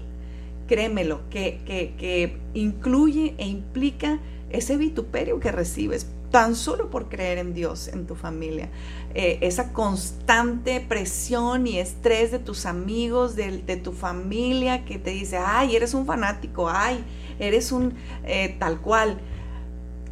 créemelo, 0.68 1.28
que, 1.30 1.62
que, 1.66 1.96
que 1.98 2.38
incluye 2.54 3.34
e 3.38 3.48
implica 3.48 4.20
ese 4.50 4.76
vituperio 4.76 5.40
que 5.40 5.50
recibes 5.50 6.06
tan 6.30 6.56
solo 6.56 6.90
por 6.90 7.08
creer 7.08 7.38
en 7.38 7.54
Dios, 7.54 7.88
en 7.88 8.06
tu 8.06 8.16
familia, 8.16 8.70
eh, 9.14 9.38
esa 9.42 9.72
constante 9.72 10.80
presión 10.80 11.66
y 11.66 11.78
estrés 11.78 12.30
de 12.30 12.38
tus 12.38 12.66
amigos, 12.66 13.36
de, 13.36 13.76
tu 13.82 13.92
familia 13.92 14.84
que 14.84 14.98
te 14.98 15.10
dice, 15.10 15.38
ay, 15.38 15.76
eres 15.76 15.94
un 15.94 16.06
fanático, 16.06 16.68
ay, 16.68 17.04
eres 17.38 17.72
un 17.72 17.94
eh, 18.24 18.56
tal 18.58 18.80
cual. 18.80 19.18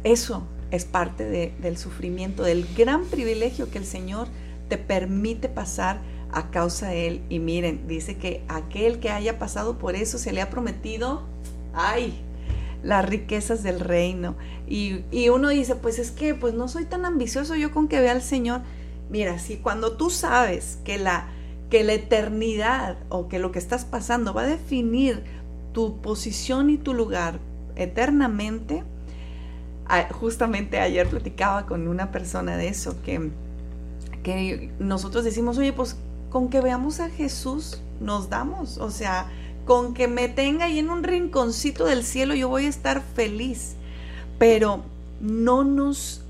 Eso 0.03 0.47
es 0.71 0.85
parte 0.85 1.25
del 1.25 1.77
sufrimiento, 1.77 2.43
del 2.43 2.67
gran 2.75 3.05
privilegio 3.05 3.69
que 3.69 3.77
el 3.77 3.85
Señor 3.85 4.27
te 4.69 4.77
permite 4.77 5.49
pasar 5.49 5.99
a 6.31 6.49
causa 6.49 6.87
de 6.87 7.07
Él. 7.07 7.21
Y 7.29 7.39
miren, 7.39 7.87
dice 7.87 8.17
que 8.17 8.43
aquel 8.47 8.99
que 8.99 9.09
haya 9.09 9.37
pasado 9.37 9.77
por 9.77 9.95
eso 9.95 10.17
se 10.17 10.31
le 10.31 10.41
ha 10.41 10.49
prometido, 10.49 11.23
ay, 11.73 12.13
las 12.83 13.07
riquezas 13.07 13.63
del 13.63 13.79
reino. 13.79 14.35
Y, 14.67 15.03
uno 15.29 15.49
dice, 15.49 15.75
pues 15.75 15.99
es 15.99 16.11
que 16.11 16.33
pues 16.33 16.53
no 16.53 16.67
soy 16.67 16.85
tan 16.85 17.05
ambicioso 17.05 17.55
yo 17.55 17.71
con 17.71 17.87
que 17.87 17.99
vea 17.99 18.13
al 18.13 18.21
Señor. 18.21 18.61
Mira, 19.11 19.39
si 19.39 19.57
cuando 19.57 19.91
tú 19.97 20.09
sabes 20.09 20.79
que 20.85 20.97
la, 20.97 21.27
que 21.69 21.83
la 21.83 21.93
eternidad 21.93 22.97
o 23.09 23.27
que 23.27 23.39
lo 23.39 23.51
que 23.51 23.59
estás 23.59 23.83
pasando 23.83 24.33
va 24.33 24.43
a 24.43 24.47
definir 24.47 25.21
tu 25.73 26.01
posición 26.01 26.69
y 26.69 26.77
tu 26.77 26.93
lugar 26.93 27.39
eternamente, 27.75 28.83
justamente 30.11 30.79
ayer 30.79 31.09
platicaba 31.09 31.65
con 31.65 31.89
una 31.89 32.11
persona 32.11 32.55
de 32.55 32.69
eso, 32.69 33.01
que, 33.01 33.31
que 34.23 34.71
nosotros 34.79 35.25
decimos, 35.25 35.57
oye, 35.57 35.73
pues 35.73 35.97
con 36.29 36.49
que 36.49 36.61
veamos 36.61 37.01
a 37.01 37.09
Jesús 37.09 37.81
nos 37.99 38.29
damos, 38.29 38.77
o 38.77 38.89
sea, 38.89 39.29
con 39.65 39.93
que 39.93 40.07
me 40.07 40.29
tenga 40.29 40.65
ahí 40.65 40.79
en 40.79 40.89
un 40.89 41.03
rinconcito 41.03 41.85
del 41.85 42.03
cielo, 42.05 42.33
yo 42.33 42.47
voy 42.47 42.65
a 42.65 42.69
estar 42.69 43.01
feliz. 43.01 43.75
Pero 44.39 44.83
no 45.19 45.63
nos, 45.63 46.21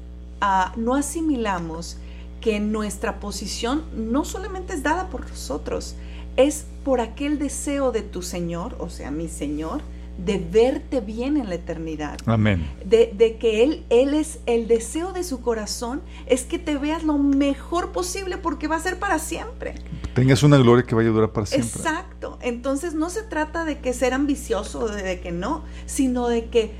ah, 0.41 0.73
no 0.75 0.95
asimilamos 0.95 1.97
que 2.42 2.60
nuestra 2.60 3.20
posición 3.20 3.84
no 3.96 4.26
solamente 4.26 4.74
es 4.74 4.84
dada 4.84 5.08
por 5.10 5.30
nosotros, 5.30 5.96
es 6.36 6.66
por 6.84 7.00
aquel 7.00 7.39
deseo 7.39 7.92
de 7.92 8.02
tu 8.02 8.22
Señor, 8.22 8.76
o 8.80 8.89
sea, 8.89 9.12
mi 9.12 9.30
Señor, 9.30 9.82
de 10.18 10.38
verte 10.38 11.00
bien 11.00 11.38
en 11.38 11.50
la 11.50 11.56
eternidad. 11.56 12.18
Amén. 12.26 12.68
De, 12.86 13.12
de, 13.16 13.38
que 13.38 13.64
él, 13.64 13.86
él 13.89 14.14
es 14.14 14.39
el 14.46 14.68
deseo 14.68 15.14
de 15.14 15.24
su 15.24 15.42
corazón, 15.42 16.02
es 16.26 16.44
que 16.44 16.60
te 16.60 16.78
veas 16.78 17.04
lo 17.04 17.18
mejor 17.18 17.92
posible 17.92 18.38
porque 18.38 18.68
va 18.68 18.76
a 18.76 18.80
ser 18.80 19.00
para 19.00 19.20
siempre. 19.20 19.76
tengas 20.14 20.44
una 20.44 20.58
gloria 20.58 20.86
que 20.86 20.96
vaya 20.96 21.10
a 21.10 21.14
durar 21.14 21.32
para 21.32 21.46
siempre. 21.46 21.70
Exacto. 21.70 22.38
Entonces 22.42 22.94
no 22.94 23.10
se 23.10 23.24
trata 23.24 23.66
de 23.66 23.80
que 23.80 23.94
ser 23.94 24.14
ambicioso, 24.14 24.88
de 24.88 25.20
que 25.22 25.32
no, 25.32 25.64
sino 25.86 26.28
de 26.28 26.46
que 26.50 26.72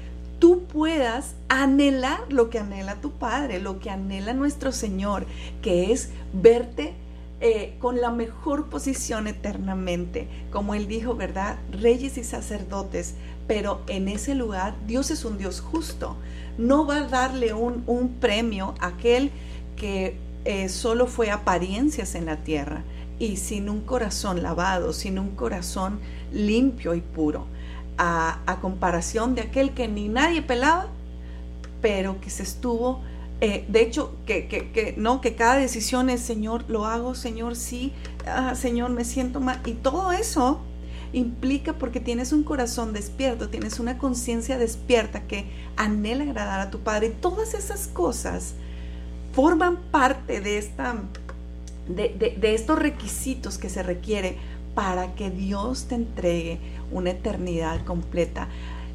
tú 0.42 0.64
puedas 0.64 1.36
anhelar 1.50 2.22
lo 2.30 2.50
que 2.50 2.58
anhela 2.58 2.96
tu 2.96 3.12
Padre, 3.12 3.60
lo 3.60 3.80
que 3.80 3.92
anhela 3.92 4.34
nuestro 4.34 4.72
Señor, 4.72 5.28
que 5.62 5.92
es 5.92 6.10
verte 6.34 6.96
eh, 7.42 7.76
con 7.80 8.02
la 8.02 8.10
mejor 8.10 8.66
posición 8.66 9.28
eternamente. 9.28 10.28
Como 10.52 10.74
Él 10.74 10.88
dijo, 10.88 11.14
¿verdad? 11.14 11.60
Reyes 11.72 12.18
y 12.18 12.24
sacerdotes, 12.24 13.14
pero 13.48 13.82
en 13.88 14.08
ese 14.08 14.34
lugar 14.34 14.74
Dios 14.88 15.12
es 15.12 15.26
un 15.26 15.38
Dios 15.38 15.62
justo. 15.62 16.18
No 16.58 16.88
va 16.88 16.98
a 16.98 17.08
darle 17.08 17.54
un, 17.54 18.16
premio 18.20 18.74
a 18.80 18.88
aquel 18.88 19.30
que 19.76 20.18
eh, 20.46 20.70
solo 20.70 21.06
fue 21.06 21.30
apariencias 21.30 22.16
en 22.16 22.26
la 22.26 22.38
tierra 22.38 22.82
y 23.20 23.38
sin 23.38 23.70
un 23.70 23.82
corazón 23.82 24.42
lavado, 24.42 24.92
sin 24.92 25.20
un 25.20 25.36
corazón 25.36 26.00
limpio 26.34 26.96
y 26.96 27.02
puro 27.02 27.46
a, 28.04 28.58
comparación 28.62 29.36
de 29.36 29.42
aquel 29.42 29.72
que 29.72 29.88
ni 29.88 30.10
nadie 30.10 30.42
pelaba, 30.42 30.88
pero 31.82 32.20
que 32.20 32.32
se 32.32 32.42
estuvo, 32.42 33.02
eh, 33.42 33.64
de 33.68 33.82
hecho, 33.82 34.16
que, 34.26 34.96
no, 34.98 35.22
que 35.22 35.36
cada 35.36 35.56
decisión 35.56 36.10
es, 36.10 36.22
Señor, 36.22 36.66
lo 36.68 36.86
hago, 36.88 37.14
Señor, 37.14 37.56
sí, 37.56 37.94
ah, 38.26 38.56
Señor, 38.56 38.90
me 38.90 39.06
siento 39.06 39.40
mal. 39.40 39.62
Y 39.66 39.74
todo 39.74 40.12
eso 40.12 40.62
implica 41.14 41.74
porque 41.74 42.00
tienes 42.00 42.34
un 42.34 42.44
corazón 42.44 42.92
despierto, 42.92 43.50
tienes 43.50 43.80
una 43.80 44.00
conciencia 44.00 44.58
despierta 44.58 45.28
que 45.28 45.46
anhela 45.76 46.24
agradar 46.24 46.60
a 46.60 46.72
tu 46.72 46.80
Padre. 46.80 47.08
Y 47.08 47.22
todas 47.22 47.54
esas 47.54 47.88
cosas 47.88 48.56
forman 49.34 49.78
parte 49.92 50.42
de, 50.42 50.58
esta, 50.58 50.96
de, 51.88 52.36
de 52.40 52.56
estos 52.56 52.80
requisitos 52.80 53.60
que 53.60 53.70
se 53.70 53.84
requiere 53.84 54.38
para 54.74 55.14
que 55.16 55.30
Dios 55.30 55.86
te 55.86 55.96
entregue 55.96 56.60
una 56.92 57.12
eternidad 57.12 57.84
completa. 57.86 58.48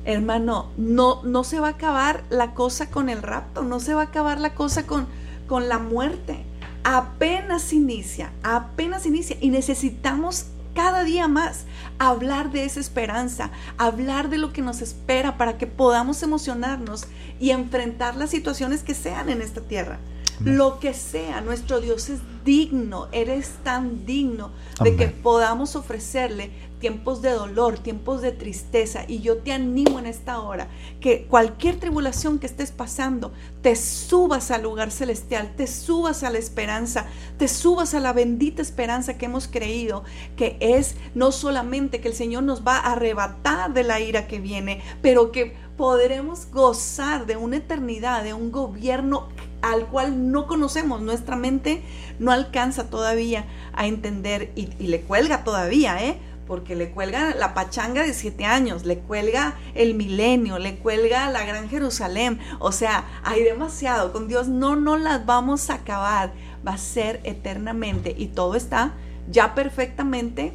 Hermano, 0.05 0.71
no, 0.77 1.23
no 1.25 1.45
se 1.45 1.59
va 1.59 1.69
a 1.69 1.73
acabar 1.73 2.25
la 2.31 2.55
cosa 2.55 2.91
con 2.91 3.09
el 3.09 3.23
rapto, 3.23 3.63
no 3.63 3.81
se 3.81 3.95
va 3.95 4.03
a 4.03 4.05
acabar 4.05 4.41
la 4.41 4.55
cosa 4.55 4.87
con, 4.87 5.07
con 5.49 5.69
la 5.69 5.79
muerte. 5.79 6.45
Apenas 6.85 7.73
inicia, 7.73 8.33
apenas 8.43 9.07
inicia 9.07 9.37
y 9.41 9.51
necesitamos 9.51 10.47
cada 10.77 11.03
día 11.05 11.27
más 11.27 11.65
hablar 11.99 12.53
de 12.53 12.65
esa 12.65 12.79
esperanza, 12.79 13.51
hablar 13.79 14.29
de 14.29 14.39
lo 14.39 14.53
que 14.53 14.63
nos 14.63 14.83
espera 14.83 15.39
para 15.39 15.59
que 15.59 15.67
podamos 15.67 16.23
emocionarnos 16.23 17.07
y 17.41 17.51
enfrentar 17.51 18.15
las 18.15 18.31
situaciones 18.31 18.83
que 18.83 18.95
sean 18.95 19.31
en 19.31 19.43
esta 19.43 19.63
tierra. 19.63 19.99
Lo 20.45 20.81
que 20.81 20.93
sea, 20.93 21.41
nuestro 21.41 21.81
Dios 21.81 22.11
es 22.11 22.21
digno, 22.45 23.09
eres 23.11 23.57
tan 23.65 24.07
digno 24.07 24.51
de 24.83 24.95
que 24.95 25.09
podamos 25.09 25.77
ofrecerle 25.77 26.51
tiempos 26.79 27.23
de 27.23 27.31
dolor, 27.31 27.79
tiempos 27.79 28.23
de 28.23 28.33
tristeza. 28.33 29.05
Y 29.09 29.21
yo 29.21 29.39
te 29.39 29.53
animo 29.53 29.99
en 29.99 30.07
esta 30.07 30.41
hora 30.41 30.69
que 31.01 31.25
cualquier 31.25 31.81
tribulación 31.81 32.39
que 32.39 32.47
estés 32.47 32.71
pasando, 32.71 33.33
te 33.63 33.75
subas 33.77 34.51
al 34.51 34.63
lugar 34.63 34.91
celestial, 34.91 35.55
te 35.57 35.67
subas 35.67 36.23
a 36.23 36.31
la 36.31 36.39
esperanza, 36.39 37.07
te 37.39 37.49
subas 37.49 37.95
a 37.95 38.01
la 38.01 38.13
bendita 38.13 38.63
esperanza 38.63 39.17
que 39.17 39.27
hemos 39.27 39.49
creído, 39.49 40.05
que 40.37 40.57
es 40.61 40.97
no 41.15 41.33
solamente 41.33 42.01
que 42.01 42.09
el 42.09 42.15
Señor 42.15 42.43
nos 42.43 42.67
va 42.67 42.77
a 42.77 42.93
arrebatar 42.93 43.73
de 43.73 43.83
la 43.83 44.01
ira 44.01 44.27
que 44.27 44.39
viene, 44.39 44.83
pero 45.03 45.33
que 45.33 45.57
podremos 45.77 46.47
gozar 46.51 47.27
de 47.27 47.37
una 47.37 47.57
eternidad, 47.57 48.23
de 48.23 48.35
un 48.35 48.51
gobierno 48.51 49.29
al 49.73 49.87
cual 49.87 50.31
no 50.31 50.47
conocemos. 50.47 51.01
Nuestra 51.01 51.37
mente 51.37 51.83
no 52.19 52.33
alcanza 52.33 52.89
todavía 52.91 53.47
a 53.73 53.87
entender 53.87 54.53
y, 54.55 54.67
le 54.87 55.01
cuelga 55.03 55.45
todavía, 55.45 56.03
¿eh? 56.05 56.19
porque 56.47 56.77
le 56.77 56.91
cuelga 56.91 57.35
la 57.35 57.55
pachanga 57.55 58.05
de 58.05 58.15
siete 58.15 58.45
años, 58.45 58.85
le 58.85 58.99
cuelga 58.99 59.55
el 59.75 59.95
milenio, 59.95 60.59
le 60.59 60.77
cuelga 60.77 61.29
la 61.31 61.45
gran 61.45 61.69
Jerusalén. 61.69 62.39
O 62.61 62.73
sea, 62.73 63.05
hay 63.25 63.43
demasiado. 63.43 64.13
Con 64.13 64.29
Dios 64.29 64.49
no 64.49 64.77
nos 64.77 65.01
las 65.01 65.27
vamos 65.27 65.71
a 65.71 65.75
acabar. 65.75 66.33
Va 66.67 66.75
a 66.75 66.79
ser 66.79 67.21
eternamente. 67.25 68.15
Y 68.17 68.29
todo 68.29 68.55
está 68.55 68.95
ya 69.29 69.55
perfectamente 69.55 70.53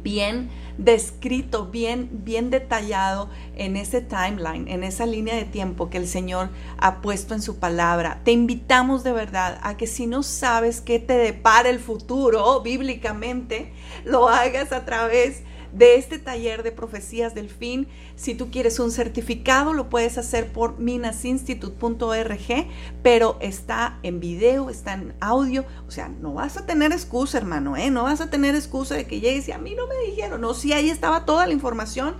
bien 0.00 0.48
descrito, 0.78 1.66
bien, 1.66 2.08
bien 2.12 2.50
detallado 2.50 3.28
en 3.56 3.76
ese 3.76 4.00
timeline, 4.00 4.68
en 4.68 4.84
esa 4.84 5.06
línea 5.06 5.34
de 5.34 5.44
tiempo 5.44 5.90
que 5.90 5.98
el 5.98 6.06
Señor 6.06 6.50
ha 6.78 7.02
puesto 7.02 7.34
en 7.34 7.42
su 7.42 7.58
palabra. 7.58 8.20
Te 8.24 8.32
invitamos 8.32 9.04
de 9.04 9.12
verdad 9.12 9.58
a 9.62 9.76
que 9.76 9.86
si 9.86 10.06
no 10.06 10.22
sabes 10.22 10.80
qué 10.80 10.98
te 10.98 11.14
depara 11.14 11.68
el 11.68 11.80
futuro 11.80 12.60
bíblicamente, 12.62 13.72
lo 14.04 14.28
hagas 14.28 14.72
a 14.72 14.84
través 14.84 15.42
de 15.72 15.96
este 15.96 16.18
taller 16.18 16.62
de 16.62 16.72
profecías 16.72 17.34
del 17.34 17.48
fin. 17.48 17.88
Si 18.14 18.34
tú 18.34 18.50
quieres 18.50 18.78
un 18.78 18.90
certificado, 18.90 19.72
lo 19.72 19.88
puedes 19.88 20.18
hacer 20.18 20.52
por 20.52 20.78
minasinstitute.org, 20.78 22.66
pero 23.02 23.38
está 23.40 23.98
en 24.02 24.20
video, 24.20 24.70
está 24.70 24.94
en 24.94 25.14
audio. 25.20 25.64
O 25.88 25.90
sea, 25.90 26.08
no 26.08 26.34
vas 26.34 26.56
a 26.56 26.66
tener 26.66 26.92
excusa, 26.92 27.38
hermano, 27.38 27.76
¿eh? 27.76 27.90
No 27.90 28.04
vas 28.04 28.20
a 28.20 28.30
tener 28.30 28.54
excusa 28.54 28.94
de 28.94 29.06
que 29.06 29.20
llegues 29.20 29.48
y 29.48 29.52
a 29.52 29.58
mí 29.58 29.74
no 29.74 29.86
me 29.86 29.96
dijeron. 30.10 30.40
No, 30.40 30.54
sí, 30.54 30.72
ahí 30.72 30.90
estaba 30.90 31.24
toda 31.24 31.46
la 31.46 31.52
información 31.52 32.16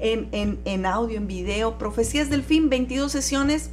en, 0.00 0.28
en, 0.32 0.60
en 0.64 0.86
audio, 0.86 1.16
en 1.16 1.26
video. 1.26 1.78
Profecías 1.78 2.30
del 2.30 2.42
fin, 2.42 2.68
22 2.68 3.10
sesiones 3.10 3.70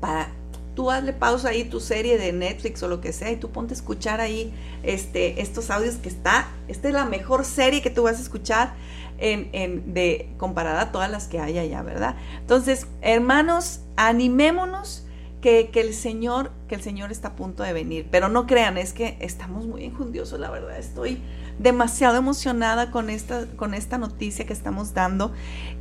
para 0.00 0.32
tú 0.74 0.90
hazle 0.90 1.12
pausa 1.12 1.50
ahí 1.50 1.64
tu 1.64 1.80
serie 1.80 2.18
de 2.18 2.32
Netflix 2.32 2.82
o 2.82 2.88
lo 2.88 3.00
que 3.00 3.12
sea 3.12 3.30
y 3.30 3.36
tú 3.36 3.50
ponte 3.50 3.74
a 3.74 3.76
escuchar 3.76 4.20
ahí 4.20 4.52
este, 4.82 5.40
estos 5.42 5.70
audios 5.70 5.96
que 5.96 6.08
está, 6.08 6.48
esta 6.68 6.88
es 6.88 6.94
la 6.94 7.04
mejor 7.04 7.44
serie 7.44 7.82
que 7.82 7.90
tú 7.90 8.04
vas 8.04 8.18
a 8.18 8.22
escuchar 8.22 8.74
en, 9.18 9.50
en, 9.52 9.94
de, 9.94 10.30
comparada 10.38 10.82
a 10.82 10.92
todas 10.92 11.10
las 11.10 11.28
que 11.28 11.38
hay 11.38 11.58
allá, 11.58 11.82
¿verdad? 11.82 12.16
Entonces, 12.40 12.86
hermanos, 13.02 13.80
animémonos 13.96 15.06
que, 15.40 15.70
que, 15.70 15.80
el 15.80 15.94
Señor, 15.94 16.50
que 16.68 16.74
el 16.74 16.82
Señor 16.82 17.12
está 17.12 17.28
a 17.28 17.36
punto 17.36 17.62
de 17.62 17.72
venir, 17.72 18.08
pero 18.10 18.28
no 18.28 18.46
crean, 18.46 18.78
es 18.78 18.92
que 18.92 19.16
estamos 19.20 19.66
muy 19.66 19.84
enjundiosos, 19.84 20.40
la 20.40 20.50
verdad, 20.50 20.78
estoy 20.78 21.20
demasiado 21.58 22.16
emocionada 22.16 22.90
con 22.90 23.10
esta, 23.10 23.46
con 23.56 23.74
esta 23.74 23.98
noticia 23.98 24.46
que 24.46 24.52
estamos 24.52 24.94
dando 24.94 25.32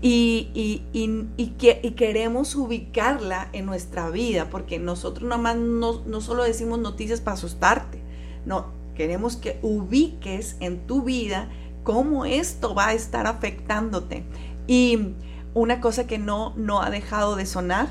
y, 0.01 0.49
y, 0.53 1.47
que, 1.57 1.93
queremos 1.95 2.55
ubicarla 2.55 3.49
en 3.53 3.65
nuestra 3.65 4.09
vida, 4.09 4.49
porque 4.49 4.80
nosotros 4.80 5.28
nomás 5.28 5.57
no, 5.57 6.01
no 6.05 6.22
solo 6.22 6.43
decimos 6.43 6.80
noticias 6.80 7.22
para 7.22 7.36
asustarte, 7.36 8.01
no, 8.45 8.67
queremos 8.95 9.36
que 9.36 9.59
ubiques 9.61 10.57
en 10.59 10.86
tu 10.88 11.03
vida 11.03 11.49
cómo 11.84 12.26
esto 12.26 12.76
va 12.76 12.88
a 12.88 12.93
estar 12.93 13.28
afectándote. 13.28 14.24
Y 14.67 15.13
una 15.53 15.82
cosa 15.82 16.07
que 16.07 16.17
no, 16.17 16.53
no 16.55 16.82
ha 16.82 16.89
dejado 16.89 17.36
de 17.36 17.45
sonar, 17.45 17.89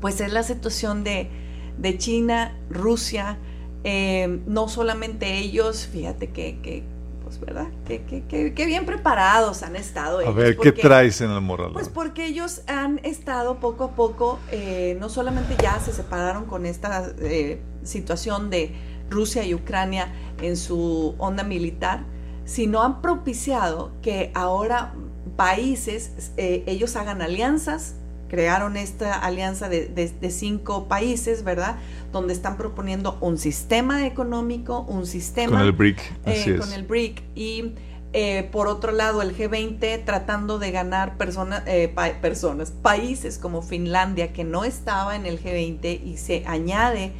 pues 0.00 0.20
es 0.20 0.32
la 0.32 0.42
situación 0.42 1.04
de, 1.04 1.30
de 1.78 1.98
China, 1.98 2.56
Rusia, 2.70 3.38
eh, 3.84 4.40
no 4.46 4.68
solamente 4.68 5.38
ellos, 5.38 5.86
fíjate 5.86 6.30
que, 6.30 6.82
pues, 7.22 7.38
¿verdad? 7.40 7.68
Que, 7.86 8.52
bien 8.66 8.86
preparados 8.86 9.62
han 9.62 9.76
estado. 9.76 10.26
a 10.26 10.30
ver, 10.30 10.56
¿qué 10.56 10.72
traes 10.72 11.20
en 11.20 11.30
el 11.30 11.40
moral? 11.40 11.72
Pues 11.72 11.88
porque 11.88 12.26
ellos 12.26 12.62
han 12.66 12.98
estado 13.04 13.60
poco 13.60 13.84
a 13.84 13.90
poco, 13.92 14.38
eh, 14.50 14.96
no 15.00 15.08
solamente 15.08 15.56
ya 15.60 15.78
se 15.80 15.92
separaron 15.92 16.46
con 16.46 16.66
esta 16.66 17.12
eh, 17.20 17.60
situación 17.82 18.50
de 18.50 18.74
Rusia 19.10 19.44
y 19.44 19.54
Ucrania 19.54 20.12
en 20.42 20.56
su 20.56 21.14
onda 21.18 21.44
militar, 21.44 22.04
sino 22.44 22.82
han 22.82 23.02
propiciado 23.02 23.92
que 24.02 24.30
ahora 24.34 24.94
países, 25.36 26.32
ellos 26.36 26.96
hagan 26.96 27.20
alianzas 27.20 27.96
crearon 28.28 28.76
esta 28.76 29.14
alianza 29.14 29.68
de, 29.68 30.08
cinco 30.30 30.88
países, 30.88 31.44
¿verdad? 31.44 31.76
Donde 32.12 32.32
están 32.32 32.56
proponiendo 32.56 33.18
un 33.20 33.38
sistema 33.38 34.06
económico, 34.06 34.80
un 34.88 35.06
sistema... 35.06 35.58
Con 35.58 35.66
el 35.66 35.72
BRIC, 35.72 35.98
eh, 36.26 36.56
Con 36.58 36.72
el 36.72 36.82
BRIC. 36.84 37.22
Y 37.34 37.72
eh, 38.12 38.48
por 38.50 38.66
otro 38.68 38.92
lado, 38.92 39.22
el 39.22 39.36
G20 39.36 40.04
tratando 40.04 40.58
de 40.58 40.70
ganar 40.70 41.16
personas, 41.16 41.62
eh, 41.66 41.92
personas, 42.20 42.70
países 42.70 43.38
como 43.38 43.62
Finlandia, 43.62 44.32
que 44.32 44.44
no 44.44 44.64
estaba 44.64 45.16
en 45.16 45.26
el 45.26 45.42
G20 45.42 46.00
y 46.02 46.16
se 46.16 46.44
añade 46.46 47.12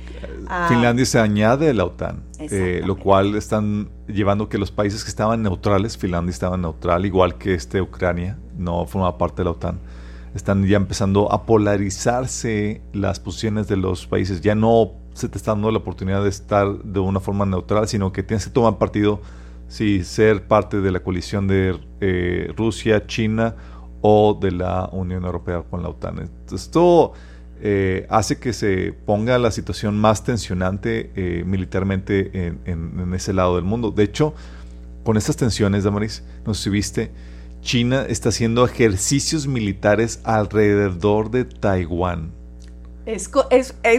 a... 0.49 0.69
Finlandia 0.69 1.05
se 1.05 1.19
añade 1.19 1.71
a 1.71 1.75
la 1.75 1.85
OTAN, 1.85 2.23
lo 2.85 2.97
cual 2.97 3.35
están 3.37 3.91
llevando 4.09 4.49
que 4.49 4.59
los 4.59 4.71
países 4.71 5.05
que 5.05 5.11
estaban 5.11 5.43
neutrales, 5.43 5.99
Finlandia 5.99 6.31
estaba 6.31 6.57
neutral, 6.57 7.05
igual 7.05 7.37
que 7.37 7.55
este 7.55 7.83
Ucrania, 7.83 8.39
no 8.57 8.87
formaba 8.87 9.19
parte 9.19 9.43
de 9.43 9.45
la 9.45 9.51
OTAN 9.51 9.81
están 10.37 10.67
ya 10.67 10.77
empezando 10.77 11.33
a 11.33 11.47
polarizarse 11.47 12.83
las 12.93 13.21
posiciones 13.21 13.69
de 13.69 13.77
los 13.77 14.07
países. 14.07 14.41
Ya 14.43 14.55
no 14.55 14.93
se 15.15 15.29
te 15.29 15.39
está 15.39 15.53
dando 15.53 15.71
la 15.71 15.79
oportunidad 15.79 16.23
de 16.23 16.29
estar 16.29 16.83
de 16.83 17.01
una 17.01 17.21
forma 17.21 17.47
neutral, 17.47 17.89
sino 17.89 18.13
que 18.13 18.23
tienes 18.23 18.45
que 18.45 18.51
tomar 18.51 18.79
partido 18.79 19.21
si 19.69 20.05
ser 20.05 20.47
parte 20.47 20.81
de 20.81 20.91
la 20.93 21.01
coalición 21.01 21.49
de 21.49 21.81
eh, 22.01 22.53
Rusia, 22.57 23.07
China 23.07 23.57
o 24.03 24.39
de 24.41 24.53
la 24.53 24.89
Unión 24.93 25.25
Europea 25.25 25.63
con 25.63 25.83
la 25.83 25.89
OTAN. 25.89 26.31
Esto 26.53 27.15
eh, 27.61 28.07
hace 28.11 28.39
que 28.39 28.53
se 28.53 28.93
ponga 28.93 29.39
la 29.39 29.51
situación 29.51 29.99
más 29.99 30.23
tensionante 30.23 31.13
eh, 31.17 31.45
militarmente 31.45 32.53
en, 32.65 33.15
ese 33.15 33.33
lado 33.33 33.57
del 33.57 33.65
mundo. 33.65 33.91
De 33.91 34.05
hecho, 34.05 34.35
con 35.03 35.17
estas 35.17 35.37
tensiones, 35.37 35.85
Damaris, 35.85 36.23
no 36.45 36.53
sé 36.53 36.63
China 37.67 38.07
está 38.09 38.29
haciendo 38.29 38.65
ejercicios 38.65 39.49
militares 39.49 40.21
alrededor 40.23 41.33
de 41.33 41.45
Taiwán. 41.45 42.33
Es, 43.05 43.29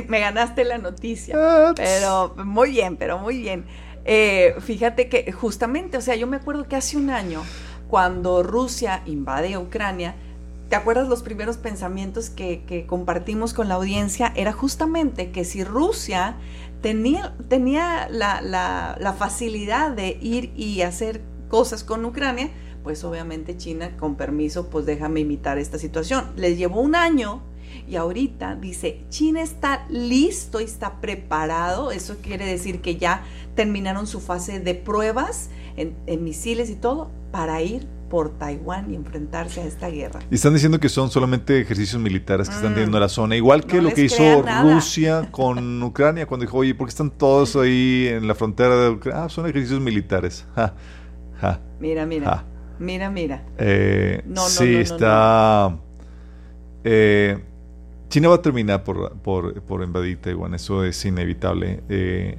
me 0.07 0.20
ganaste 0.22 0.63
la 0.63 0.78
noticia, 0.78 1.36
pero 1.76 2.34
muy 2.43 2.72
bien, 2.72 2.95
pero 2.95 3.20
muy 3.20 3.38
bien. 3.38 3.65
Eh, 4.05 4.55
fíjate 4.61 5.09
que 5.09 5.32
justamente, 5.34 5.97
o 5.97 6.01
sea, 6.01 6.15
yo 6.15 6.28
me 6.28 6.38
acuerdo 6.38 6.68
que 6.70 6.78
hace 6.78 6.95
un 6.95 7.09
año, 7.09 7.43
cuando 7.89 8.41
Rusia 8.41 9.03
invade 9.05 9.57
Ucrania, 9.57 10.15
¿Te 10.70 10.76
acuerdas 10.76 11.07
los 11.07 11.24
primeros 11.24 11.55
pensamientos 11.55 12.30
que, 12.30 12.86
compartimos 12.89 13.53
con 13.53 13.70
la 13.70 13.76
audiencia? 13.76 14.34
Era 14.36 14.51
justamente 14.51 15.32
que 15.32 15.45
si 15.45 15.63
Rusia 15.63 16.36
tenía, 16.82 17.34
tenía 17.47 18.09
la, 18.09 19.15
facilidad 19.18 19.91
de 19.91 20.18
ir 20.22 20.51
y 20.57 20.82
hacer 20.82 21.22
cosas 21.47 21.86
con 21.86 22.03
Ucrania, 22.03 22.51
pues 22.88 23.03
obviamente 23.03 23.57
China, 23.57 23.97
con 23.97 24.15
permiso, 24.15 24.69
pues 24.69 24.85
déjame 24.85 25.19
imitar 25.19 25.57
esta 25.57 25.77
situación. 25.77 26.23
Les 26.38 26.57
llevó 26.57 26.79
un 26.79 26.95
año 26.95 27.41
y 27.85 27.97
ahorita 27.97 28.55
dice, 28.55 29.01
China 29.09 29.41
está 29.41 29.85
listo 29.89 30.61
y 30.61 30.63
está 30.63 31.01
preparado. 31.01 31.91
Eso 31.91 32.15
quiere 32.21 32.45
decir 32.45 32.79
que 32.79 32.95
ya 32.95 33.25
terminaron 33.55 34.07
su 34.07 34.21
fase 34.21 34.61
de 34.61 34.73
pruebas 34.73 35.49
en, 35.75 35.97
en 36.05 36.23
misiles 36.23 36.69
y 36.69 36.75
todo 36.75 37.11
para 37.29 37.61
ir 37.61 37.85
por 38.09 38.29
Taiwán 38.29 38.89
y 38.89 38.95
enfrentarse 38.95 39.59
a 39.59 39.65
esta 39.65 39.89
guerra. 39.89 40.21
Y 40.31 40.35
están 40.35 40.53
diciendo 40.53 40.79
que 40.79 40.88
son 40.88 41.11
solamente 41.11 41.59
ejercicios 41.59 42.01
militares 42.01 42.47
que 42.47 42.55
están 42.55 42.73
teniendo 42.73 43.01
la 43.01 43.09
zona, 43.09 43.35
igual 43.35 43.65
que 43.65 43.81
lo 43.81 43.93
que 43.93 44.05
hizo 44.05 44.45
Rusia 44.61 45.27
con 45.31 45.83
Ucrania 45.83 46.25
cuando 46.25 46.45
dijo, 46.45 46.59
oye, 46.59 46.73
¿por 46.73 46.88
qué 46.88 46.91
están 46.91 47.11
todos 47.11 47.57
ahí 47.57 48.07
en 48.07 48.29
la 48.29 48.33
frontera 48.33 48.77
de 48.77 48.89
Ucrania? 48.91 49.25
Ah, 49.25 49.27
son 49.27 49.45
ejercicios 49.45 49.81
militares. 49.81 50.45
Mira, 51.79 52.05
mira. 52.05 52.45
Mira, 52.80 53.09
mira. 53.09 53.43
Eh, 53.57 54.21
no, 54.25 54.36
no, 54.36 54.41
sí, 54.41 54.75
está... 54.75 55.78
Eh, 56.84 57.38
China 58.09 58.30
va 58.30 58.36
a 58.36 58.41
terminar 58.41 58.86
por, 58.86 59.17
por, 59.17 59.61
por, 59.63 59.84
invadir 59.84 60.21
Taiwán, 60.21 60.53
eso 60.53 60.86
es 60.86 61.03
inevitable. 61.03 61.84
Eh, 61.89 62.38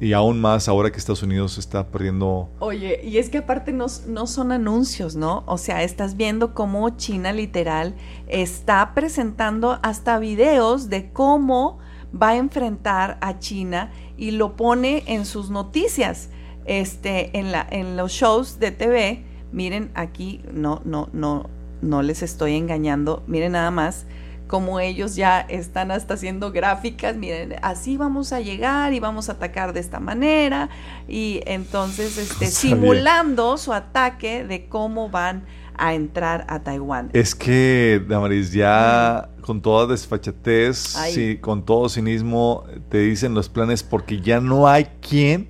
y 0.00 0.12
aún 0.12 0.40
más 0.40 0.68
ahora 0.68 0.90
que 0.90 0.98
Estados 0.98 1.22
Unidos 1.22 1.56
está 1.56 1.86
perdiendo... 1.86 2.50
Oye, 2.58 3.00
y 3.04 3.18
es 3.18 3.30
que 3.30 3.38
aparte 3.38 3.72
no, 3.72 3.86
no 4.08 4.26
son 4.26 4.50
anuncios, 4.50 5.14
¿no? 5.14 5.44
O 5.46 5.56
sea, 5.56 5.84
estás 5.84 6.16
viendo 6.16 6.52
cómo 6.52 6.90
China 6.96 7.32
literal 7.32 7.94
está 8.26 8.92
presentando 8.92 9.78
hasta 9.82 10.18
videos 10.18 10.90
de 10.90 11.12
cómo 11.12 11.78
va 12.20 12.30
a 12.30 12.36
enfrentar 12.36 13.18
a 13.20 13.38
China 13.38 13.92
y 14.16 14.32
lo 14.32 14.56
pone 14.56 15.04
en 15.06 15.26
sus 15.26 15.48
noticias, 15.48 16.30
este, 16.64 17.38
en, 17.38 17.52
la, 17.52 17.66
en 17.70 17.96
los 17.96 18.10
shows 18.10 18.58
de 18.58 18.72
TV. 18.72 19.24
Miren 19.54 19.92
aquí, 19.94 20.42
no, 20.52 20.82
no, 20.84 21.08
no, 21.12 21.48
no 21.80 22.02
les 22.02 22.24
estoy 22.24 22.56
engañando, 22.56 23.22
miren 23.28 23.52
nada 23.52 23.70
más 23.70 24.04
como 24.48 24.78
ellos 24.78 25.16
ya 25.16 25.40
están 25.40 25.90
hasta 25.90 26.14
haciendo 26.14 26.52
gráficas, 26.52 27.16
miren, 27.16 27.54
así 27.62 27.96
vamos 27.96 28.32
a 28.32 28.40
llegar 28.40 28.92
y 28.92 29.00
vamos 29.00 29.28
a 29.28 29.32
atacar 29.32 29.72
de 29.72 29.80
esta 29.80 30.00
manera. 30.00 30.68
Y 31.08 31.40
entonces 31.46 32.18
este, 32.18 32.46
simulando 32.48 33.56
su 33.56 33.72
ataque 33.72 34.44
de 34.44 34.66
cómo 34.66 35.08
van 35.08 35.44
a 35.76 35.94
entrar 35.94 36.46
a 36.48 36.60
Taiwán. 36.60 37.10
Es 37.12 37.34
que, 37.34 38.04
Damaris, 38.06 38.52
ya 38.52 39.30
con 39.40 39.60
toda 39.60 39.86
desfachatez, 39.86 40.96
con 41.40 41.64
todo 41.64 41.88
cinismo, 41.88 42.64
te 42.90 42.98
dicen 42.98 43.34
los 43.34 43.48
planes 43.48 43.82
porque 43.82 44.20
ya 44.20 44.40
no 44.40 44.68
hay 44.68 44.86
quien 45.00 45.48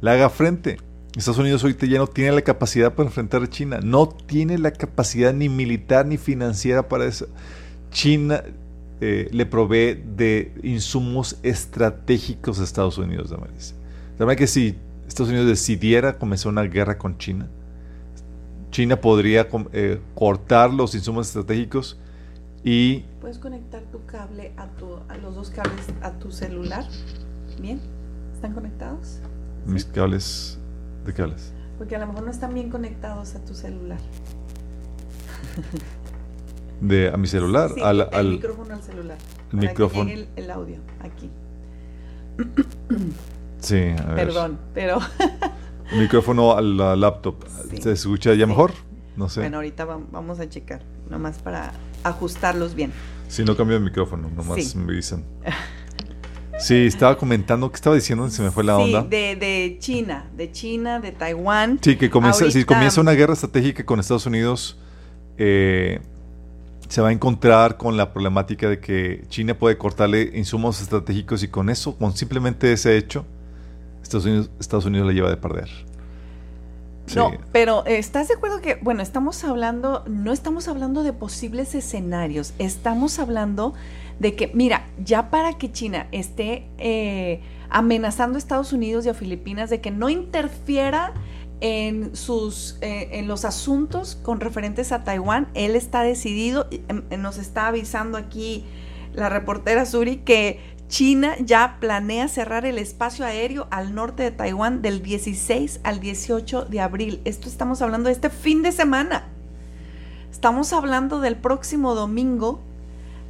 le 0.00 0.10
haga 0.10 0.28
frente. 0.28 0.78
Estados 1.16 1.38
Unidos 1.38 1.62
ahorita 1.62 1.86
ya 1.86 1.98
no 1.98 2.08
tiene 2.08 2.32
la 2.32 2.42
capacidad 2.42 2.92
para 2.92 3.08
enfrentar 3.08 3.42
a 3.42 3.48
China, 3.48 3.78
no 3.82 4.08
tiene 4.08 4.58
la 4.58 4.72
capacidad 4.72 5.32
ni 5.32 5.48
militar 5.48 6.06
ni 6.06 6.16
financiera 6.16 6.88
para 6.88 7.04
eso. 7.04 7.28
China 7.90 8.42
eh, 9.00 9.28
le 9.30 9.46
provee 9.46 10.02
de 10.16 10.52
insumos 10.64 11.38
estratégicos 11.42 12.58
a 12.58 12.64
Estados 12.64 12.98
Unidos, 12.98 13.30
de 13.30 13.36
verdad 14.18 14.36
que 14.36 14.46
si 14.48 14.76
Estados 15.06 15.30
Unidos 15.30 15.48
decidiera 15.48 16.18
comenzar 16.18 16.50
una 16.50 16.62
guerra 16.62 16.98
con 16.98 17.16
China, 17.18 17.48
China 18.70 19.00
podría 19.00 19.46
eh, 19.72 20.00
cortar 20.16 20.74
los 20.74 20.96
insumos 20.96 21.28
estratégicos 21.28 21.96
y... 22.64 23.04
¿Puedes 23.20 23.38
conectar 23.38 23.82
tu 23.92 24.04
cable 24.04 24.52
a, 24.56 24.66
tu, 24.66 24.96
a 25.08 25.16
los 25.18 25.36
dos 25.36 25.50
cables 25.50 25.86
a 26.02 26.10
tu 26.18 26.32
celular? 26.32 26.84
¿Bien? 27.60 27.80
¿Están 28.34 28.52
conectados? 28.52 29.20
Mis 29.64 29.84
cables... 29.84 30.58
¿De 31.04 31.12
cables? 31.12 31.52
Porque 31.78 31.96
a 31.96 31.98
lo 31.98 32.06
mejor 32.06 32.24
no 32.24 32.30
están 32.30 32.54
bien 32.54 32.70
conectados 32.70 33.34
a 33.34 33.44
tu 33.44 33.54
celular. 33.54 33.98
de 36.80 37.08
a 37.08 37.16
mi 37.16 37.26
celular. 37.26 37.70
al, 37.82 38.08
el 38.12 38.30
micrófono 38.30 38.74
al 38.74 38.82
celular. 38.82 39.18
El 39.52 39.58
micrófono. 39.58 40.10
el, 40.10 40.50
audio 40.50 40.78
aquí. 41.00 41.30
Sí, 43.60 43.76
a 43.76 44.12
ver. 44.12 44.26
Perdón, 44.26 44.58
pero. 44.74 44.98
micrófono 45.96 46.54
a 46.54 46.60
la 46.60 46.96
laptop. 46.96 47.36
¿Se 47.80 47.92
escucha 47.92 48.34
ya 48.34 48.46
mejor? 48.46 48.72
No 49.16 49.30
sé. 49.30 49.40
Bueno, 49.40 49.56
ahorita 49.56 49.86
vamos 49.86 50.38
a 50.38 50.50
checar, 50.50 50.82
nomás 51.08 51.38
para 51.38 51.72
ajustarlos 52.02 52.74
bien. 52.74 52.92
Si 53.28 53.42
no 53.42 53.56
cambio 53.56 53.78
el 53.78 53.82
micrófono, 53.82 54.28
nomás 54.28 54.76
me 54.76 54.92
dicen. 54.92 55.24
Sí, 56.58 56.86
estaba 56.86 57.18
comentando, 57.18 57.70
¿qué 57.70 57.76
estaba 57.76 57.96
diciendo? 57.96 58.28
Se 58.30 58.42
me 58.42 58.50
fue 58.50 58.64
la 58.64 58.78
onda. 58.78 59.02
De, 59.02 59.36
de 59.36 59.76
China, 59.80 60.30
de 60.36 60.52
China, 60.52 61.00
de 61.00 61.12
Taiwán. 61.12 61.78
Sí, 61.82 61.96
que 61.96 62.08
comienza, 62.10 62.50
si 62.50 62.64
comienza 62.64 63.00
una 63.00 63.12
guerra 63.12 63.34
estratégica 63.34 63.84
con 63.84 64.00
Estados 64.00 64.26
Unidos, 64.26 64.78
eh, 65.36 66.00
se 66.88 67.00
va 67.00 67.08
a 67.08 67.12
encontrar 67.12 67.76
con 67.76 67.96
la 67.96 68.12
problemática 68.12 68.68
de 68.68 68.78
que 68.78 69.24
China 69.28 69.58
puede 69.58 69.76
cortarle 69.76 70.30
insumos 70.34 70.80
estratégicos 70.80 71.42
y 71.42 71.48
con 71.48 71.70
eso, 71.70 71.96
con 71.96 72.16
simplemente 72.16 72.72
ese 72.72 72.96
hecho, 72.96 73.26
Estados 74.02 74.26
Unidos, 74.26 74.50
Estados 74.60 74.84
Unidos 74.84 75.08
le 75.08 75.14
lleva 75.14 75.30
de 75.30 75.36
perder. 75.36 75.68
No, 77.14 77.32
pero 77.52 77.84
¿estás 77.84 78.28
de 78.28 78.34
acuerdo 78.34 78.62
que, 78.62 78.76
bueno, 78.76 79.02
estamos 79.02 79.44
hablando, 79.44 80.04
no 80.08 80.32
estamos 80.32 80.68
hablando 80.68 81.02
de 81.02 81.12
posibles 81.12 81.74
escenarios, 81.74 82.54
estamos 82.58 83.18
hablando 83.18 83.74
de 84.18 84.34
que, 84.34 84.50
mira, 84.54 84.86
ya 85.02 85.30
para 85.30 85.54
que 85.54 85.72
China 85.72 86.06
esté 86.12 86.66
eh, 86.78 87.40
amenazando 87.68 88.36
a 88.36 88.38
Estados 88.38 88.72
Unidos 88.72 89.06
y 89.06 89.08
a 89.08 89.14
Filipinas 89.14 89.70
de 89.70 89.80
que 89.80 89.90
no 89.90 90.08
interfiera 90.08 91.12
en, 91.60 92.14
sus, 92.14 92.78
eh, 92.80 93.08
en 93.12 93.26
los 93.26 93.44
asuntos 93.44 94.16
con 94.22 94.40
referentes 94.40 94.92
a 94.92 95.04
Taiwán. 95.04 95.48
Él 95.54 95.76
está 95.76 96.02
decidido, 96.02 96.68
em, 96.70 97.02
nos 97.20 97.38
está 97.38 97.68
avisando 97.68 98.18
aquí 98.18 98.64
la 99.14 99.28
reportera 99.28 99.86
Suri 99.86 100.18
que 100.18 100.60
China 100.88 101.34
ya 101.40 101.78
planea 101.80 102.28
cerrar 102.28 102.66
el 102.66 102.78
espacio 102.78 103.24
aéreo 103.24 103.66
al 103.70 103.94
norte 103.94 104.22
de 104.22 104.30
Taiwán 104.30 104.82
del 104.82 105.02
16 105.02 105.80
al 105.82 106.00
18 106.00 106.66
de 106.66 106.80
abril. 106.80 107.20
Esto 107.24 107.48
estamos 107.48 107.80
hablando 107.82 108.08
de 108.08 108.12
este 108.12 108.30
fin 108.30 108.62
de 108.62 108.70
semana. 108.70 109.24
Estamos 110.30 110.72
hablando 110.72 111.20
del 111.20 111.36
próximo 111.36 111.94
domingo 111.94 112.60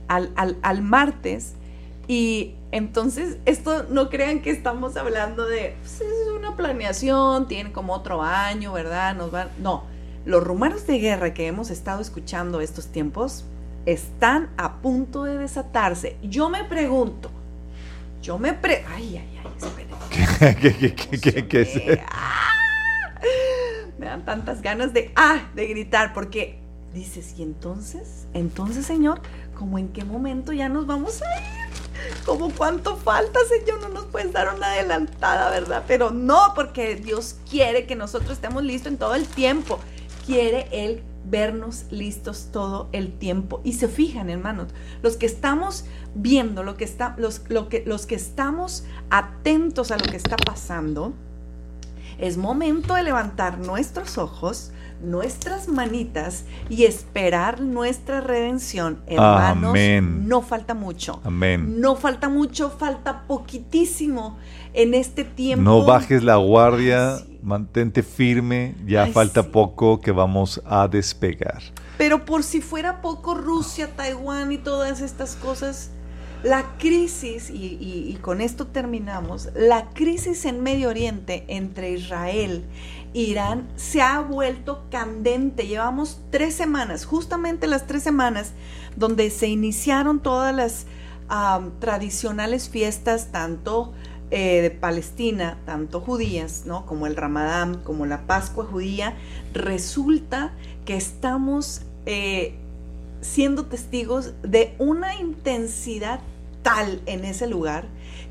al, 0.08 0.32
al 0.62 0.82
martes 0.82 1.54
y 2.06 2.54
entonces, 2.70 3.38
esto 3.46 3.86
no 3.88 4.10
crean 4.10 4.42
que 4.42 4.50
estamos 4.50 4.96
hablando 4.96 5.46
de, 5.46 5.76
pues, 5.80 6.00
es 6.00 6.28
una 6.36 6.56
planeación, 6.56 7.46
tiene 7.46 7.72
como 7.72 7.92
otro 7.92 8.20
año, 8.22 8.72
¿verdad? 8.72 9.14
Nos 9.14 9.32
va, 9.32 9.48
no, 9.60 9.84
los 10.26 10.42
rumores 10.42 10.86
de 10.86 10.98
guerra 10.98 11.32
que 11.34 11.46
hemos 11.46 11.70
estado 11.70 12.02
escuchando 12.02 12.60
estos 12.60 12.88
tiempos 12.88 13.44
están 13.86 14.50
a 14.56 14.78
punto 14.78 15.24
de 15.24 15.38
desatarse. 15.38 16.16
Yo 16.22 16.50
me 16.50 16.64
pregunto, 16.64 17.30
yo 18.20 18.38
me 18.38 18.54
pre... 18.54 18.84
Ay, 18.88 19.18
ay, 19.18 19.40
ay, 19.40 20.54
¿Qué, 20.60 20.94
qué, 20.94 21.20
qué, 21.20 21.46
qué, 21.46 21.60
es? 21.60 22.00
¡Ah! 22.10 22.50
Me 23.98 24.06
dan 24.06 24.24
tantas 24.24 24.62
ganas 24.62 24.92
de, 24.92 25.12
ah, 25.14 25.48
de 25.54 25.66
gritar, 25.68 26.12
porque 26.12 26.58
dices, 26.92 27.34
¿y 27.38 27.42
entonces? 27.42 28.26
Entonces, 28.32 28.86
Señor, 28.86 29.20
¿cómo 29.54 29.78
en 29.78 29.88
qué 29.88 30.04
momento 30.04 30.52
ya 30.52 30.68
nos 30.68 30.86
vamos 30.86 31.22
a 31.22 31.40
ir? 31.40 31.64
como 32.24 32.50
cuánto 32.50 32.96
falta, 32.96 33.38
Señor, 33.48 33.80
no 33.80 33.88
nos 33.88 34.04
puedes 34.06 34.32
dar 34.32 34.54
una 34.54 34.72
adelantada, 34.72 35.50
¿verdad? 35.50 35.84
Pero 35.86 36.10
no, 36.10 36.52
porque 36.54 36.96
Dios 36.96 37.36
quiere 37.48 37.86
que 37.86 37.96
nosotros 37.96 38.32
estemos 38.32 38.62
listos 38.62 38.92
en 38.92 38.98
todo 38.98 39.14
el 39.14 39.26
tiempo. 39.26 39.78
Quiere 40.26 40.68
Él 40.72 41.02
vernos 41.24 41.84
listos 41.90 42.48
todo 42.52 42.88
el 42.92 43.12
tiempo. 43.12 43.60
Y 43.64 43.74
se 43.74 43.88
fijan, 43.88 44.30
hermanos, 44.30 44.68
los 45.02 45.16
que 45.16 45.26
estamos 45.26 45.84
viendo, 46.14 46.62
lo 46.62 46.76
que 46.76 46.84
está, 46.84 47.14
los, 47.18 47.42
lo 47.48 47.68
que, 47.68 47.82
los 47.86 48.06
que 48.06 48.14
estamos 48.14 48.84
atentos 49.10 49.90
a 49.90 49.96
lo 49.96 50.04
que 50.04 50.16
está 50.16 50.36
pasando, 50.36 51.12
es 52.18 52.36
momento 52.36 52.94
de 52.94 53.02
levantar 53.02 53.58
nuestros 53.58 54.18
ojos, 54.18 54.72
nuestras 55.04 55.68
manitas 55.68 56.44
y 56.68 56.84
esperar 56.84 57.60
nuestra 57.60 58.20
redención, 58.20 59.00
hermanos, 59.06 59.70
Amén. 59.70 60.28
no 60.28 60.42
falta 60.42 60.74
mucho. 60.74 61.20
Amén. 61.24 61.80
No 61.80 61.96
falta 61.96 62.28
mucho, 62.28 62.70
falta 62.70 63.22
poquitísimo 63.26 64.36
en 64.72 64.94
este 64.94 65.24
tiempo. 65.24 65.62
No 65.64 65.84
bajes 65.84 66.22
la 66.22 66.36
guardia, 66.36 67.16
Ay, 67.16 67.24
sí. 67.26 67.38
mantente 67.42 68.02
firme, 68.02 68.74
ya 68.86 69.04
Ay, 69.04 69.12
falta 69.12 69.42
sí. 69.42 69.48
poco 69.52 70.00
que 70.00 70.10
vamos 70.12 70.60
a 70.64 70.88
despegar. 70.88 71.62
Pero 71.98 72.24
por 72.24 72.42
si 72.42 72.60
fuera 72.60 73.00
poco, 73.00 73.34
Rusia, 73.34 73.88
Taiwán 73.96 74.50
y 74.52 74.58
todas 74.58 75.00
estas 75.00 75.36
cosas, 75.36 75.90
la 76.42 76.76
crisis, 76.78 77.48
y, 77.50 77.78
y- 77.80 78.10
y 78.12 78.18
con 78.20 78.40
esto 78.40 78.66
terminamos, 78.66 79.48
la 79.54 79.90
crisis 79.94 80.44
en 80.44 80.62
Medio 80.62 80.88
Oriente 80.90 81.44
entre 81.48 81.92
Israel 81.92 82.64
Irán 83.14 83.68
se 83.76 84.02
ha 84.02 84.20
vuelto 84.20 84.84
candente. 84.90 85.66
Llevamos 85.66 86.20
tres 86.30 86.54
semanas, 86.54 87.06
justamente 87.06 87.66
las 87.66 87.86
tres 87.86 88.02
semanas, 88.02 88.52
donde 88.96 89.30
se 89.30 89.48
iniciaron 89.48 90.20
todas 90.20 90.54
las 90.54 90.86
tradicionales 91.78 92.68
fiestas, 92.68 93.28
tanto 93.32 93.92
eh, 94.30 94.60
de 94.62 94.70
Palestina, 94.70 95.58
tanto 95.64 96.00
judías, 96.00 96.64
¿no? 96.66 96.86
Como 96.86 97.06
el 97.06 97.16
Ramadán, 97.16 97.80
como 97.82 98.04
la 98.06 98.26
Pascua 98.26 98.64
judía, 98.64 99.14
resulta 99.52 100.52
que 100.84 100.96
estamos 100.96 101.82
eh, 102.06 102.54
siendo 103.20 103.66
testigos 103.66 104.32
de 104.42 104.74
una 104.78 105.14
intensidad 105.14 106.20
tal 106.62 107.00
en 107.06 107.24
ese 107.24 107.46
lugar 107.46 107.86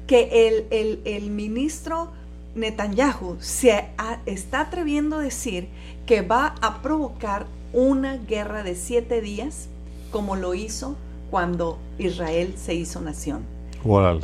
que 0.08 0.48
el, 0.48 0.66
el- 0.72 1.02
el 1.06 1.30
ministro 1.32 2.12
Netanyahu 2.56 3.38
se 3.40 3.72
a- 3.98 4.20
está 4.26 4.62
atreviendo 4.62 5.18
a 5.18 5.22
decir 5.22 5.68
que 6.06 6.22
va 6.22 6.56
a 6.62 6.82
provocar 6.82 7.46
una 7.74 8.18
guerra 8.18 8.64
de 8.64 8.76
siete 8.76 9.22
días 9.22 9.68
como 10.12 10.36
lo 10.36 10.54
hizo 10.54 10.96
cuando 11.32 11.80
Israel 11.98 12.54
se 12.58 12.76
hizo 12.76 13.02
nación. 13.02 13.42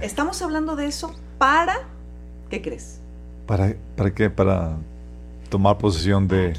Estamos 0.04 0.42
hablando 0.42 0.76
de 0.76 0.86
eso 0.86 1.16
para, 1.40 1.76
¿qué 2.50 2.62
crees? 2.62 3.00
¿Para, 3.48 3.76
¿Para 3.96 4.14
qué? 4.14 4.30
Para 4.30 4.78
tomar 5.50 5.78
posesión 5.80 6.28
de... 6.28 6.54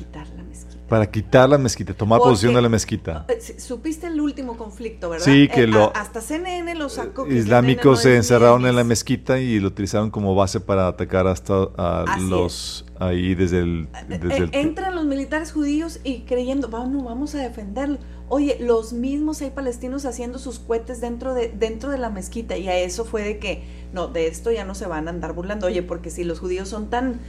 Para 0.90 1.10
quitar 1.10 1.48
la 1.48 1.56
mezquita, 1.56 1.94
tomar 1.94 2.18
Porque- 2.18 2.32
posesión 2.32 2.54
de 2.54 2.60
la 2.62 2.68
mezquita. 2.68 3.24
Eh, 3.28 3.38
Supiste 3.58 4.08
el 4.08 4.20
último 4.20 4.58
conflicto, 4.58 5.08
¿verdad? 5.08 5.24
Sí, 5.24 5.48
que 5.48 5.62
Eh, 5.62 5.66
lo- 5.68 5.92
hasta 5.96 6.20
CNN 6.20 6.74
lo 6.74 6.88
sacó. 6.88 7.26
Islámicos 7.26 8.02
se 8.02 8.16
encerraron 8.16 8.66
en 8.66 8.74
la 8.76 8.82
mezquita 8.84 9.38
y 9.38 9.60
lo 9.60 9.68
utilizaron 9.68 10.10
como 10.10 10.34
base 10.34 10.60
para 10.60 10.88
atacar 10.88 11.26
hasta 11.28 11.54
a 11.78 12.18
los 12.20 12.84
ahí 12.98 13.34
desde 13.34 13.60
el, 13.60 13.88
desde 14.08 14.34
Eh, 14.34 14.36
el- 14.38 14.50
entran 14.52 14.94
los 14.96 15.06
militares 15.06 15.52
judíos 15.52 16.00
y 16.04 16.22
creyendo, 16.22 16.68
vamos, 16.68 17.04
vamos 17.04 17.34
a 17.34 17.38
defenderlo. 17.38 17.98
Oye, 18.28 18.58
los 18.60 18.92
mismos 18.92 19.40
hay 19.42 19.50
palestinos 19.50 20.04
haciendo 20.06 20.38
sus 20.40 20.58
cohetes 20.58 21.00
dentro 21.00 21.34
de, 21.34 21.48
dentro 21.56 21.90
de 21.90 21.98
la 21.98 22.10
mezquita 22.10 22.56
y 22.56 22.68
a 22.68 22.76
eso 22.76 23.04
fue 23.04 23.22
de 23.22 23.38
que, 23.38 23.62
no, 23.92 24.08
de 24.08 24.26
esto 24.26 24.50
ya 24.50 24.64
no 24.64 24.74
se 24.74 24.86
van 24.86 25.06
a 25.06 25.10
andar 25.12 25.32
burlando. 25.34 25.66
Oye, 25.66 25.82
porque 25.82 26.10
si 26.10 26.24
los 26.24 26.40
judíos 26.40 26.68
son 26.68 26.90
tan, 26.90 27.20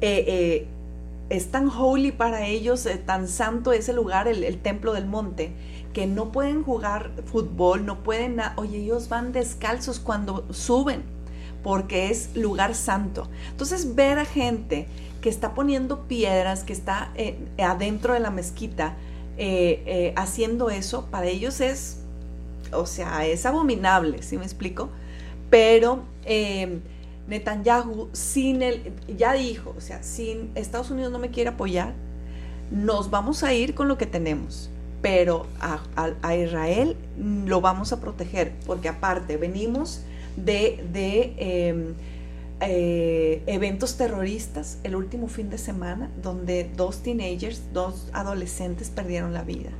eh, 0.00 0.24
eh, 0.28 0.68
es 1.30 1.50
tan 1.50 1.68
holy 1.68 2.12
para 2.12 2.46
ellos, 2.46 2.84
eh, 2.86 2.96
tan 2.96 3.28
santo 3.28 3.72
ese 3.72 3.92
lugar, 3.92 4.28
el, 4.28 4.58
templo 4.58 4.92
del 4.92 5.06
monte, 5.06 5.52
que 5.92 6.06
no 6.06 6.32
pueden 6.32 6.62
jugar 6.62 7.10
fútbol, 7.26 7.86
no 7.86 8.02
pueden, 8.02 8.40
oye, 8.56 8.78
ellos 8.78 9.08
van 9.08 9.32
descalzos 9.32 10.00
cuando 10.00 10.44
suben 10.52 11.02
porque 11.62 12.10
es 12.10 12.36
lugar 12.36 12.74
santo. 12.74 13.28
Entonces 13.50 13.94
ver 13.94 14.18
a 14.18 14.26
gente 14.26 14.86
que 15.22 15.30
está 15.30 15.54
poniendo 15.54 16.02
piedras, 16.02 16.62
que 16.62 16.74
está 16.74 17.10
eh, 17.14 17.38
adentro 17.58 18.12
de 18.12 18.20
la 18.20 18.30
mezquita, 18.30 18.96
eh, 19.38 20.12
haciendo 20.16 20.68
eso, 20.68 21.06
para 21.10 21.26
ellos 21.26 21.60
es, 21.60 22.00
o 22.72 22.84
sea, 22.84 23.24
es 23.24 23.46
abominable, 23.46 24.22
¿sí 24.22 24.36
me 24.36 24.44
explico? 24.44 24.90
Pero 25.48 26.04
Netanyahu, 27.28 28.08
sin 28.12 28.62
el, 28.62 28.92
ya 29.16 29.32
dijo, 29.34 29.74
o 29.76 29.80
sea, 29.80 30.02
sin 30.02 30.50
Estados 30.54 30.90
Unidos 30.90 31.10
no 31.12 31.18
me 31.18 31.30
quiere 31.30 31.50
apoyar, 31.50 31.94
nos 32.70 33.10
vamos 33.10 33.42
a 33.42 33.52
ir 33.54 33.74
con 33.74 33.88
lo 33.88 33.96
que 33.98 34.06
tenemos. 34.06 34.70
Pero 35.02 35.46
a, 35.60 35.80
a- 35.96 36.14
a 36.22 36.34
Israel 36.36 36.96
lo 37.18 37.60
vamos 37.60 37.92
a 37.92 38.00
proteger, 38.00 38.52
porque 38.66 38.88
aparte 38.88 39.36
venimos 39.36 40.00
de, 40.36 40.82
de, 40.92 41.34
eh, 41.38 41.94
eh, 42.60 43.42
eventos 43.46 43.96
terroristas 43.96 44.78
el 44.82 44.96
último 44.96 45.28
fin 45.28 45.50
de 45.50 45.58
semana, 45.58 46.10
donde 46.22 46.70
dos 46.76 47.02
teenagers, 47.02 47.62
dos 47.72 48.08
adolescentes 48.12 48.90
perdieron 48.90 49.32
la 49.34 49.42
vida. 49.42 49.70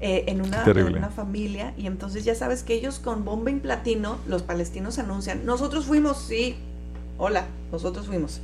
eh, 0.00 0.24
en, 0.28 0.42
una, 0.42 0.62
en 0.90 0.98
una 0.98 1.10
familia 1.10 1.74
y 1.76 1.86
entonces 1.88 2.24
ya 2.24 2.34
sabes 2.36 2.62
que 2.62 2.74
ellos 2.74 3.00
con 3.00 3.24
bomba 3.24 3.50
en 3.50 3.58
platino, 3.60 4.18
los 4.28 4.42
palestinos 4.42 4.96
anuncian, 5.00 5.44
nosotros 5.44 5.86
fuimos, 5.86 6.18
sí, 6.22 6.54
hola, 7.18 7.46
nosotros 7.70 8.06
fuimos. 8.06 8.40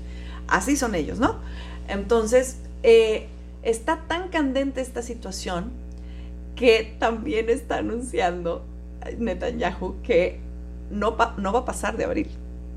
Así 0.48 0.76
son 0.76 0.94
ellos, 0.94 1.18
¿no? 1.18 1.36
Entonces, 1.88 2.58
eh, 2.82 3.28
está 3.62 4.02
tan 4.06 4.28
candente 4.28 4.80
esta 4.80 5.02
situación 5.02 5.70
que 6.54 6.96
también 6.98 7.48
está 7.48 7.78
anunciando 7.78 8.64
Netanyahu 9.18 9.96
que 10.02 10.40
no, 10.90 11.16
no 11.38 11.52
va 11.52 11.60
a 11.60 11.64
pasar 11.64 11.96
de 11.96 12.04
abril. 12.04 12.28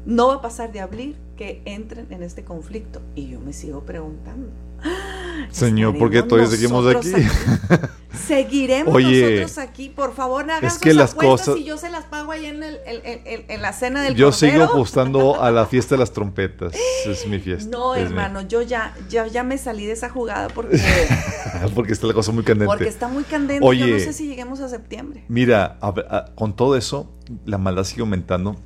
No 0.06 0.30
va 0.30 0.36
a 0.36 0.42
pasar 0.42 0.72
de 0.72 0.80
abril 0.80 1.18
que 1.36 1.62
entren 1.66 2.08
en 2.12 2.24
este 2.24 2.44
conflicto. 2.44 3.02
Y 3.16 3.28
yo 3.28 3.40
me 3.40 3.54
sigo 3.54 3.82
preguntando. 3.82 4.50
Señor, 5.52 5.98
¿por 5.98 6.10
qué 6.12 6.20
¿estaremos 6.20 6.50
todavía 6.50 6.50
seguimos 6.52 6.84
nosotros 6.84 7.14
aquí? 7.14 7.88
Seguiremos 8.28 8.94
Oye, 8.94 9.22
nosotros 9.42 9.58
aquí. 9.70 9.90
Por 9.90 10.14
favor, 10.14 10.44
hagan 10.50 10.66
es 10.66 10.78
que 10.80 10.94
las 10.94 11.14
cosas- 11.14 11.56
y 11.58 11.64
yo 11.64 11.78
se 11.78 11.90
las 11.90 12.04
pago 12.06 12.32
ahí 12.32 12.46
en, 12.48 12.64
el- 12.64 12.80
en 12.86 13.62
la 13.62 13.72
cena 13.74 14.02
del 14.02 14.16
Yo 14.16 14.32
sigo 14.32 14.64
apostando 14.64 15.42
a 15.42 15.52
la 15.52 15.66
fiesta 15.66 15.96
de 15.96 16.00
las 16.00 16.12
trompetas. 16.12 16.74
Es 17.06 17.26
mi 17.28 17.40
fiesta. 17.40 17.70
No, 17.70 17.96
es 17.96 18.02
mi- 18.02 18.08
hermano, 18.10 18.42
yo 18.42 18.62
ya, 18.62 18.94
ya, 19.10 19.28
ya 19.28 19.44
me 19.44 19.58
salí 19.58 19.86
de 19.86 19.94
esa 19.94 20.10
jugada 20.10 20.50
porque, 20.50 20.78
Porque 21.76 21.94
está 21.94 22.08
la 22.08 22.14
cosa 22.14 22.32
muy 22.32 22.44
candente. 22.44 22.66
porque 22.68 22.90
está 22.90 23.08
muy 23.08 23.24
candente. 23.24 23.56
yo 23.56 23.60
no 23.62 23.68
Oye. 23.68 24.00
sé 24.00 24.14
si 24.14 24.28
lleguemos 24.28 24.60
a 24.60 24.68
septiembre. 24.70 25.24
Mira, 25.30 25.78
a 25.80 25.92
ver, 25.92 26.06
a- 26.10 26.26
con 26.36 26.56
todo 26.56 26.76
eso, 26.76 27.10
la 27.46 27.58
maldad 27.58 27.84
sigue 27.84 28.02
aumentando. 28.02 28.58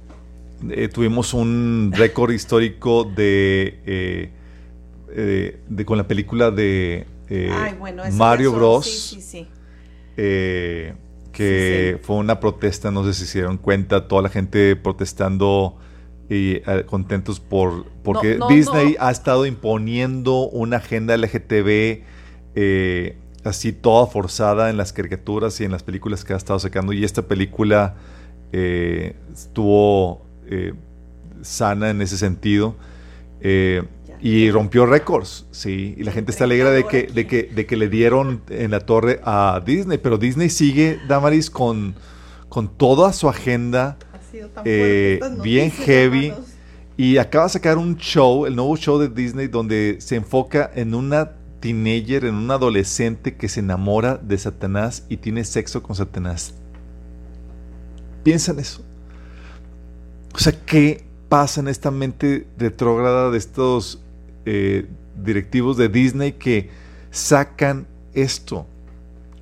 Eh, 0.70 0.88
tuvimos 0.88 1.34
un 1.34 1.91
récord 1.95 2.32
histórico 2.32 3.03
de, 3.03 3.82
eh, 3.86 4.32
eh, 5.14 5.59
de 5.68 5.86
con 5.86 5.97
la 5.97 6.07
película 6.07 6.51
de 6.51 7.05
eh, 7.30 7.49
Ay, 7.53 7.76
bueno, 7.80 8.03
eso 8.03 8.18
Mario 8.18 8.51
Bros. 8.51 8.86
Sí, 8.86 9.16
sí, 9.16 9.22
sí. 9.22 9.47
eh, 10.18 10.93
que 11.32 11.97
fue 12.03 12.18
una 12.18 12.39
protesta, 12.41 12.91
no 12.91 13.05
sé 13.05 13.14
si 13.14 13.26
se 13.26 13.39
dieron 13.39 13.57
cuenta, 13.57 14.07
toda 14.07 14.22
la 14.22 14.30
gente 14.30 14.76
protestando 14.76 15.78
y 16.30 16.59
contentos 16.88 17.39
por 17.39 17.86
porque 18.03 18.36
No, 18.36 18.49
no, 18.49 18.55
Disney 18.55 18.95
no. 18.99 19.05
ha 19.05 19.12
estado 19.12 19.45
imponiendo 19.45 20.47
una 20.49 20.78
agenda 20.78 21.16
LGTB 21.16 22.03
eh, 22.55 23.18
así 23.43 23.72
toda 23.72 24.07
forzada 24.07 24.70
en 24.70 24.78
las 24.78 24.93
caricaturas 24.93 25.59
y 25.62 25.64
en 25.66 25.72
las 25.72 25.84
películas 25.84 26.24
que 26.26 26.34
ha 26.34 26.38
estado 26.38 26.59
sacando 26.59 26.93
y 26.93 27.03
esta 27.03 27.24
película 27.24 27.95
estuvo 28.51 30.26
sana 31.41 31.89
en 31.89 32.01
ese 32.01 32.18
sentido. 32.18 32.76
Eh. 33.41 33.84
Y 34.22 34.51
rompió 34.51 34.86
récords, 34.86 35.47
sí, 35.51 35.95
y 35.97 36.03
la 36.03 36.11
gente 36.11 36.32
está 36.32 36.43
alegre 36.45 36.69
de 36.72 36.88
que, 36.88 37.03
de, 37.07 37.28
que, 37.28 37.43
de 37.43 37.65
que 37.65 37.76
le 37.76 37.89
dieron 37.89 38.43
en 38.49 38.72
la 38.72 38.82
torre 38.82 39.19
a 39.24 39.61
Disney, 39.65 39.97
pero 39.97 40.17
Disney 40.19 40.49
sigue, 40.49 40.99
Damaris, 41.07 41.49
con, 41.49 41.95
con 42.49 42.69
toda 42.78 43.13
su 43.13 43.28
agenda 43.30 43.97
Ha 44.13 44.19
sido 44.22 44.49
tan 44.49 44.67
Eh, 44.67 45.17
fuerte 45.19 45.41
bien 45.41 45.72
heavy. 45.72 46.28
hermanos. 46.28 46.59
y 46.97 47.17
acaba 47.17 47.45
de 47.45 47.51
sacar 47.51 47.78
un 47.80 47.97
show, 47.97 48.45
el 48.45 48.55
nuevo 48.55 48.78
show 48.78 48.99
de 48.99 49.09
Disney, 49.09 49.47
donde 49.47 49.97
se 50.01 50.15
enfoca 50.17 50.69
en 50.76 50.93
una 50.93 51.32
teenager, 51.59 52.26
en 52.26 52.36
un 52.36 52.51
adolescente 52.51 53.38
que 53.38 53.49
se 53.49 53.61
enamora 53.61 54.17
de 54.17 54.38
Satanás 54.38 55.05
y 55.09 55.17
tiene 55.17 55.43
sexo 55.45 55.82
con 55.84 55.95
Satanás. 55.95 56.55
Piensa 58.24 58.51
en 58.51 58.59
eso. 58.59 58.84
O 60.34 60.39
sea, 60.39 60.53
¿qué 60.65 61.05
pasa 61.30 61.61
en 61.61 61.67
esta 61.67 61.91
mente 61.91 62.47
retrógrada 62.57 63.32
de 63.32 63.38
estos 63.38 64.03
eh, 64.45 64.87
directivos 65.23 65.77
de 65.77 65.89
Disney 65.89 66.33
que 66.33 66.69
sacan 67.11 67.87
esto? 68.13 68.65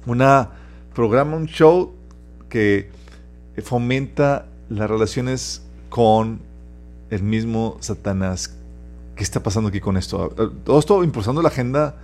Una 0.05 0.51
programa, 0.93 1.37
un 1.37 1.47
show 1.47 1.93
que 2.49 2.89
fomenta 3.63 4.47
las 4.69 4.89
relaciones 4.89 5.63
con 5.89 6.39
el 7.09 7.23
mismo 7.23 7.77
Satanás. 7.79 8.55
¿Qué 9.15 9.23
está 9.23 9.41
pasando 9.41 9.69
aquí 9.69 9.79
con 9.79 9.97
esto? 9.97 10.29
Todo 10.63 10.79
esto 10.79 11.03
impulsando 11.03 11.41
la 11.41 11.49
agenda 11.49 11.97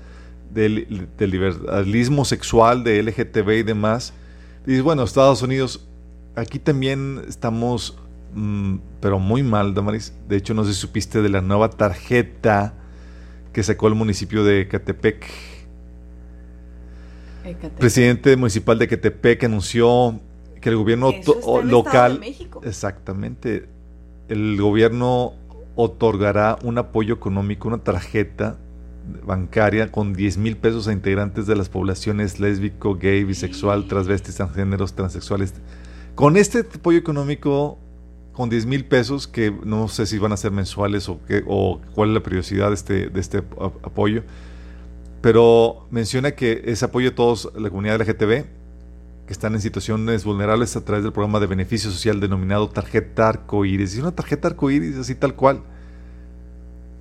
del, 0.53 1.07
del 1.17 1.31
liberalismo 1.31 2.25
sexual, 2.25 2.83
de 2.83 3.01
LGTB 3.03 3.49
y 3.51 3.63
demás. 3.63 4.13
Dices, 4.65 4.83
bueno, 4.83 5.03
Estados 5.03 5.41
Unidos, 5.41 5.87
aquí 6.35 6.59
también 6.59 7.21
estamos, 7.27 7.97
mm, 8.33 8.77
pero 8.99 9.19
muy 9.19 9.43
mal, 9.43 9.73
Damaris. 9.73 10.13
De 10.27 10.37
hecho, 10.37 10.53
no 10.53 10.65
sé 10.65 10.73
si 10.73 10.79
supiste 10.79 11.21
de 11.21 11.29
la 11.29 11.41
nueva 11.41 11.69
tarjeta 11.69 12.73
que 13.55 13.63
sacó 13.63 13.87
el 13.87 13.95
municipio 13.95 14.43
de 14.43 14.67
Catepec. 14.67 15.25
presidente 17.77 18.35
municipal 18.35 18.77
de 18.77 18.89
Quetepec 18.89 19.45
anunció 19.45 20.19
que 20.59 20.67
el 20.67 20.75
gobierno 20.75 21.13
local, 21.63 22.19
exactamente, 22.63 23.69
el 24.27 24.59
gobierno 24.59 25.35
otorgará 25.75 26.59
un 26.63 26.79
apoyo 26.79 27.13
económico, 27.13 27.69
una 27.69 27.77
tarjeta 27.77 28.57
bancaria 29.25 29.89
con 29.89 30.13
10 30.13 30.37
mil 30.37 30.57
pesos 30.57 30.89
a 30.89 30.91
integrantes 30.91 31.47
de 31.47 31.55
las 31.55 31.69
poblaciones 31.69 32.41
lésbico, 32.41 32.95
gay, 32.95 33.23
bisexual, 33.23 33.87
transvestis, 33.87 34.35
transgéneros, 34.35 34.95
transexuales. 34.95 35.53
Con 36.15 36.35
este 36.35 36.59
apoyo 36.59 36.97
económico, 36.97 37.79
con 38.35 38.49
10 38.49 38.65
mil 38.65 38.85
pesos, 38.85 39.27
que 39.27 39.51
no 39.63 39.87
sé 39.87 40.05
si 40.05 40.17
van 40.17 40.33
a 40.33 40.37
ser 40.37 40.51
mensuales 40.51 41.07
o, 41.07 41.19
qué, 41.25 41.43
o 41.47 41.79
cuál 41.93 42.09
es 42.09 42.15
la 42.15 42.19
periodicidad 42.21 42.67
de 42.67 42.73
este, 42.73 43.09
de 43.09 43.19
este 43.19 43.37
apoyo, 43.83 44.23
pero 45.21 45.87
menciona 45.89 46.31
que 46.31 46.61
ese 46.65 46.85
apoyo 46.85 47.09
a 47.09 47.15
todos, 47.15 47.49
la 47.57 47.69
comunidad 47.69 47.99
LGTB, 48.01 48.45
que 49.25 49.33
están 49.33 49.55
en 49.55 49.61
situaciones 49.61 50.23
vulnerables 50.25 50.75
a 50.75 50.83
través 50.83 51.03
del 51.03 51.13
programa 51.13 51.39
de 51.39 51.47
beneficio 51.47 51.89
social 51.89 52.19
denominado 52.19 52.69
tarjeta 52.69 53.29
arcoíris. 53.29 53.95
Y 53.95 54.01
una 54.01 54.11
tarjeta 54.11 54.49
arcoíris 54.49 54.97
así 54.97 55.15
tal 55.15 55.33
cual. 55.33 55.63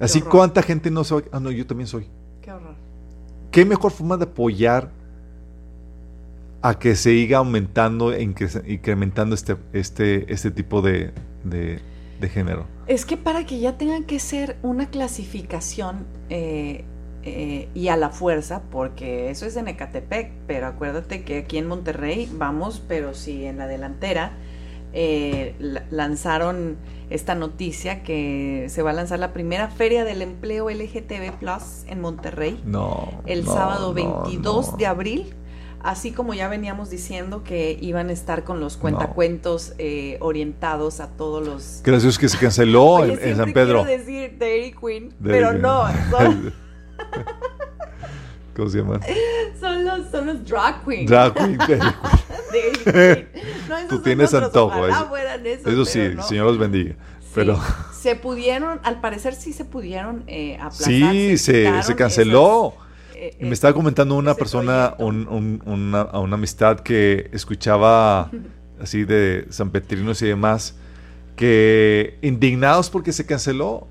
Así 0.01 0.23
cuánta 0.23 0.63
gente 0.63 0.91
no 0.91 1.05
soy. 1.05 1.25
Ah, 1.33 1.41
no, 1.41 1.51
yo 1.51 1.67
también 1.67 1.87
soy. 1.87 2.09
Qué 2.41 2.51
horror. 2.51 2.77
¿Qué 3.51 3.65
mejor 3.65 3.93
forma 3.93 4.17
de 4.17 4.25
apoyar 4.25 4.91
a 6.65 6.79
que 6.79 6.97
se 6.97 7.11
siga 7.11 7.39
aumentando 7.39 8.15
e 8.15 8.23
incrementando 8.23 9.35
este, 9.35 9.59
este, 9.75 10.33
este 10.33 10.51
tipo 10.51 10.81
de, 10.81 11.13
de, 11.45 11.79
género? 12.31 12.67
Es 12.87 13.05
que 13.05 13.19
para 13.19 13.45
que 13.45 13.59
ya 13.59 13.77
tengan 13.77 14.05
que 14.05 14.19
ser 14.19 14.57
una 14.63 14.89
clasificación 14.89 16.07
eh, 16.31 16.87
eh, 17.23 17.69
y 17.75 17.89
a 17.89 17.99
la 17.99 18.09
fuerza, 18.09 18.63
porque 18.71 19.29
eso 19.29 19.45
es 19.45 19.57
en 19.57 19.69
Ecatepec, 19.69 20.33
pero 20.47 20.67
acuérdate 20.67 21.23
que 21.23 21.41
aquí 21.41 21.59
en 21.59 21.67
Monterrey 21.67 22.31
vamos, 22.33 22.83
pero 22.89 23.13
sí 23.13 23.45
en 23.45 23.59
la 23.59 23.67
delantera, 23.67 24.33
eh, 24.95 25.55
lanzaron 25.91 26.79
esta 27.11 27.35
noticia 27.35 28.03
que 28.03 28.69
se 28.71 28.81
va 28.81 28.91
a 28.91 28.95
lanzar 28.95 29.19
la 29.19 29.35
primera 29.35 29.69
feria 29.69 30.03
del 30.05 30.23
empleo 30.23 30.71
LGTB 30.71 31.39
Plus 31.39 31.85
en 31.89 32.01
Monterrey. 32.01 32.59
No. 32.65 33.11
El 33.27 33.45
sábado 33.45 33.93
22 33.93 34.79
de 34.79 34.87
abril. 34.87 35.35
Así 35.85 36.13
como 36.13 36.33
ya 36.33 36.49
veníamos 36.49 36.89
diciendo 36.89 37.45
que 37.45 37.79
iban 37.79 38.09
a 38.09 38.13
estar 38.15 38.43
con 38.43 38.59
los 38.59 38.79
cuentacuentos 38.79 39.75
eh, 39.77 40.17
orientados 40.21 41.01
a 41.01 41.09
todos 41.09 41.47
los. 41.47 41.83
Gracias 41.85 42.19
que 42.19 42.27
se 42.27 42.39
canceló 42.39 43.05
en, 43.07 43.37
San 43.37 43.53
Pedro. 43.53 43.85
Quiero 43.85 43.99
decir 44.03 44.39
Dairy 44.39 44.73
Queen, 44.73 45.15
pero 45.23 45.53
no. 45.53 45.85
¿Cómo 48.57 48.71
se 48.71 48.79
llaman? 48.79 49.03
Son 49.61 49.85
los, 49.85 50.11
son 50.11 50.27
los 50.27 50.45
drag 50.47 50.85
queens. 50.85 51.11
Drag 51.11 51.35
queen, 51.35 51.59
No, 53.69 53.77
Tú 53.89 54.01
tienes 54.01 54.33
antojo. 54.33 54.87
Eso, 54.87 55.11
eso 55.67 55.85
sí, 55.85 56.01
el 56.01 56.23
Señor 56.23 56.47
los 56.47 56.57
bendiga. 56.59 56.95
Pero... 57.35 57.61
Se 57.93 58.17
pudieron, 58.17 58.81
al 58.85 59.01
parecer 59.01 59.35
sí 59.35 59.53
se 59.53 59.65
pudieron 59.65 60.25
eh, 60.29 60.57
aplazar. 60.57 60.87
Sí, 60.87 61.37
se, 61.39 61.83
se, 61.83 61.97
canceló. 61.97 62.75
Eh, 63.25 63.37
me 63.41 63.55
estaba 63.55 63.73
comentando 63.73 64.17
una 64.17 64.35
persona, 64.35 64.95
un, 64.99 65.27
un, 65.29 65.63
una, 65.65 66.03
a 66.03 66.19
una 66.19 66.35
amistad 66.35 66.81
que 66.81 67.31
escuchaba 67.33 68.31
así 68.81 69.05
de 69.05 69.47
San 69.49 69.71
Petrinos 69.71 70.21
y 70.21 70.27
demás, 70.27 70.75
que 71.35 72.19
indignados 72.21 72.91
porque 72.91 73.13
se 73.13 73.25
canceló 73.25 73.87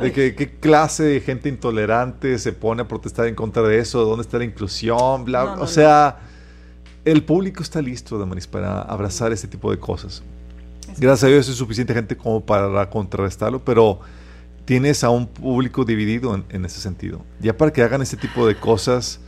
de 0.00 0.12
que, 0.12 0.34
qué 0.34 0.50
clase 0.58 1.02
de 1.02 1.20
gente 1.20 1.48
intolerante 1.50 2.38
se 2.38 2.52
pone 2.52 2.82
a 2.82 2.88
protestar 2.88 3.26
en 3.26 3.34
contra 3.34 3.62
de 3.62 3.78
eso, 3.80 4.04
dónde 4.04 4.22
está 4.22 4.38
la 4.38 4.44
inclusión, 4.44 5.26
bla, 5.26 5.54
o 5.54 5.66
sea, 5.66 6.20
el 7.04 7.22
público 7.24 7.62
está 7.62 7.82
listo, 7.82 8.18
Damaris, 8.18 8.46
para 8.46 8.80
abrazar 8.80 9.32
este 9.32 9.48
tipo 9.48 9.70
de 9.70 9.78
cosas. 9.78 10.22
Gracias 10.96 11.24
a 11.24 11.26
Dios 11.26 11.48
es 11.48 11.56
suficiente 11.56 11.92
gente 11.92 12.16
como 12.16 12.40
para 12.40 12.88
contrarrestarlo, 12.88 13.62
pero 13.62 14.00
tienes 14.64 15.04
a 15.04 15.10
un 15.10 15.26
público 15.26 15.84
dividido 15.84 16.42
en, 16.48 16.64
ese 16.64 16.80
sentido. 16.80 17.24
Ya 17.40 17.56
para 17.56 17.72
que 17.72 17.82
hagan 17.82 18.02
este 18.02 18.16
tipo 18.16 18.46
de 18.46 18.54
cosas 18.54 19.20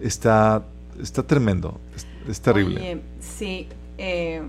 está, 0.00 0.64
está 1.00 1.22
tremendo, 1.22 1.80
es, 2.28 2.40
terrible. 2.40 3.02
sí. 3.20 3.68
Eh, 3.98 4.42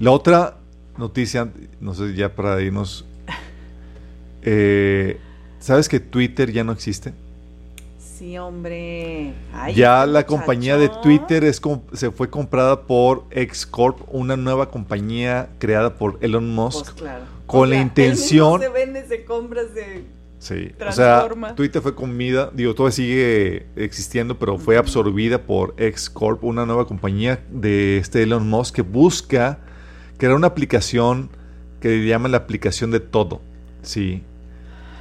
la 0.00 0.10
otra 0.10 0.56
noticia, 0.98 1.48
no 1.80 1.94
sé, 1.94 2.14
ya 2.14 2.34
para 2.34 2.60
irnos 2.60 3.06
eh, 4.42 5.18
¿Sabes 5.66 5.88
que 5.88 5.98
Twitter 5.98 6.52
ya 6.52 6.62
no 6.62 6.72
existe? 6.72 7.12
Sí, 8.16 8.38
hombre. 8.38 9.34
ya 9.74 10.06
la 10.06 10.24
compañía 10.24 10.78
de 10.78 10.88
Twitter 11.02 11.44
es 11.44 11.60
se 11.92 12.10
fue 12.10 12.30
comprada 12.30 12.82
por 12.82 13.24
Xcorp, 13.30 13.98
una 14.08 14.38
nueva 14.38 14.70
compañía 14.70 15.50
creada 15.58 15.96
por 15.96 16.16
Elon 16.22 16.48
Musk, 16.54 16.98
pues 16.98 17.10
con 17.44 17.68
la 17.68 17.76
intención. 17.76 18.62
se 18.62 18.68
vende, 18.70 19.06
se 19.06 19.24
compra, 19.26 19.62
se 19.74 20.04
Sí, 20.38 20.72
o 20.86 20.92
sea, 20.92 21.28
Twitter 21.56 21.82
fue 21.82 21.94
comida, 21.94 22.50
digo, 22.54 22.74
todavía 22.74 22.92
sigue 22.92 23.66
existiendo, 23.76 24.38
pero 24.38 24.58
fue 24.58 24.76
absorbida 24.78 25.42
por 25.42 25.74
Xcorp, 25.76 26.44
una 26.44 26.64
nueva 26.64 26.86
compañía 26.86 27.40
de 27.50 27.98
este 27.98 28.22
Elon 28.22 28.48
Musk 28.48 28.76
que 28.76 28.82
busca 28.82 29.58
crear 30.18 30.34
una 30.34 30.46
aplicación 30.46 31.30
que 31.80 31.88
le 31.88 32.06
llaman 32.06 32.32
la 32.32 32.38
aplicación 32.38 32.90
de 32.90 33.00
todo. 33.00 33.40
Sí, 33.82 34.22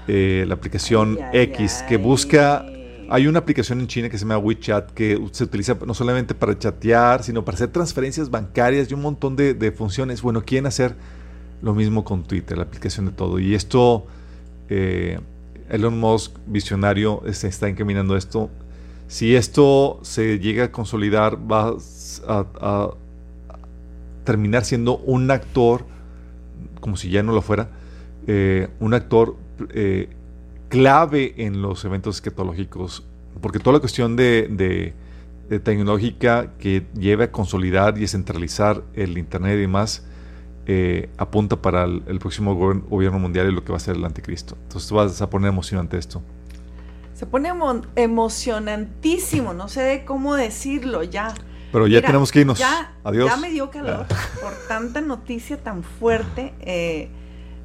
eh, 0.08 0.46
la 0.48 0.56
aplicación 0.56 1.18
X, 1.32 1.84
que 1.88 1.96
busca... 1.98 2.66
Hay 3.10 3.28
una 3.28 3.40
aplicación 3.40 3.80
en 3.80 3.88
China 3.88 4.10
que 4.10 4.18
se 4.18 4.24
llama 4.26 4.38
WeChat 4.38 4.92
que 4.92 5.22
se 5.32 5.44
utiliza 5.44 5.78
no 5.86 5.94
solamente 5.94 6.34
para 6.34 6.58
chatear, 6.58 7.24
sino 7.24 7.46
para 7.46 7.56
hacer 7.56 7.70
transferencias 7.70 8.30
bancarias 8.30 8.90
y 8.90 8.94
un 8.94 9.02
montón 9.02 9.36
de, 9.36 9.74
funciones. 9.76 10.22
Bueno, 10.22 10.44
quieren 10.44 10.66
hacer 10.66 10.96
lo 11.62 11.74
mismo 11.74 12.04
con 12.04 12.24
Twitter, 12.24 12.58
la 12.58 12.64
aplicación 12.64 13.06
de 13.06 13.12
todo. 13.12 13.40
Y 13.40 13.56
esto, 13.56 14.06
eh, 14.70 15.20
Elon 15.70 16.00
Musk, 16.00 16.34
visionario, 16.48 17.22
se 17.32 17.48
está 17.48 17.68
encaminando 17.68 18.16
esto. 18.18 18.50
Si 19.08 19.36
esto 19.36 20.00
se 20.02 20.40
llega 20.40 20.66
a 20.66 20.72
consolidar, 20.72 21.38
va 21.38 21.76
a 22.28 22.90
terminar 24.24 24.66
siendo 24.66 24.98
un 24.98 25.32
actor, 25.32 25.86
como 26.82 26.98
si 26.98 27.10
ya 27.10 27.24
no 27.24 27.32
lo 27.32 27.42
fuera, 27.42 27.70
eh, 28.28 28.68
un 28.80 28.94
actor 28.94 29.38
eh, 29.70 30.10
clave 30.76 31.34
en 31.38 31.62
los 31.62 31.86
eventos 31.86 32.18
esquetológicos, 32.18 33.06
porque 33.42 33.60
toda 33.60 33.76
la 33.76 33.80
cuestión 33.80 34.18
de, 34.18 34.94
tecnológica 35.64 36.52
que 36.60 36.86
lleva 36.98 37.26
a 37.26 37.32
consolidar 37.32 37.98
y 37.98 38.04
a 38.04 38.08
centralizar 38.10 38.84
el 38.94 39.18
Internet 39.18 39.54
y 39.54 39.62
demás, 39.62 40.06
eh, 40.66 41.10
apunta 41.18 41.62
para 41.62 41.86
el, 41.86 42.20
próximo 42.20 42.56
gobierno 42.56 43.20
mundial 43.20 43.48
y 43.48 43.54
lo 43.54 43.64
que 43.64 43.72
va 43.72 43.78
a 43.78 43.80
ser 43.80 43.96
el 43.96 44.04
anticristo. 44.04 44.58
Entonces 44.64 44.92
vas 44.92 45.22
a 45.22 45.30
poner 45.30 45.48
emocionante 45.48 45.98
esto. 45.98 46.22
Se 47.14 47.26
pone 47.26 47.54
emocionantísimo, 47.96 49.54
no 49.54 49.70
sé 49.70 50.04
cómo 50.06 50.36
decirlo 50.36 51.04
ya. 51.04 51.34
Pero 51.72 51.88
ya 51.88 52.02
tenemos 52.02 52.34
que 52.34 52.42
irnos. 52.42 52.62
Adiós. 53.06 53.30
Ya 53.30 53.38
me 53.38 53.50
dio 53.50 53.72
calor 53.72 54.08
ah. 54.10 54.16
por 54.42 54.52
tanta 54.68 55.00
noticia 55.00 55.56
tan 55.56 55.84
fuerte. 55.84 56.54
Eh, 56.60 57.10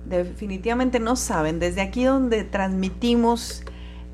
definitivamente 0.06 1.00
no 1.00 1.16
saben. 1.16 1.58
Desde 1.58 1.80
aquí 1.80 2.04
donde 2.04 2.44
transmitimos 2.44 3.62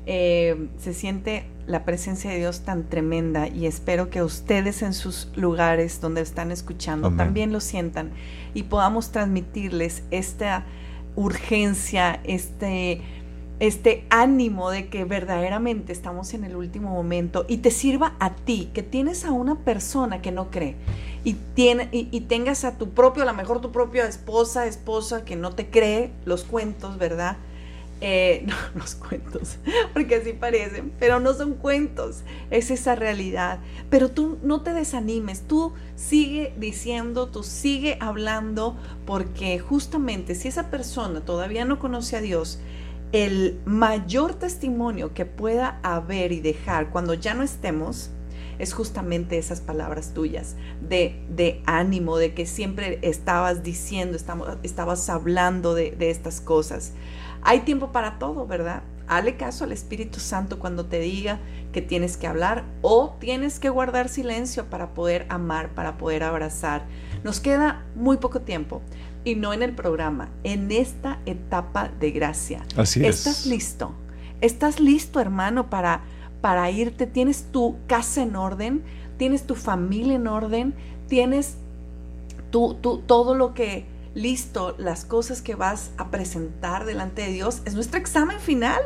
eh, 0.05 0.69
se 0.77 0.93
siente 0.93 1.45
la 1.67 1.83
presencia 1.83 2.31
de 2.31 2.37
Dios 2.37 2.61
tan 2.61 2.85
tremenda 2.85 3.49
y 3.49 3.65
espero 3.65 4.09
que 4.09 4.23
ustedes 4.23 4.81
en 4.81 4.93
sus 4.93 5.29
lugares 5.35 5.99
donde 5.99 6.21
están 6.21 6.51
escuchando 6.51 7.11
también 7.11 7.51
lo 7.51 7.59
sientan 7.59 8.11
y 8.53 8.63
podamos 8.63 9.11
transmitirles 9.11 10.03
esta 10.09 10.63
urgencia, 11.17 12.21
este, 12.23 13.01
este 13.59 14.05
ánimo 14.09 14.69
de 14.69 14.87
que 14.87 15.03
verdaderamente 15.03 15.91
estamos 15.91 16.33
en 16.33 16.43
el 16.43 16.55
último 16.55 16.91
momento 16.91 17.45
y 17.47 17.57
te 17.57 17.71
sirva 17.71 18.15
a 18.19 18.35
ti, 18.35 18.69
que 18.73 18.83
tienes 18.83 19.25
a 19.25 19.31
una 19.31 19.55
persona 19.59 20.21
que 20.21 20.31
no 20.31 20.51
cree 20.51 20.75
y, 21.23 21.33
tiene, 21.55 21.89
y, 21.91 22.21
tengas 22.21 22.63
a 22.63 22.77
tu 22.77 22.91
propio, 22.91 23.23
a 23.23 23.25
lo 23.25 23.33
mejor 23.33 23.59
tu 23.59 23.71
propia 23.71 24.07
esposa, 24.07 24.65
esposa 24.65 25.25
que 25.25 25.35
no 25.35 25.51
te 25.51 25.69
cree 25.69 26.11
los 26.25 26.43
cuentos, 26.43 26.97
¿verdad? 26.97 27.37
Eh, 27.99 28.43
no, 28.47 28.55
los 28.75 28.95
cuentos, 28.95 29.57
porque 29.91 30.15
así 30.15 30.33
parecen, 30.33 30.93
pero 30.99 31.19
no 31.19 31.33
son 31.33 31.55
cuentos, 31.55 32.21
es 32.51 32.71
esa 32.71 32.95
realidad. 32.95 33.59
Pero 33.89 34.09
tú 34.09 34.37
no 34.43 34.61
te 34.61 34.73
desanimes, 34.73 35.41
tú 35.41 35.73
sigue 35.95 36.53
diciendo, 36.57 37.27
tú 37.27 37.43
sigue 37.43 37.97
hablando, 37.99 38.77
porque 39.05 39.59
justamente 39.59 40.35
si 40.35 40.47
esa 40.47 40.69
persona 40.69 41.21
todavía 41.21 41.65
no 41.65 41.79
conoce 41.79 42.15
a 42.15 42.21
Dios, 42.21 42.59
el 43.11 43.59
mayor 43.65 44.33
testimonio 44.33 45.13
que 45.13 45.25
pueda 45.25 45.79
haber 45.83 46.31
y 46.31 46.41
dejar 46.41 46.89
cuando 46.89 47.13
ya 47.13 47.33
no 47.33 47.43
estemos, 47.43 48.11
es 48.59 48.73
justamente 48.73 49.37
esas 49.37 49.61
palabras 49.61 50.13
tuyas 50.13 50.55
de, 50.81 51.23
de 51.29 51.61
ánimo, 51.65 52.17
de 52.17 52.33
que 52.33 52.45
siempre 52.45 52.99
estabas 53.01 53.63
diciendo, 53.63 54.17
estabas 54.63 55.09
hablando 55.09 55.75
de, 55.75 55.95
estas 55.99 56.41
cosas. 56.41 56.93
Hay 57.43 57.61
tiempo 57.61 57.91
para 57.91 58.17
todo, 58.19 58.47
¿verdad? 58.47 58.83
Hale 59.07 59.37
caso 59.37 59.63
al 59.63 59.71
Espíritu 59.71 60.19
Santo 60.19 60.59
cuando 60.59 60.85
te 60.87 60.99
diga 60.99 61.39
que 61.71 61.81
tienes 61.81 62.17
que 62.17 62.27
hablar 62.27 62.65
o 62.81 63.15
tienes 63.19 63.59
que 63.59 63.69
guardar 63.69 64.09
silencio 64.09 64.65
para 64.65 64.93
poder 64.93 65.25
amar, 65.29 65.73
para 65.75 65.97
poder 65.97 66.23
abrazar. 66.23 66.85
Nos 67.23 67.39
queda 67.39 67.85
muy 67.95 68.17
poco 68.17 68.41
tiempo 68.41 68.81
y 69.23 69.35
no 69.35 69.53
en 69.53 69.63
el 69.63 69.73
programa, 69.73 70.29
en 70.43 70.71
esta 70.71 71.19
etapa 71.25 71.89
de 71.99 72.11
gracia. 72.11 72.63
Así 72.75 73.05
es. 73.05 73.17
¿Estás 73.19 73.45
listo? 73.45 73.93
¿Estás 74.41 74.79
listo, 74.79 75.19
hermano, 75.19 75.69
para, 75.69 76.01
para 76.41 76.69
irte? 76.71 77.07
¿Tienes 77.07 77.51
tu 77.51 77.77
casa 77.87 78.21
en 78.21 78.35
orden? 78.35 78.83
¿Tienes 79.17 79.45
tu 79.45 79.55
familia 79.55 80.15
en 80.15 80.27
orden? 80.27 80.75
¿Tienes 81.07 81.57
tu, 82.51 82.75
todo 82.75 83.35
lo 83.35 83.53
que 83.53 83.85
listo, 84.17 84.73
las 84.79 85.05
cosas 85.05 85.43
que 85.43 85.53
vas 85.53 85.91
a 85.97 86.09
presentar 86.09 86.85
delante 86.85 87.21
de 87.21 87.31
Dios, 87.31 87.61
es 87.65 87.75
nuestro 87.75 87.99
examen 87.99 88.39
final, 88.39 88.81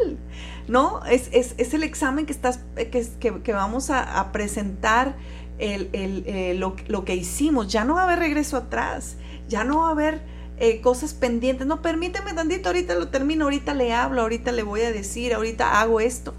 ¿no? 0.67 1.05
Es, 1.05 1.29
es, 1.31 1.73
el 1.73 1.83
examen 1.83 2.25
que, 2.25 2.33
estás, 2.33 2.59
que, 2.75 3.41
que, 3.41 3.53
vamos 3.53 3.89
a, 3.89 4.31
presentar 4.33 5.15
el, 5.57 5.89
el, 5.93 6.23
eh, 6.27 6.53
lo, 6.55 6.75
lo, 6.87 7.05
que 7.05 7.15
hicimos. 7.15 7.71
Ya 7.71 7.85
no 7.85 7.95
va 7.95 8.01
a 8.01 8.03
haber 8.03 8.19
regreso 8.19 8.57
atrás, 8.57 9.15
ya 9.51 9.63
no 9.63 9.81
va 9.81 9.89
a 9.89 9.91
haber 9.91 10.21
eh, 10.57 10.81
cosas 10.81 11.13
pendientes. 11.13 11.67
No, 11.67 11.81
permíteme 11.81 12.33
tantito, 12.33 12.69
ahorita 12.69 12.95
lo 12.95 13.09
termino, 13.09 13.43
ahorita 13.45 13.73
le 13.73 13.93
hablo, 13.93 14.21
ahorita 14.21 14.51
le 14.51 14.63
voy 14.63 14.81
a 14.81 14.91
decir, 14.91 15.33
ahorita 15.33 15.81
hago 15.81 15.99
esto. 15.99 16.33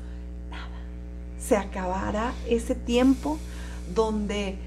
Nada. 0.51 0.81
Se 1.39 1.57
acabará 1.57 2.33
ese 2.49 2.75
tiempo 2.75 3.39
donde 3.95 4.59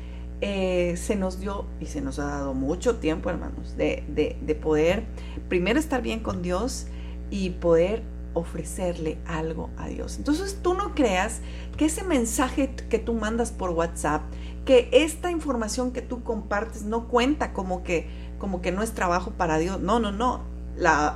eh, 0.42 0.96
se 0.98 1.16
nos 1.16 1.40
dio 1.40 1.66
y 1.80 1.88
se 1.88 2.02
nos 2.02 2.20
ha 2.20 2.26
dado 2.26 2.54
mucho 2.54 2.98
tiempo, 2.98 3.30
hermanos, 3.30 3.76
de, 3.78 4.04
de, 4.08 4.56
poder 4.56 5.04
primero 5.48 5.80
estar 5.80 6.02
bien 6.02 6.20
con 6.20 6.42
Dios 6.42 6.88
y 7.32 7.52
poder 7.52 8.04
ofrecerle 8.34 9.18
algo 9.26 9.70
a 9.78 9.88
Dios. 9.88 10.18
Entonces 10.18 10.60
tú 10.62 10.74
no 10.74 10.94
creas 10.94 11.40
que 11.78 11.86
ese 11.86 12.04
mensaje 12.04 12.76
que 12.90 13.00
tú 13.00 13.14
mandas 13.14 13.52
por 13.52 13.70
WhatsApp, 13.72 14.24
que 14.66 14.90
esta 14.92 15.32
información 15.32 15.92
que 15.92 16.02
tú 16.02 16.24
compartes 16.24 16.84
no 16.84 17.08
cuenta 17.08 17.54
como 17.54 17.84
que, 17.84 18.10
como 18.46 18.62
que 18.62 18.72
no 18.72 18.84
es 18.84 18.92
trabajo 18.92 19.32
para 19.32 19.58
Dios. 19.58 19.80
No, 19.80 20.00
no, 20.00 20.12
no 20.12 20.42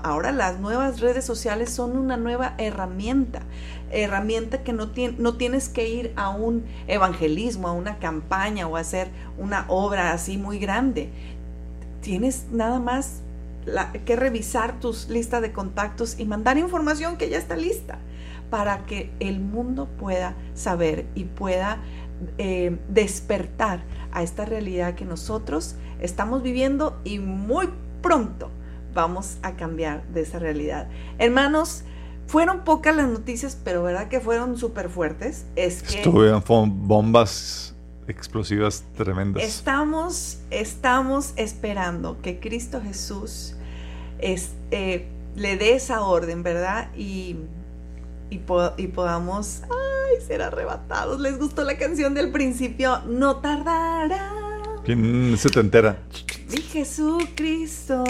ahora 0.03 0.31
las 0.31 0.59
nuevas 0.59 0.99
redes 0.99 1.23
sociales 1.25 1.69
son 1.69 1.95
una 1.95 2.17
nueva 2.17 2.55
herramienta, 2.57 3.43
herramienta 3.91 4.63
que 4.63 4.73
no, 4.73 4.89
no 5.19 5.37
tienes 5.37 5.69
que 5.69 5.87
ir 5.87 6.11
a 6.15 6.29
un 6.29 6.65
evangelismo, 6.87 7.67
a 7.67 7.73
una 7.73 7.99
campaña 7.99 8.67
o 8.67 8.77
hacer 8.77 9.11
una 9.37 9.65
obra 9.67 10.11
así 10.11 10.39
muy 10.39 10.57
grande. 10.57 11.11
Tienes 12.01 12.47
nada 12.51 12.79
más 12.79 13.21
que 14.05 14.15
revisar 14.15 14.79
tus 14.79 15.07
listas 15.07 15.43
de 15.43 15.51
contactos 15.51 16.19
y 16.19 16.25
mandar 16.25 16.57
información 16.57 17.15
que 17.15 17.29
ya 17.29 17.37
está 17.37 17.55
lista 17.55 17.99
para 18.49 18.87
que 18.87 19.11
el 19.19 19.39
mundo 19.39 19.87
pueda 19.99 20.33
saber 20.55 21.05
y 21.13 21.25
pueda 21.25 21.77
eh, 22.37 22.77
despertar 22.89 23.83
a 24.11 24.23
esta 24.23 24.45
realidad 24.45 24.95
que 24.95 25.05
nosotros 25.05 25.75
estamos 26.01 26.43
viviendo 26.43 26.99
y 27.03 27.19
muy 27.19 27.69
pronto 28.01 28.51
vamos 28.93 29.37
a 29.43 29.55
cambiar 29.55 30.05
de 30.07 30.21
esa 30.21 30.39
realidad. 30.39 30.87
Hermanos, 31.17 31.83
fueron 32.27 32.63
pocas 32.63 32.95
las 32.95 33.07
noticias, 33.07 33.57
pero 33.63 33.83
verdad 33.83 34.07
que 34.07 34.19
fueron 34.19 34.57
súper 34.57 34.89
fuertes. 34.89 35.45
Es 35.55 35.81
que 35.81 35.97
Estuvieron 35.97 36.43
bombas 36.87 37.75
explosivas 38.07 38.83
tremendas. 38.95 39.43
Estamos, 39.43 40.39
estamos 40.49 41.33
esperando 41.35 42.21
que 42.21 42.39
Cristo 42.39 42.81
Jesús 42.81 43.55
eh, 44.19 45.07
le 45.35 45.57
dé 45.57 45.73
esa 45.73 46.01
orden, 46.01 46.43
¿verdad? 46.43 46.89
Y, 46.95 47.37
y, 48.29 48.37
podamos 48.37 49.63
ay, 49.63 49.98
ser 50.25 50.41
arrebatados. 50.41 51.19
¿Les 51.19 51.37
gustó 51.37 51.63
la 51.63 51.77
canción 51.77 52.13
del 52.13 52.31
principio? 52.31 53.01
No 53.05 53.37
tardará. 53.37 54.31
¿Quién 54.83 55.37
se 55.37 55.49
te 55.49 55.59
entera? 55.59 55.99
Mi 56.49 56.57
Jesucristo, 56.61 58.03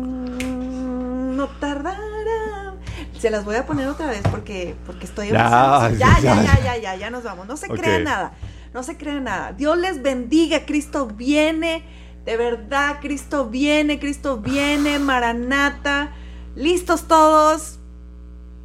no 0.00 1.48
tardará. 1.60 2.74
Se 3.18 3.30
las 3.30 3.44
voy 3.44 3.56
a 3.56 3.66
poner 3.66 3.86
otra 3.88 4.06
vez 4.06 4.22
porque, 4.30 4.74
porque 4.86 5.04
estoy 5.04 5.28
ya, 5.28 5.90
ya, 5.96 6.18
ya, 6.20 6.20
ya, 6.20 6.60
ya, 6.64 6.76
ya, 6.78 6.96
ya, 6.96 7.10
nos 7.10 7.22
vamos. 7.22 7.46
No 7.46 7.56
se 7.56 7.68
crea 7.68 7.98
nada, 8.00 8.32
no 8.72 8.82
se 8.82 8.96
crea 8.96 9.20
nada. 9.20 9.52
Dios 9.52 9.76
les 9.78 10.02
bendiga, 10.02 10.64
Cristo 10.64 11.06
viene, 11.06 11.84
de 12.24 12.36
verdad, 12.36 12.98
Cristo 13.00 13.48
viene, 13.48 14.00
Cristo 14.00 14.38
viene, 14.38 14.98
Maranata. 14.98 16.12
¿Listos 16.54 17.06
todos? 17.08 17.78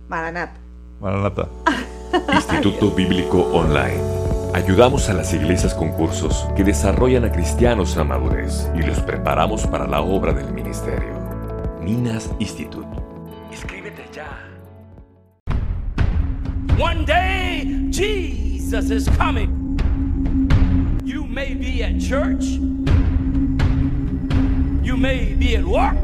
Maranata. 0.08 0.60
Maranata. 1.00 1.50
Instituto 2.14 2.92
Bíblico 2.92 3.42
Online. 3.54 4.02
Ayudamos 4.54 5.10
a 5.10 5.14
las 5.14 5.34
iglesias 5.34 5.74
con 5.74 5.92
cursos 5.92 6.48
que 6.56 6.64
desarrollan 6.64 7.26
a 7.26 7.32
cristianos 7.32 7.98
a 7.98 8.04
madurez 8.04 8.70
y 8.76 8.82
los 8.82 9.00
preparamos 9.02 9.68
para 9.68 9.88
la 9.88 10.02
obra 10.02 10.34
del 10.34 10.52
ministerio. 10.54 11.16
Minas 11.82 12.30
Institute. 12.40 12.88
Inscríbete 13.52 14.04
ya. 14.14 14.28
One 16.80 17.06
day 17.06 17.90
Jesus 17.92 18.90
is 18.90 19.10
coming. 19.18 19.78
You 21.04 21.26
may 21.26 21.54
be 21.54 21.84
at 21.84 22.00
church. 22.00 22.44
You 24.84 24.96
may 24.98 25.34
be 25.34 25.56
at 25.56 25.66
work. 25.66 25.98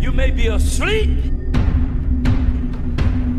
You 0.00 0.12
may 0.12 0.30
be 0.30 0.48
asleep. 0.48 1.31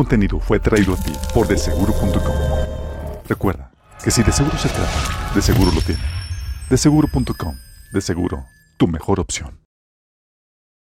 Contenido 0.00 0.40
fue 0.40 0.58
traído 0.58 0.94
a 0.94 0.96
ti 0.96 1.12
por 1.34 1.46
deseguro.com. 1.46 2.34
Recuerda 3.28 3.70
que 4.02 4.10
si 4.10 4.22
de 4.22 4.32
seguro 4.32 4.56
se 4.56 4.70
trata, 4.70 5.34
de 5.34 5.42
seguro 5.42 5.70
lo 5.72 5.82
tiene. 5.82 6.00
Deseguro.com, 6.70 7.54
de 7.92 8.00
seguro, 8.00 8.46
tu 8.78 8.88
mejor 8.88 9.20
opción. 9.20 9.59